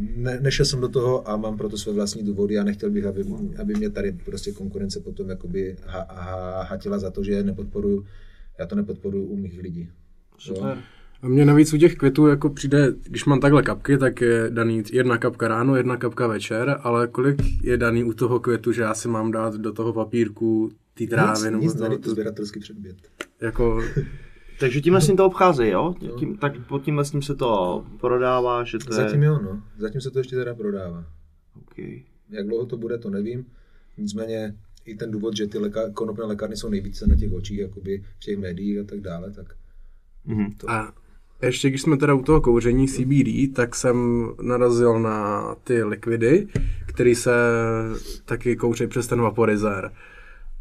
[0.01, 3.25] ne, nešel jsem do toho a mám proto své vlastní důvody a nechtěl bych, aby,
[3.61, 8.07] aby mě tady prostě konkurence potom jakoby ha, ha, hatila za to, že nepodporuju,
[8.59, 9.91] já to nepodporuju u mých lidí.
[10.39, 10.79] Super.
[11.23, 14.83] A mně navíc u těch květů jako přijde, když mám takhle kapky, tak je daný
[14.93, 18.95] jedna kapka ráno, jedna kapka večer, ale kolik je daný u toho květu, že já
[18.95, 21.51] si mám dát do toho papírku ty trávy?
[21.51, 22.97] Nic, nic není to sběratelský předmět.
[23.41, 23.83] Jako,
[24.63, 25.95] Takže tímhle s tím to obchází, jo?
[26.19, 29.27] Tím, tak pod tímhle s tím se to prodává, že to Zatím je...
[29.27, 29.63] jo, no.
[29.79, 31.07] Zatím se to ještě teda prodává.
[31.63, 32.03] Okay.
[32.31, 33.47] Jak dlouho to bude, to nevím.
[33.99, 34.55] Nicméně
[34.85, 38.25] i ten důvod, že ty léka, konopné lékárny jsou nejvíce na těch očích, jakoby v
[38.25, 39.47] těch médiích a tak dále, tak...
[40.27, 40.57] Mm-hmm.
[40.57, 40.71] To...
[40.71, 40.95] A
[41.43, 46.49] ještě když jsme teda u toho kouření CBD, tak jsem narazil na ty likvidy,
[46.87, 47.33] které se
[48.25, 49.93] taky kouří přes ten vaporizér.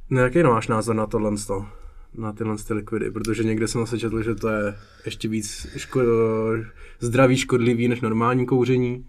[0.09, 1.31] No, jaký máš názor na tohle?
[2.13, 4.75] na tyhle ty likvidy, protože někde jsem se četl, že to je
[5.05, 6.65] ještě víc ško-
[6.99, 9.05] zdraví škodlivý než normální kouření.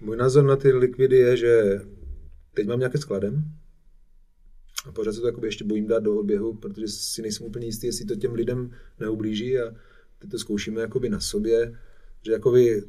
[0.00, 1.80] Můj názor na ty likvidy je, že
[2.54, 3.44] teď mám nějaké skladem
[4.88, 8.04] a pořád se to ještě bojím dát do oběhu, protože si nejsem úplně jistý, jestli
[8.04, 8.70] to těm lidem
[9.00, 9.74] neublíží a
[10.24, 11.74] teď to zkoušíme jakoby na sobě,
[12.22, 12.82] že jakoby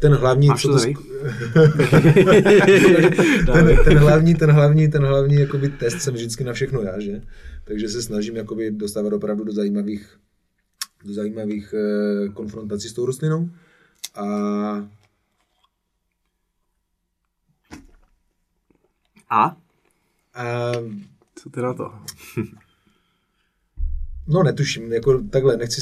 [0.00, 0.88] ten hlavní, co to sk...
[3.46, 7.22] ten, ten, hlavní, ten hlavní, ten hlavní jakoby test jsem vždycky na všechno já, že?
[7.64, 10.18] Takže se snažím jakoby dostávat opravdu do zajímavých,
[11.04, 13.50] do zajímavých eh, konfrontací s tou rostlinou.
[14.14, 14.88] A
[19.30, 19.56] A?
[20.34, 20.72] A...
[21.34, 21.92] Co ty na to?
[24.26, 25.80] no netuším, jako takhle, nechci,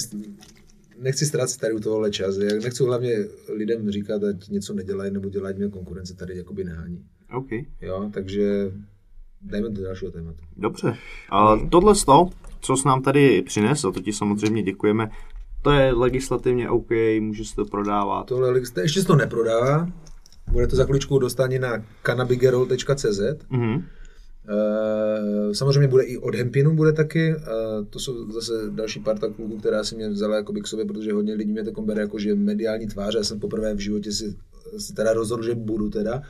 [0.99, 2.37] nechci ztrácet tady u tohohle čas.
[2.37, 3.17] Já nechci hlavně
[3.55, 7.05] lidem říkat, ať něco nedělají nebo dělají mě konkurence tady jakoby nehání.
[7.35, 7.51] OK.
[7.81, 8.73] Jo, takže
[9.41, 10.39] dejme do dalšího tématu.
[10.57, 10.97] Dobře.
[11.31, 15.11] A tohle to, co jsi nám tady přines, za to ti samozřejmě děkujeme,
[15.63, 16.91] to je legislativně OK,
[17.21, 18.27] může se to prodávat.
[18.27, 19.89] Tohle, ještě se to neprodává,
[20.53, 23.21] bude to za chvíličku dostání na cannabiggerol.cz.
[23.51, 23.85] Mhm.
[24.49, 27.35] Uh, samozřejmě bude i od Hempinu bude taky,
[27.91, 31.35] to jsou zase další parta kluků, která si mě vzala jakoby k sobě, protože hodně
[31.35, 34.37] lidí mě to bere jako, že mediální tváře, já jsem poprvé v životě si,
[34.79, 36.23] si teda rozhodl, že budu teda,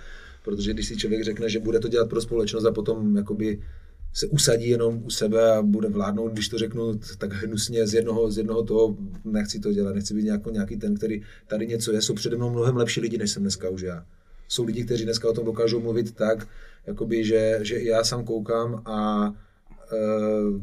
[0.45, 3.63] protože když si člověk řekne, že bude to dělat pro společnost a potom jakoby
[4.15, 8.31] se usadí jenom u sebe a bude vládnout, když to řeknu tak hnusně z jednoho,
[8.31, 12.03] z jednoho toho, nechci to dělat, nechci být nějaký, nějaký ten, který tady něco je,
[12.03, 14.05] jsou přede mnou mnohem lepší lidi, než jsem dneska už já.
[14.49, 16.49] Jsou lidi, kteří dneska o tom dokážou mluvit tak,
[16.87, 20.61] jakoby, že, že já sám koukám a uh,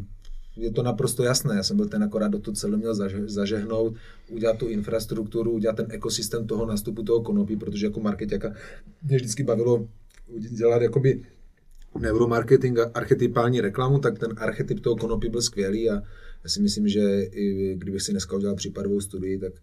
[0.56, 1.56] je to naprosto jasné.
[1.56, 3.94] Já jsem byl ten akorát do toho celé měl zažehnout,
[4.30, 8.54] udělat tu infrastrukturu, udělat ten ekosystém toho nástupu toho konopí, protože jako marketěka
[9.04, 9.88] mě vždycky bavilo
[10.38, 11.24] dělat jakoby
[12.00, 15.94] neuromarketing a archetypální reklamu, tak ten archetyp toho konopí byl skvělý a
[16.44, 19.54] já si myslím, že i kdybych si dneska udělal případovou studii, tak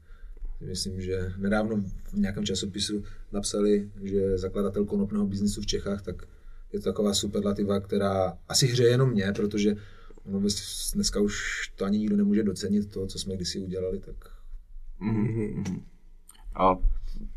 [0.61, 1.77] myslím, že nedávno
[2.13, 6.23] v nějakém časopisu napsali, že zakladatel konopného biznisu v Čechách, tak
[6.73, 9.75] je to taková superlativa, která asi hřeje jenom mě, protože
[10.27, 10.43] no,
[10.95, 14.17] dneska už to ani nikdo nemůže docenit, to, co jsme kdysi udělali, tak...
[15.01, 15.83] Mm-hmm.
[16.55, 16.77] A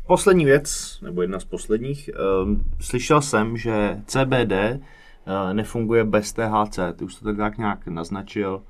[0.06, 2.10] poslední věc, nebo jedna z posledních,
[2.44, 4.80] um, slyšel jsem, že CBD uh,
[5.26, 8.62] eh, nefunguje bez THC, ty už to tak, tak nějak naznačil.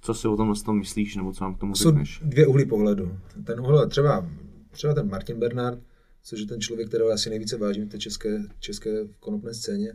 [0.00, 2.18] Co si o tom tom myslíš, nebo co nám k tomu řekneš?
[2.18, 3.18] Jsou dvě uhly pohledu.
[3.44, 4.26] Ten uhl, třeba,
[4.70, 5.78] třeba ten Martin Bernard,
[6.26, 8.90] což je ten člověk, kterého asi nejvíce vážím v té české, české
[9.20, 9.92] konopné scéně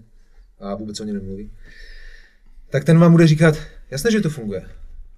[0.59, 1.51] a vůbec o ně nemluví,
[2.69, 3.55] tak ten vám bude říkat,
[3.91, 4.65] jasné, že to funguje,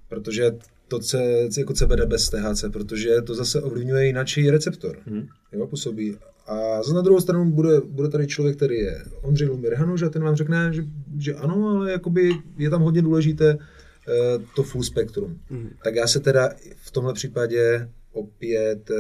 [0.09, 0.51] protože
[0.87, 1.17] to C,
[1.57, 5.27] jako CBD bez THC, protože to zase ovlivňuje jináčí receptor, hmm.
[5.51, 6.17] jo, působí.
[6.45, 10.09] A za na druhou stranu bude, bude tady člověk, který je Ondřej Lumír Hanuš a
[10.09, 10.85] ten vám řekne, že,
[11.19, 15.39] že ano, ale jakoby je tam hodně důležité uh, to full spektrum.
[15.49, 15.69] Hmm.
[15.83, 18.97] Tak já se teda v tomhle případě opět uh,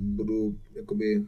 [0.00, 1.22] budu jakoby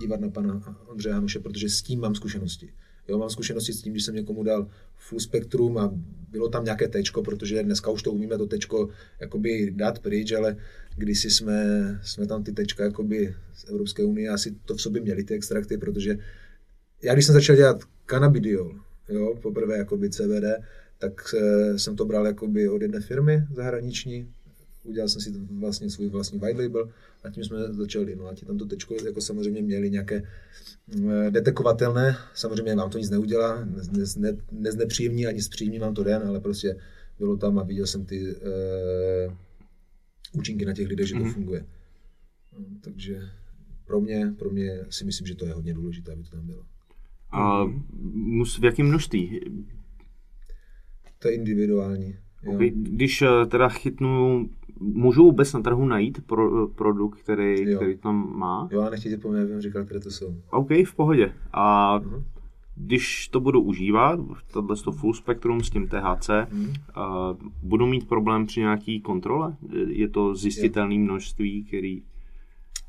[0.00, 2.72] dívat na pana Ondřeje Hanuše, protože s tím mám zkušenosti.
[3.08, 5.90] Jo, mám zkušenosti s tím, když jsem někomu dal full spektrum a
[6.30, 8.88] bylo tam nějaké tečko, protože dneska už to umíme to tečko
[9.20, 10.56] jakoby dát pryč, ale
[10.96, 15.24] kdysi jsme, jsme tam ty tečka jakoby z Evropské unie asi to v sobě měli
[15.24, 16.18] ty extrakty, protože
[17.02, 20.44] já když jsem začal dělat cannabidiol, jo, poprvé jakoby CBD,
[20.98, 24.28] tak eh, jsem to bral jakoby od jedné firmy zahraniční,
[24.84, 26.90] udělal jsem si vlastně svůj vlastní white label
[27.24, 28.16] a tím jsme začali.
[28.16, 30.22] No a ti tam to tečko jako samozřejmě měli nějaké
[31.08, 36.22] eh, detekovatelné, samozřejmě vám to nic neudělá, ne, ne, neznepříjemní ani zpříjemní vám to den,
[36.22, 36.76] ale prostě
[37.18, 39.34] bylo tam a viděl jsem ty uh,
[40.32, 41.32] účinky na těch lidech, že to mm-hmm.
[41.32, 41.66] funguje.
[42.58, 43.20] No, takže
[43.84, 46.64] pro mě, pro mě si myslím, že to je hodně důležité, aby to tam bylo.
[47.30, 47.64] A
[48.12, 49.40] mus, v jakém množství?
[51.18, 52.16] To je individuální.
[52.46, 52.70] Okay.
[52.70, 54.48] Když eh, teda chytnu
[54.80, 58.68] můžu vůbec na trhu najít pro, produkt, který, který tam má?
[58.72, 60.34] Jo, a nechtějte po mě, říkal, které to jsou.
[60.50, 61.32] OK, v pohodě.
[61.52, 62.24] A uh-huh.
[62.76, 64.20] když to budu užívat,
[64.52, 66.68] tohle to full spektrum s tím THC, uh-huh.
[67.30, 69.56] uh, budu mít problém při nějaký kontrole?
[69.86, 72.02] Je to zjistitelné množství, který...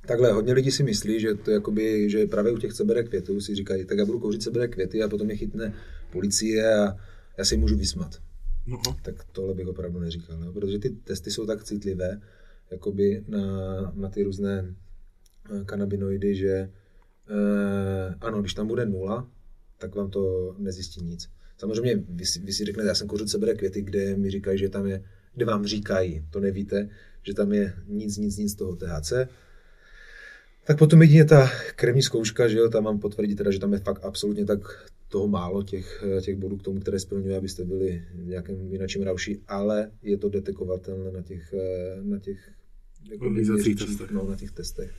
[0.07, 3.55] Takhle, hodně lidí si myslí, že to jakoby, že právě u těch CBD květů si
[3.55, 5.73] říkají, tak já budu kouřit CBD květy a potom je chytne
[6.11, 6.95] policie a
[7.37, 8.19] já si můžu vysmat.
[8.67, 8.81] No.
[9.01, 12.21] Tak tohle bych opravdu neříkal, no, protože ty testy jsou tak citlivé
[12.71, 13.41] jakoby na,
[13.95, 14.75] na ty různé
[15.51, 16.49] eh, kanabinoidy, že
[17.29, 19.29] eh, ano, když tam bude nula,
[19.77, 21.29] tak vám to nezjistí nic.
[21.57, 24.69] Samozřejmě vy si, vy si řeknete, já jsem kouřil sebere květy, kde mi říkají, že
[24.69, 26.89] tam je, kde vám říkají, to nevíte,
[27.23, 29.13] že tam je nic, nic, nic toho THC,
[30.65, 33.79] tak potom jedině ta krevní zkouška, že jo, tam mám potvrdit teda, že tam je
[33.79, 34.59] fakt absolutně tak
[35.15, 39.39] toho málo těch, těch bodů k tomu, které splňuje, abyste byli v nějakém jináčím rauši,
[39.47, 41.53] ale je to detekovatelné na těch,
[42.03, 42.51] na těch
[43.11, 43.33] jako
[43.77, 44.11] testech.
[44.11, 44.91] No, na těch testech.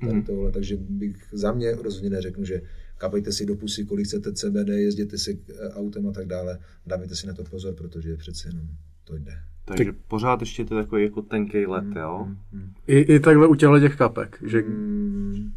[0.00, 2.62] mm tohle, takže bych za mě rozhodně neřeknu, že
[2.98, 5.42] kapejte si do pusy, kolik chcete CBD, jezděte si
[5.72, 8.68] autem a tak dále, dávejte si na to pozor, protože přece jenom
[9.04, 9.32] to jde.
[9.64, 9.96] Takže tak...
[10.08, 12.24] pořád ještě to takový jako tenký let, jo?
[12.26, 12.72] Mm, mm.
[12.86, 14.62] I, I takhle u těchto těch kapek, že...
[14.62, 15.52] Mm,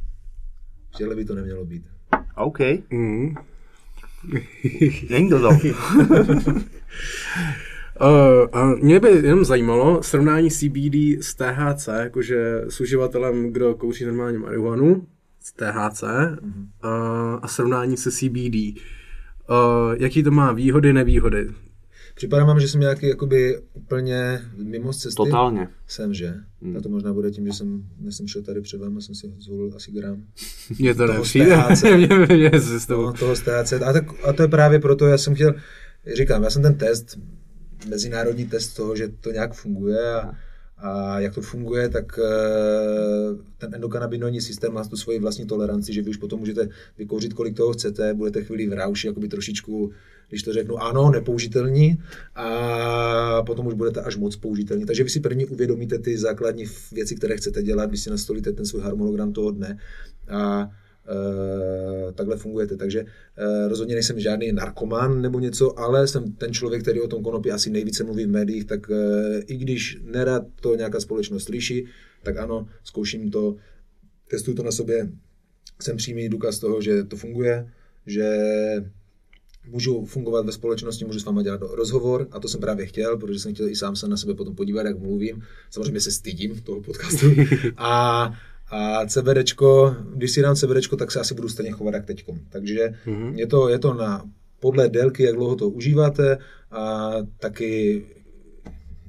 [1.15, 1.83] by to nemělo být.
[2.35, 2.59] OK.
[2.91, 3.35] Mm.
[5.09, 5.47] Není to to.
[5.47, 5.55] Uh,
[8.51, 14.39] a mě by jenom zajímalo srovnání CBD s THC, jakože s uživatelem, kdo kouří normálně
[14.39, 15.07] marihuanu,
[15.39, 16.67] s THC, mm-hmm.
[16.83, 18.55] uh, a srovnání se CBD.
[19.49, 21.47] Uh, jaký to má výhody, nevýhody?
[22.17, 25.15] Připadá vám, že jsem nějaký jakoby úplně mimo z cesty.
[25.15, 25.67] Totálně.
[25.87, 26.33] Jsem, že?
[26.61, 26.77] Hmm.
[26.77, 29.33] A to možná bude tím, že jsem, než jsem šel tady před vámi, jsem si
[29.39, 30.23] zvolil asi gram.
[30.79, 31.57] Mě to Toho nepřijde.
[31.75, 31.83] STHC.
[31.83, 32.07] Mě,
[32.37, 33.01] mě se s tou...
[33.01, 33.73] No, toho STHC.
[33.73, 35.55] A, tak, a to je právě proto, já jsem chtěl,
[36.15, 37.19] říkám, já jsem ten test,
[37.89, 40.31] mezinárodní test toho, že to nějak funguje a,
[40.77, 46.01] a jak to funguje, tak eh, ten endokanabinoidní systém má tu svoji vlastní toleranci, že
[46.01, 49.91] vy už potom můžete vykouřit, kolik toho chcete, budete chvíli v rauši, jakoby trošičku,
[50.29, 51.97] když to řeknu, ano, nepoužitelní
[52.35, 54.85] a potom už budete až moc použitelní.
[54.85, 58.65] Takže vy si první uvědomíte ty základní věci, které chcete dělat, vy si nastolíte ten
[58.65, 59.77] svůj harmonogram toho dne
[60.27, 60.69] a
[62.05, 62.77] Uh, takhle fungujete.
[62.77, 67.23] Takže uh, rozhodně nejsem žádný narkoman nebo něco, ale jsem ten člověk, který o tom
[67.23, 68.95] konopí asi nejvíce mluví v médiích, tak uh,
[69.47, 71.85] i když nerad to nějaká společnost slyší,
[72.23, 73.55] tak ano, zkouším to,
[74.27, 75.09] testuju to na sobě,
[75.81, 77.71] jsem přímý důkaz toho, že to funguje,
[78.05, 78.37] že
[79.67, 83.39] můžu fungovat ve společnosti, můžu s váma dělat rozhovor a to jsem právě chtěl, protože
[83.39, 85.43] jsem chtěl i sám se na sebe potom podívat, jak mluvím.
[85.69, 87.25] Samozřejmě se stydím toho podcastu.
[87.77, 88.31] A
[88.69, 92.39] a CBDčko, když si dám CBDčko, tak se asi budu stejně chovat jak teďkom.
[92.49, 93.33] Takže mm-hmm.
[93.35, 94.25] je, to, je to na
[94.59, 96.37] podle délky, jak dlouho to užíváte
[96.71, 98.03] a taky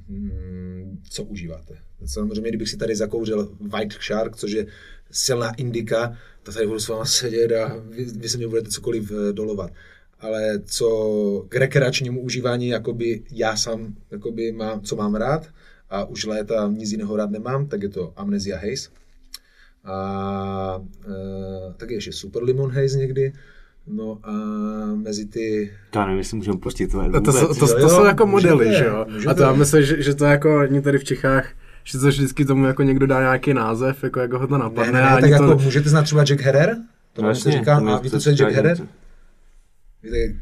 [0.09, 1.77] hmm, co užíváte.
[2.05, 4.65] Samozřejmě, kdybych si tady zakouřil White Shark, což je
[5.11, 9.11] silná indika, tak tady budu s váma sedět a vy, vy se mě budete cokoliv
[9.11, 9.71] eh, dolovat.
[10.19, 15.47] Ale co k rekreačnímu užívání, jakoby já sám jakoby mám, co mám rád
[15.89, 18.89] a už léta nic jiného rád nemám, tak je to Amnesia Haze
[19.85, 23.33] a e, taky ještě Super Lemon Haze někdy.
[23.87, 24.31] No a
[24.95, 25.71] mezi ty...
[25.95, 28.53] Já nevím, jestli můžeme pustit to To, to, to, to, to jo, jsou jako můžete,
[28.53, 29.05] modely, že jo?
[29.09, 29.31] můžete.
[29.31, 31.49] A to já myslím, že, že to jako oni tady v Čechách,
[31.83, 34.91] že to vždycky tomu jako někdo dá nějaký název, jako, jako ho to Ne, napadne.
[34.91, 36.77] ne, a ne, ani tak to, jako můžete znát třeba Jack Herrer?
[37.13, 38.77] To No jasně, říká, a víte, to co je Jack Herrer?
[40.03, 40.39] Víte,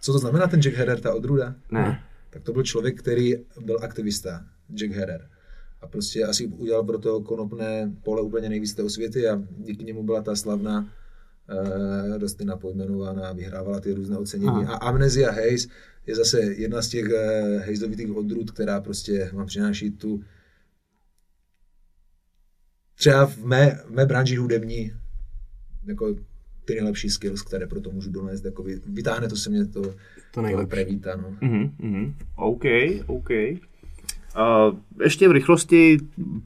[0.00, 1.54] co to znamená ten Jack Herrer, ta odrůda?
[1.70, 2.04] Ne.
[2.30, 5.28] Tak to byl člověk, který byl aktivista, Jack Herrer.
[5.80, 10.02] A prostě asi udělal pro to konopné pole úplně nejvíc té osvěty a díky němu
[10.02, 14.48] byla ta slavná uh, rostlina pojmenovaná, vyhrávala ty různé ocenění.
[14.48, 14.74] Aha.
[14.74, 15.68] A Amnesia Haze
[16.06, 20.24] je zase jedna z těch uh, hejzovitých odrůd, která prostě vám přináší tu
[22.94, 24.92] třeba v mé, v mé branži hudební
[25.84, 26.14] jako
[26.66, 29.82] ty nejlepší skills, které pro to můžu donést, jako vy, vytáhne to se mě to,
[30.30, 30.70] to nejlepší.
[30.70, 31.36] prevíta, no.
[31.40, 32.14] Mhm, mhm.
[32.36, 32.64] OK,
[33.06, 33.30] OK.
[33.30, 35.98] Uh, ještě v rychlosti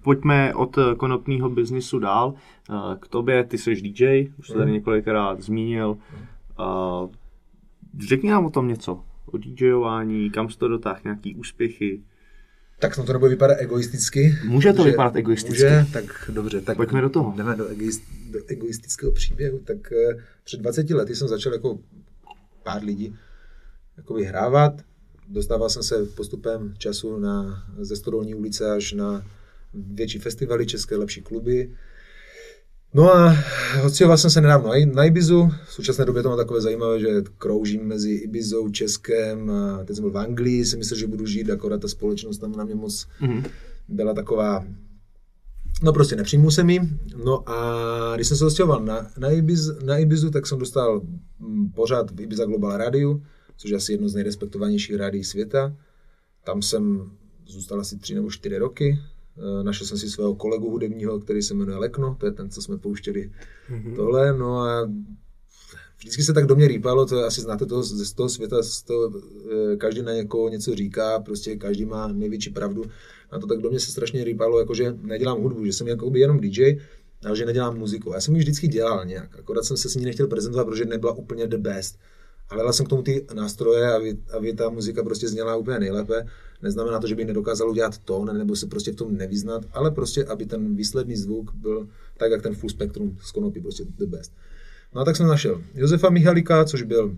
[0.03, 2.35] pojďme od konopního biznisu dál.
[2.71, 5.97] Uh, k tobě, ty jsi DJ, už jsi tady několikrát zmínil.
[6.59, 7.11] Uh,
[8.09, 9.05] řekni nám o tom něco.
[9.27, 12.01] O DJování, kam jsi to dotáhl, nějaký úspěchy.
[12.79, 14.39] Tak snad to nebude vypadat egoisticky.
[14.47, 15.65] Může to vypadat egoisticky.
[15.65, 16.61] Může, tak dobře.
[16.61, 17.35] Tak Pojďme do toho.
[17.37, 19.59] Jdeme do, egoist, do egoistického příběhu.
[19.59, 21.79] Tak eh, před 20 lety jsem začal jako
[22.63, 23.17] pár lidí
[23.97, 24.73] jako vyhrávat.
[25.29, 29.27] Dostával jsem se postupem času na, ze Stodolní ulice až na
[29.75, 31.71] větší festivaly, české lepší kluby.
[32.95, 33.37] No a
[33.87, 35.51] odstěhoval jsem se nedávno i na Ibizu.
[35.69, 37.09] V současné době to mám takové zajímavé, že
[37.39, 41.51] kroužím mezi Ibizou, Českem a teď jsem byl v Anglii, si myslel, že budu žít,
[41.51, 43.43] akorát ta společnost tam na mě moc Mhm.
[43.89, 44.67] byla taková,
[45.83, 46.81] no prostě nepřijmu se mi.
[47.25, 51.03] No a když jsem se dostěhoval na, na, Ibiz, na Ibizu, tak jsem dostal
[51.39, 53.21] mm, pořád v Ibiza Global Radio,
[53.57, 55.77] což je asi jedno z nejrespektovanějších rádií světa.
[56.45, 57.11] Tam jsem
[57.47, 58.99] zůstal asi tři nebo čtyři roky.
[59.39, 62.63] Eh, Našel jsem si svého kolegu hudebního, který se jmenuje Lekno, to je ten, co
[62.63, 63.31] jsme pouštěli
[63.71, 63.97] mm-hmm.
[63.97, 64.39] tohle.
[64.39, 64.91] No a
[65.99, 68.83] vždycky se tak do mě rýpalo, to je, asi znáte toho, z toho světa, z
[68.83, 69.13] toho,
[69.73, 72.85] eh, každý na někoho něco říká, prostě každý má největší pravdu.
[73.31, 76.21] A to tak do mě se strašně rýpalo, jako že nedělám hudbu, že jsem jakoby
[76.21, 76.77] jenom DJ,
[77.25, 78.13] ale že nedělám muziku.
[78.13, 81.13] Já jsem ji vždycky dělal nějak, akorát jsem se s ní nechtěl prezentovat, protože nebyla
[81.13, 81.99] úplně the best.
[82.51, 86.27] Hledal jsem k tomu ty nástroje, aby, aby ta muzika prostě zněla úplně nejlépe.
[86.63, 90.25] Neznamená to, že by nedokázal udělat tón, nebo se prostě v tom nevyznat, ale prostě,
[90.25, 94.33] aby ten výsledný zvuk byl tak, jak ten full spectrum z konopí, prostě the best.
[94.95, 97.17] No a tak jsem našel Josefa Michalika, což byl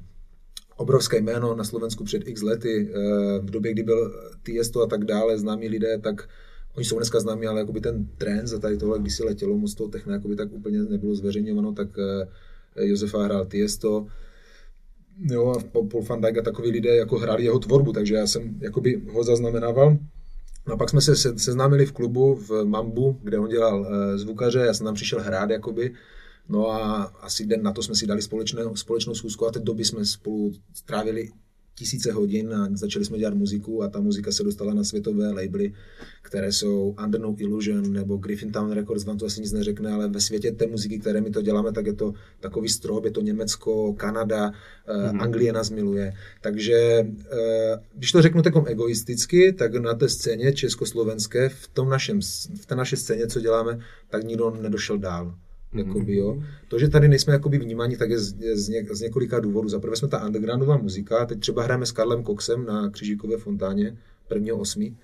[0.83, 5.05] obrovské jméno na Slovensku před x lety, eh, v době, kdy byl Tiesto a tak
[5.05, 6.29] dále, známí lidé, tak
[6.77, 9.75] oni jsou dneska známí, ale jakoby ten trend za tady tohle, když si letělo moc
[9.75, 14.07] toho techna, jakoby tak úplně nebylo zveřejňováno, tak eh, Josefa hrál Tiesto,
[15.31, 18.59] jo, a Paul van Dijk a takový lidé jako hráli jeho tvorbu, takže já jsem
[18.61, 19.97] jakoby ho zaznamenával.
[20.67, 23.87] No a pak jsme se se- seznámili v klubu v Mambu, kde on dělal uh,
[24.17, 25.95] zvukaře, já jsem tam přišel hrát jakoby,
[26.49, 29.85] no a asi den na to jsme si dali společné, společnou schůzku a té doby
[29.85, 31.31] jsme spolu strávili
[31.75, 35.73] tisíce hodin a začali jsme dělat muziku a ta muzika se dostala na světové labely,
[36.23, 40.09] které jsou Under No Illusion nebo Griffin Town Records, vám to asi nic neřekne, ale
[40.09, 43.21] ve světě té muziky, které my to děláme, tak je to takový strop, je to
[43.21, 45.23] Německo, Kanada, mm-hmm.
[45.23, 46.13] Anglie nás miluje.
[46.41, 52.21] Takže eh, když to řeknu takom egoisticky, tak na té scéně československé, v, tom našem,
[52.61, 53.79] v té naší scéně, co děláme,
[54.11, 55.35] tak nikdo nedošel dál.
[55.75, 56.43] Jakoby, jo.
[56.69, 59.69] To, že tady nejsme jakoby vnímáni, tak je z, z, ně, z několika důvodů.
[59.69, 63.97] Za prvé jsme ta undergroundová muzika, teď třeba hrajeme s Karlem Coxem na Křižíkové fontáně
[64.31, 64.95] 1.8.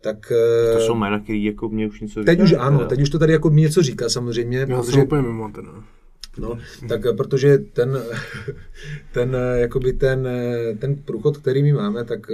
[0.00, 0.32] Tak,
[0.74, 3.32] to jsou jména, který jako mě už něco Teď už ano, teď už to tady
[3.32, 4.58] jako mi něco říká samozřejmě.
[4.58, 5.66] Já protože, jsem úplně mimo ten.
[6.38, 6.58] No,
[6.88, 7.98] tak protože ten,
[9.12, 10.28] ten, jakoby ten,
[10.78, 12.26] ten průchod, který my máme, tak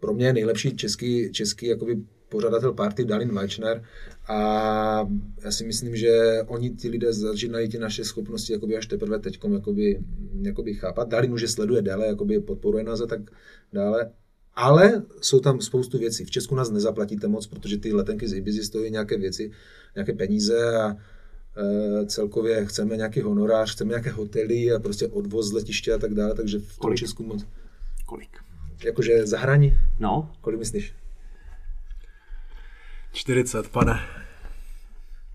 [0.00, 1.96] pro mě je nejlepší český, český jakoby
[2.32, 3.84] pořadatel party Dalin Weichner
[4.28, 4.38] a
[5.44, 9.40] já si myslím, že oni ti lidé začínají ty naše schopnosti jakoby až teprve teď
[9.52, 10.00] jakoby,
[10.42, 11.08] jakoby chápat.
[11.08, 13.20] Dalin už je sleduje déle, jakoby podporuje nás a tak
[13.72, 14.10] dále.
[14.54, 16.24] Ale jsou tam spoustu věcí.
[16.24, 19.50] V Česku nás nezaplatíte moc, protože ty letenky z Ibizy stojí nějaké věci,
[19.94, 20.96] nějaké peníze a
[21.56, 26.14] e, celkově chceme nějaký honorář, chceme nějaké hotely a prostě odvoz z letiště a tak
[26.14, 26.98] dále, takže v tom Kolik?
[26.98, 27.44] Česku moc.
[28.06, 28.30] Kolik?
[28.84, 29.78] Jakože zahraní?
[30.00, 30.94] No, Kolik myslíš?
[33.12, 34.00] 40, pane.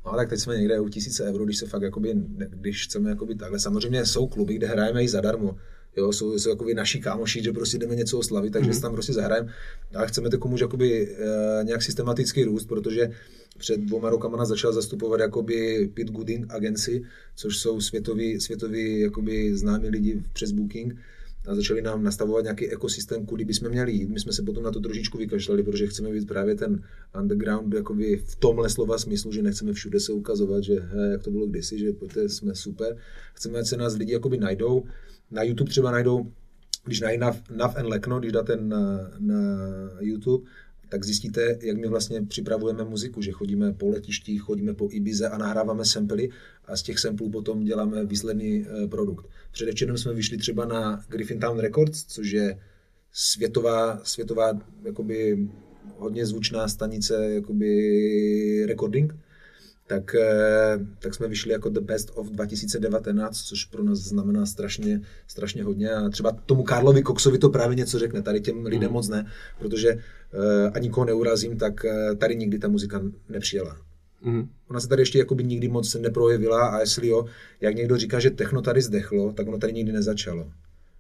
[0.06, 2.14] No tak teď jsme někde u tisíce euro, když se fakt jakoby,
[2.50, 3.60] když chceme jakoby takhle.
[3.60, 5.58] Samozřejmě jsou kluby, kde hrajeme i zadarmo.
[5.98, 8.82] Jo, jsou, jsou jakoby naši kámoši, že prostě jdeme něco oslavit, takže mm-hmm.
[8.82, 9.54] tam prostě zahrajeme.
[9.96, 13.10] Ale chceme to komuž jakoby, e, nějak systematický růst, protože
[13.58, 17.04] před dvoma rokama nás začal zastupovat jakoby Pit Gooding Agency,
[17.36, 20.96] což jsou světoví, světoví jakoby známí lidi přes Booking
[21.48, 24.10] a začali nám nastavovat nějaký ekosystém, kudy bychom měli jít.
[24.10, 26.84] My jsme se potom na to trošičku vykašlali, protože chceme být právě ten
[27.22, 31.32] underground jakoby v tomhle slova smyslu, že nechceme všude se ukazovat, že he, jak to
[31.32, 32.98] bylo kdysi, že pojďte, jsme super.
[33.34, 34.84] Chceme, ať se nás lidi jakoby najdou.
[35.32, 36.32] Na YouTube třeba najdou,
[36.86, 39.36] když najde Nav, Nav and Lekno, když dáte na, na
[40.00, 40.48] YouTube,
[40.90, 45.38] tak zjistíte, jak my vlastně připravujeme muziku, že chodíme po letištích, chodíme po Ibize a
[45.38, 46.30] nahráváme samply
[46.66, 49.26] a z těch samplů potom děláme výsledný eh, produkt.
[49.52, 52.60] Předevčerom jsme vyšli třeba na Griffin Town Records, což je
[53.12, 55.48] světová, světová jakoby
[55.98, 59.16] hodně zvučná stanice jakoby recording,
[59.88, 65.02] tak, eh, tak jsme vyšli jako The Best of 2019, což pro nás znamená strašně,
[65.28, 65.92] strašně hodně.
[65.92, 69.26] A třeba tomu Karlovi Coxovi to právě něco řekne, tady těm lidem moc ne,
[69.60, 73.78] protože uh, a nikoho neurazím, tak uh, tady nikdy ta muzika nepřijela.
[74.22, 74.50] Mhm.
[74.70, 77.26] Ona se tady ještě jakoby nikdy moc neprojevila a jestli jo,
[77.62, 80.52] jak někdo říká, že techno tady zdechlo, tak ono tady nikdy nezačalo.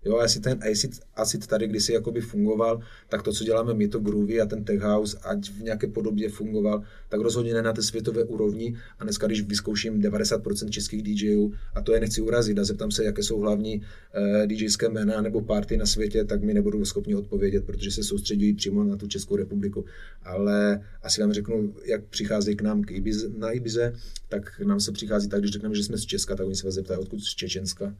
[0.05, 2.79] Jo, a jestli ten acid, acid tady kdysi jakoby fungoval,
[3.09, 6.29] tak to, co děláme my, to groovy a ten tech house, ať v nějaké podobě
[6.29, 8.77] fungoval, tak rozhodně ne na té světové úrovni.
[8.99, 13.03] A dneska, když vyzkouším 90% českých DJů, a to je nechci urazit, a zeptám se,
[13.03, 17.65] jaké jsou hlavní uh, DJské jména nebo party na světě, tak mi nebudou schopni odpovědět,
[17.65, 19.85] protože se soustředují přímo na tu Českou republiku.
[20.23, 23.93] Ale asi vám řeknu, jak přicházejí k nám k Ibize, na Ibize,
[24.29, 26.75] tak nám se přichází tak, když řekneme, že jsme z Česka, tak oni se vás
[26.75, 27.95] zeptají, odkud z Čečenska.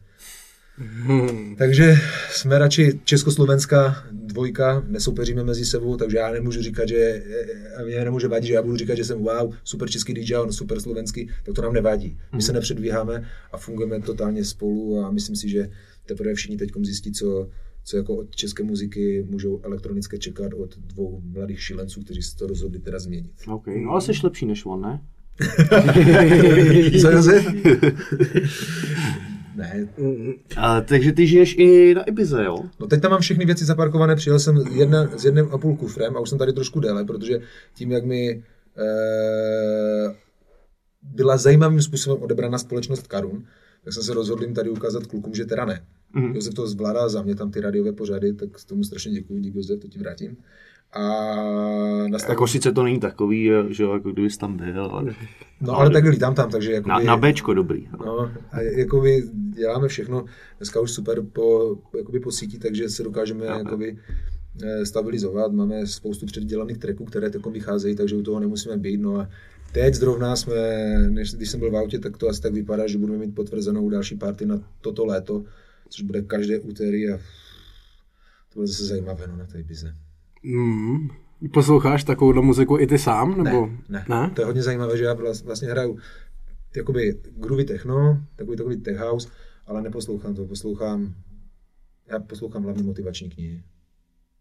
[1.58, 1.96] Takže
[2.30, 7.24] jsme radši československá dvojka, nesoupeříme mezi sebou, takže já nemůžu říkat, že
[7.86, 10.80] mě nemůže vadit, že já budu říkat, že jsem wow, super český DJ, on super
[10.80, 12.18] slovenský, tak to nám nevadí.
[12.36, 15.70] My se nepředvíháme a fungujeme totálně spolu a myslím si, že
[16.06, 17.50] teprve všichni teď zjistí, co,
[17.84, 22.48] co jako od české muziky můžou elektronické čekat od dvou mladých šilenců, kteří se to
[22.48, 23.32] rozhodli teda změnit.
[23.48, 23.68] OK.
[23.68, 25.02] No ale jsi lepší než on, ne?
[27.02, 27.46] Co Josef?
[29.58, 29.88] ne,
[30.58, 32.58] A, takže ty žiješ i na Ibize, jo?
[32.80, 36.18] No teď tam mám všechny věci zaparkované, přijel jsem jedna, s jedním a půl kufrem
[36.18, 37.40] a už jsem tady trošku déle, protože
[37.74, 38.44] tím, jak mi e,
[41.02, 43.46] byla zajímavým způsobem odebraná společnost Karun,
[43.84, 45.86] tak jsem se rozhodl jim tady ukázat klukům, že teda ne.
[46.14, 46.36] Mm.
[46.36, 49.80] Josef to zvládá za mě, tam ty radiové pořady, tak tomu strašně děkuji, díky Josef,
[49.80, 50.38] to ti vrátím.
[50.94, 51.04] A
[52.08, 52.30] nastav...
[52.30, 55.16] Jako sice to není takový, že jo, jako kdybys tam byl, ale...
[55.62, 57.90] No ale tak lítám tam, takže jakoby, Na, na Bčko dobrý.
[58.06, 60.26] No, a jakoby děláme všechno,
[60.58, 63.98] dneska už super po, jakoby po síti, takže se dokážeme jakoby
[64.64, 65.52] eh, stabilizovat.
[65.52, 68.98] Máme spoustu předdělaných tracků, které takom vycházejí, takže u toho nemusíme být.
[68.98, 69.30] No a
[69.72, 70.54] teď zrovna jsme,
[71.10, 73.90] než, když jsem byl v autě, tak to asi tak vypadá, že budeme mít potvrzenou
[73.90, 75.44] další party na toto léto,
[75.90, 77.18] což bude každé úterý a
[78.54, 79.94] to bude zase zajímavé no, na té bize.
[80.48, 81.08] Mm.
[81.54, 83.44] Posloucháš takovou muziku i ty sám?
[83.44, 83.70] Nebo?
[83.90, 85.98] Ne, ne, to je hodně zajímavé, že já vlast- vlastně hraju
[86.76, 89.30] jakoby groovy techno, takový takový tech house,
[89.68, 91.14] ale neposlouchám to, poslouchám,
[92.12, 93.64] já poslouchám hlavně motivační knihy.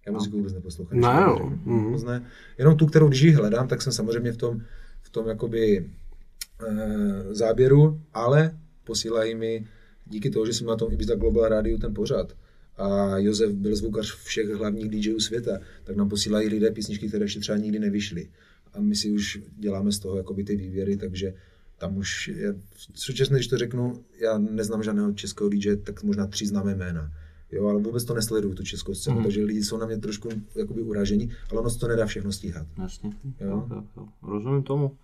[0.07, 1.01] Já muziku vůbec neposlouchám.
[1.01, 1.53] Ne, to jo.
[1.65, 2.27] Moc ne.
[2.59, 4.61] Jenom tu, kterou když ji hledám, tak jsem samozřejmě v tom,
[5.03, 9.66] v tom jakoby e, záběru, ale posílají mi
[10.07, 12.33] díky tomu, že jsem na tom Ibiza Global Radio ten pořad
[12.78, 17.40] a Josef byl zvukař všech hlavních DJů světa, tak nám posílají lidé písničky, které ještě
[17.40, 18.28] třeba nikdy nevyšly.
[18.74, 21.35] A my si už děláme z toho jakoby ty výběry, takže
[21.78, 22.53] tam už, je,
[22.93, 27.12] v současné, když to řeknu, já neznám žádného českého DJ, tak možná tři známé jména.
[27.53, 29.23] Jo, ale vůbec to nesleduju, tu českou scénu, mm.
[29.23, 32.66] takže lidi jsou na mě trošku jakoby uražení, ale ono se to nedá všechno stíhat.
[32.82, 33.11] Jasně.
[33.40, 33.48] Jo.
[33.48, 34.07] Jo, jo, jo.
[34.23, 34.97] Rozumím tomu.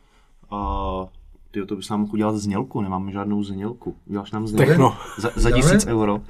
[0.51, 1.13] A
[1.53, 3.97] ty to bys nám mohl udělat znělku, nemáme žádnou znělku.
[4.07, 4.69] Uděláš nám znělku?
[4.69, 4.97] Techno.
[5.19, 6.21] Za, za tisíc euro.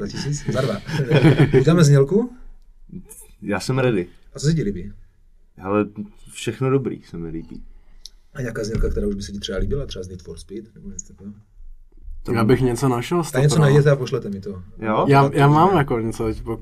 [0.00, 0.52] Za tisíc?
[0.52, 0.76] Za dva.
[1.60, 2.32] Uděláme znělku?
[3.42, 4.06] Já jsem ready.
[4.34, 4.92] A co se ti líbí?
[5.62, 5.86] Ale
[6.32, 7.62] všechno dobrý se mi líbí.
[8.34, 10.74] A nějaká znělka, která už by se ti třeba líbila, třeba z Need for Speed?
[10.74, 11.34] Nebo něco takového?
[12.32, 14.62] Já bych něco našel Tak něco najděte a pošlete mi to.
[14.78, 15.04] Jo?
[15.08, 16.60] Já, já mám jako něco, tipo,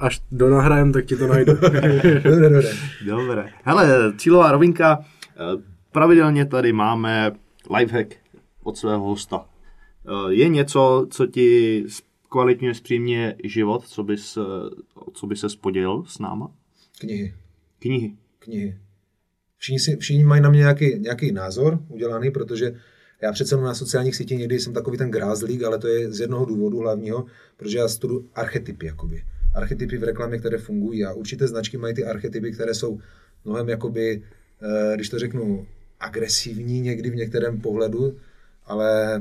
[0.00, 1.52] až do nahrajem, tak ti to najdu.
[2.24, 2.72] Dobré, dobré.
[3.06, 3.48] Dobré.
[3.64, 4.98] Hele, cílová rovinka.
[5.36, 5.62] eh,
[5.92, 7.32] Pravidelně tady máme
[7.70, 8.14] lifehack
[8.62, 9.48] od svého hosta.
[10.08, 11.84] Eh, Je něco, co ti
[12.30, 14.40] kvalitně zpříjemně život, co bys, eh,
[15.12, 16.54] co by se podělil s náma?
[17.00, 17.34] Knihy.
[17.78, 18.16] Knihy.
[18.38, 18.78] Knihy.
[19.56, 22.74] Všichni, si, všichni mají na mě nějaký, nějaký názor udělaný, protože
[23.22, 26.44] já přece na sociálních sítích někdy jsem takový ten grázlík, ale to je z jednoho
[26.44, 27.26] důvodu hlavního,
[27.56, 29.22] protože já studuji archetypy, jakoby.
[29.54, 32.98] Archetypy v reklamě, které fungují a určité značky mají ty archetypy, které jsou
[33.44, 34.22] mnohem, jakoby,
[34.62, 35.66] eh, když to řeknu,
[36.02, 38.16] agresivní někdy v některém pohledu,
[38.64, 39.18] ale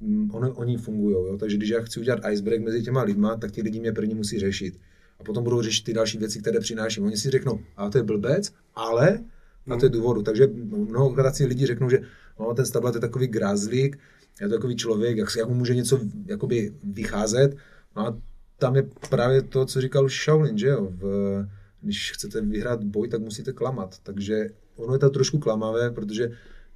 [0.00, 1.14] mm, ono, oni fungují.
[1.14, 1.36] Jo?
[1.40, 4.38] Takže když já chci udělat icebreak mezi těma lidma, tak ti lidi mě první musí
[4.38, 4.80] řešit.
[5.20, 7.04] A potom budou řešit ty další věci, které přináším.
[7.04, 9.20] Oni si řeknou, a to je blbec, ale
[9.70, 10.22] a to je důvodu.
[10.22, 10.46] Takže
[10.90, 12.00] mnohokrát si lidi řeknou, že
[12.40, 13.98] no, ten Stablat je takový grázlík,
[14.40, 17.56] je to takový člověk, jak, si- jak mu může něco jakoby vycházet.
[17.96, 18.18] No a
[18.58, 20.88] tam je právě to, co říkal Shaolin, že jo?
[20.90, 21.04] V,
[21.80, 23.98] když chcete vyhrát boj, tak musíte klamat.
[24.02, 26.30] Takže ono je to trošku klamavé, protože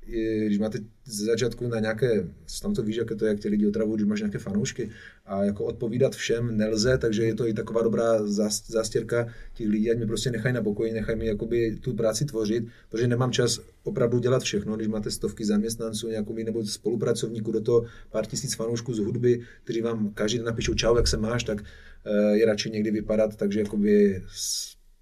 [0.08, 2.26] i když máte ze začátku na nějaké,
[2.62, 4.90] tam to víš, jak je to, jak ti lidi otravují, když máš nějaké fanoušky
[5.26, 9.90] a jako odpovídat všem nelze, takže je to i taková dobrá zás- zástěrka těch lidí,
[9.90, 13.60] ať mě prostě nechají na pokoji, nechají mi jakoby tu práci tvořit, protože nemám čas
[13.84, 18.94] opravdu dělat všechno, když máte stovky zaměstnanců nějakou, nebo spolupracovníků, do toho pár tisíc fanoušků
[18.94, 21.64] z hudby, kteří vám každý den napíšou čau, jak se máš, tak
[22.06, 24.22] eh, je radši někdy vypadat, takže jakoby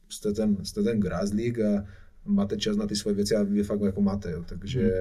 [0.09, 1.87] jste ten, jste ten grázlík a
[2.27, 4.45] máte čas na ty svoje věci a vy fakt jako máte, jo.
[4.49, 4.93] takže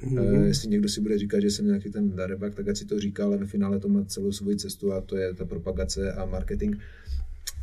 [0.00, 0.44] mm-hmm.
[0.44, 3.24] jestli někdo si bude říkat, že jsem nějaký ten darebak, tak ať si to říká,
[3.24, 6.76] ale ve finále to má celou svoji cestu a to je ta propagace a marketing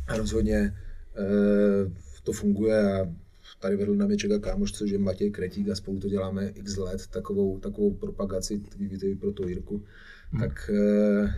[0.06, 0.74] a rozhodně
[1.16, 1.90] eh,
[2.22, 3.12] to funguje a
[3.60, 6.76] tady vedl na mě čeká kámoš, což je Matěj Kretík a spolu to děláme x
[6.76, 9.82] let, takovou, takovou propagaci, ty víte i pro tu Jirku,
[10.34, 10.40] Hmm.
[10.40, 11.34] tak, eh,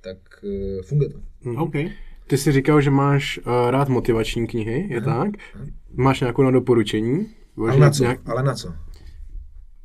[0.00, 0.44] tak
[0.82, 1.20] funguje to.
[1.58, 1.74] OK.
[2.26, 5.30] Ty jsi říkal, že máš uh, rád motivační knihy, je tak?
[5.94, 7.26] Máš nějakou na doporučení?
[7.58, 8.04] Ale na co?
[8.26, 8.68] Ale na co?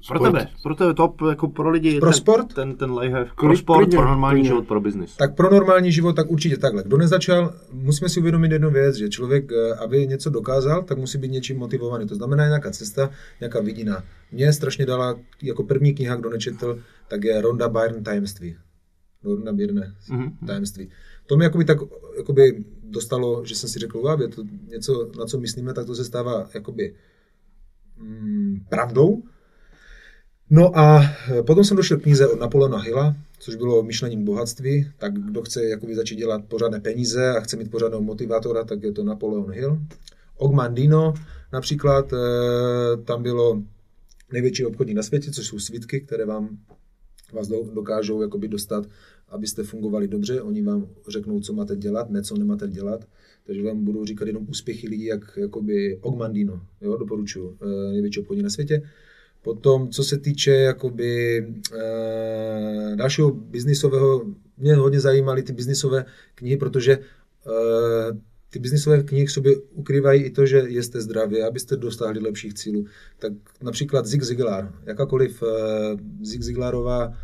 [0.07, 0.31] Pro Sport.
[0.31, 1.99] tebe, pro tebe top, jako pro lidi.
[1.99, 2.53] Pro ten, sport?
[2.53, 3.35] Ten, ten lifehack.
[3.35, 4.47] Pro sport, klidně, pro normální klidně.
[4.47, 5.17] život, pro biznis.
[5.17, 6.83] Tak pro normální život, tak určitě takhle.
[6.83, 11.17] Kdo nezačal, musíme si uvědomit jednu věc, že člověk, eh, aby něco dokázal, tak musí
[11.17, 12.07] být něčím motivovaný.
[12.07, 13.09] To znamená nějaká cesta,
[13.41, 14.03] nějaká vidina.
[14.31, 18.55] Mě strašně dala jako první kniha, kdo nečetl, tak je Ronda Byrne Tajemství.
[19.23, 20.31] Ronda Byrne Mhm.
[20.47, 20.89] Tajemství.
[21.31, 21.77] To mě jakoby tak
[22.17, 25.95] jakoby dostalo, že jsem si řekl, wow, je to něco, na co myslíme, tak to
[25.95, 26.95] se stává jakoby
[27.97, 29.23] mm, pravdou.
[30.49, 34.25] No a eh, potom jsem došel k knize od Napoleona Hilla, což bylo myšlení k
[34.25, 38.83] bohatství, tak kdo chce jakoby začít dělat pořádné peníze a chce mít pořádného motivátora, tak
[38.83, 39.79] je to Napoleon Hill.
[40.37, 41.13] Ogmandino
[41.53, 43.63] například, eh, tam bylo
[44.33, 46.57] největší obchodník na světě, což jsou svitky, které vám
[47.33, 48.85] vás do, dokážou jakoby dostat,
[49.31, 50.41] abyste fungovali dobře.
[50.41, 53.07] Oni vám řeknou, co máte dělat, ne co nemáte dělat.
[53.43, 58.43] Takže vám budou říkat jenom úspěchy lidí, jak jakoby Ogmandino, jo, doporučuji, eh, největší obchodník
[58.43, 58.81] na světě.
[59.41, 61.37] Potom, co se týče jakoby,
[61.73, 64.25] e, dalšího biznisového,
[64.57, 66.05] mě hodně zajímaly ty biznisové
[66.35, 66.99] knihy, protože e,
[68.49, 72.85] ty biznisové knihy v sobě ukrývají i to, že jste zdravě, abyste dosáhli lepších cílů.
[73.19, 75.47] Tak například Zig Ziglar, jakákoliv e,
[76.21, 77.17] Zig Ziglarová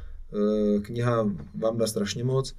[0.82, 2.56] kniha vám dá strašně moc.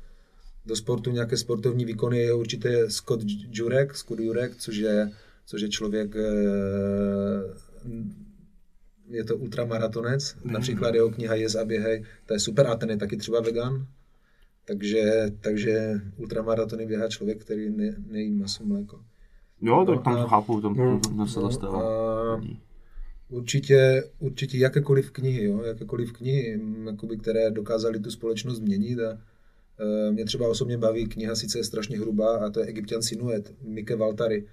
[0.67, 3.21] Do sportu nějaké sportovní výkony je určitě Scott
[3.51, 5.11] Jurek, Scott Jurek, což je,
[5.47, 6.29] což je člověk e,
[9.11, 12.97] je to ultramaratonec, například jeho kniha Jez a běhej, to je super a ten je
[12.97, 13.87] taky třeba vegan,
[14.65, 19.01] takže, takže ultramaratony běhá člověk, který ne, nejí maso mléko.
[19.63, 21.83] Jo, tak No tam a- to chápu, tam no, to se zastává.
[22.35, 22.41] a
[23.29, 29.19] určitě, určitě jakékoliv knihy, jo, jakékoliv knihy, m, jakoby, které dokázaly tu společnost změnit a
[29.79, 33.55] e, mě třeba osobně baví kniha, sice je strašně hrubá, a to je Egyptian Sinuet,
[33.63, 34.45] Mike Valtary.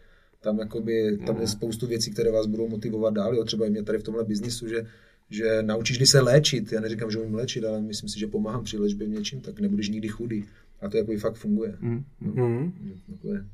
[0.42, 3.84] Tam, jakoby, tam je spoustu věcí, které vás budou motivovat dál, jo, třeba i mě
[3.84, 4.86] tady v tomhle biznisu, že,
[5.30, 8.78] že naučíš se léčit, já neříkám, že umím léčit, ale myslím si, že pomáhám při
[8.78, 10.46] léčbě v něčím, tak nebudeš nikdy chudý.
[10.82, 11.78] A to jako fakt funguje.
[11.80, 12.04] Mm.
[12.22, 12.74] Mhm.
[13.12, 13.46] Takové.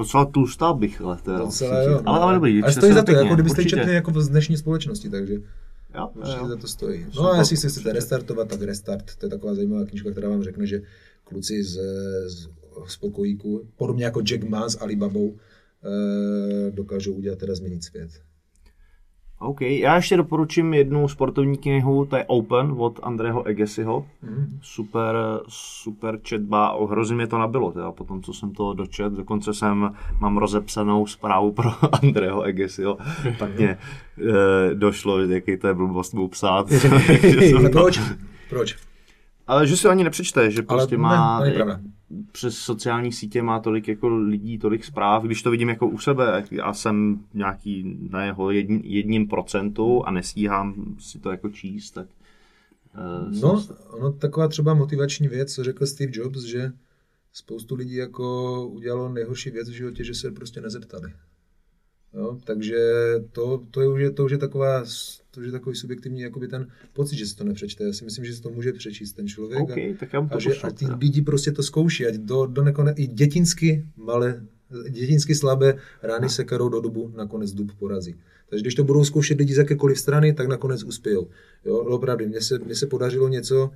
[0.00, 1.38] Docela tlustá bych, ale teda.
[1.38, 2.02] Docela jo.
[2.06, 5.10] Ale, ale dobrý, ale čte stojí za to, jako kdybyste četli jako z dnešní společnosti,
[5.10, 5.34] takže
[5.94, 6.48] Jo, určitě jo.
[6.48, 7.06] za to stojí.
[7.16, 9.16] No a jestli si chcete restartovat, tak restart.
[9.18, 10.82] To je taková zajímavá knižka, která vám řekne, že
[11.24, 11.78] kluci z,
[12.26, 12.48] z,
[12.86, 18.10] z pokojíku, podobně jako Jack Ma s Alibabou, eh, dokážou udělat teda změnit svět.
[19.42, 24.06] OK, já ještě doporučím jednu sportovní knihu, to je Open od Andreho Egesiho.
[24.22, 24.58] Mhm.
[24.62, 25.16] Super,
[25.48, 29.94] super četba, hrozně mě to nabilo, teda po tom, co jsem to dočet, dokonce jsem,
[30.20, 31.70] mám rozepsanou zprávu pro
[32.02, 32.98] Andreho Egesiho,
[33.38, 36.66] tak mě e, došlo, že jaký to je blbost mu psát.
[37.56, 38.00] Ale proč?
[38.48, 38.76] Proč?
[39.46, 41.80] Ale že si ani nepřečte, že Ale prostě ne, má pravda.
[42.32, 46.44] Přes sociální sítě má tolik jako lidí, tolik zpráv, když to vidím jako u sebe,
[46.50, 52.06] já jsem nějaký na jeho jedn, jedním procentu a nestíhám si to jako číst, tak
[52.94, 56.72] uh, No, ono taková třeba motivační věc, co řekl Steve Jobs, že
[57.32, 61.12] spoustu lidí jako udělalo nejhorší věc v životě, že se prostě nezeptali.
[62.14, 62.78] Jo, takže
[63.32, 64.84] to, to, je už je, to už je taková,
[65.30, 67.84] to je takový subjektivní jakoby ten pocit, že si to nepřečte.
[67.84, 69.60] Já si myslím, že si to může přečíst ten člověk.
[69.60, 70.96] OK, a, tak já mu to a že a ty teda.
[71.00, 74.46] lidi prostě to zkouší, ať do, do nekone, i dětinsky malé,
[74.90, 78.14] dětinsky slabé rány se karou do dubu, nakonec dub porazí.
[78.48, 81.28] Takže když to budou zkoušet lidi z jakékoliv strany, tak nakonec uspějou.
[81.64, 83.70] Jo, opravdu, mně se, mně se podařilo něco,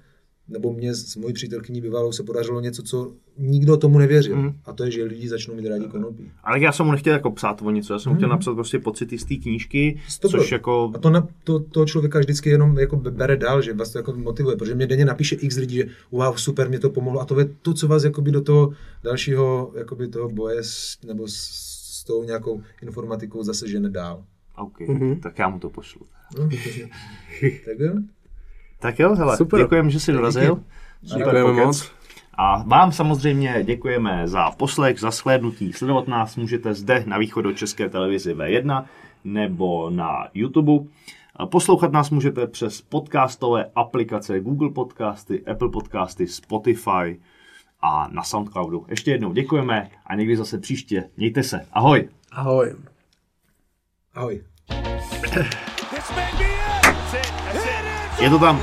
[0.49, 4.37] nebo mě s mojí přítelkyní bývalou se podařilo něco, co nikdo tomu nevěřil.
[4.37, 4.55] Mhm.
[4.65, 6.31] A to je, že lidi začnou mít rádi konopí.
[6.45, 8.79] Ale já jsem mu nechtěl jako psát o něco, já jsem mu chtěl napsat prostě
[8.79, 10.93] pocity z té knížky, Sto což jako...
[10.95, 14.13] A to, na, to, to člověka vždycky jenom jako bere dál, že vás to jako
[14.13, 17.39] motivuje, protože mě denně napíše x lidí, že wow, super, mě to pomohlo a to
[17.39, 18.73] je to, co vás jakoby do toho
[19.03, 21.35] dalšího jakoby toho boje s, nebo s,
[22.01, 24.25] s tou nějakou informatikou zase žene dál.
[24.57, 25.21] OK, mm-hmm.
[25.21, 26.07] tak já mu to pošlu.
[26.39, 26.49] No,
[27.65, 27.93] tak jo.
[28.85, 29.61] Tak jo, hele, Super.
[29.61, 30.61] děkujeme, že jsi dorazil.
[31.05, 31.93] Super Děkujeme moc.
[32.35, 35.73] A vám samozřejmě děkujeme za poslech, za shlédnutí.
[35.73, 38.85] Sledovat nás můžete zde na východu České televizi V1
[39.25, 40.73] nebo na YouTube.
[41.37, 47.21] A Poslouchat nás můžete přes podcastové aplikace Google Podcasty, Apple Podcasty, Spotify
[47.83, 48.87] a na Soundcloudu.
[48.89, 51.11] Ještě jednou děkujeme a někdy zase příště.
[51.17, 51.67] Mějte se.
[51.73, 52.09] Ahoj.
[52.33, 52.75] Ahoj.
[54.15, 54.41] Ahoj.
[58.25, 58.59] Я додам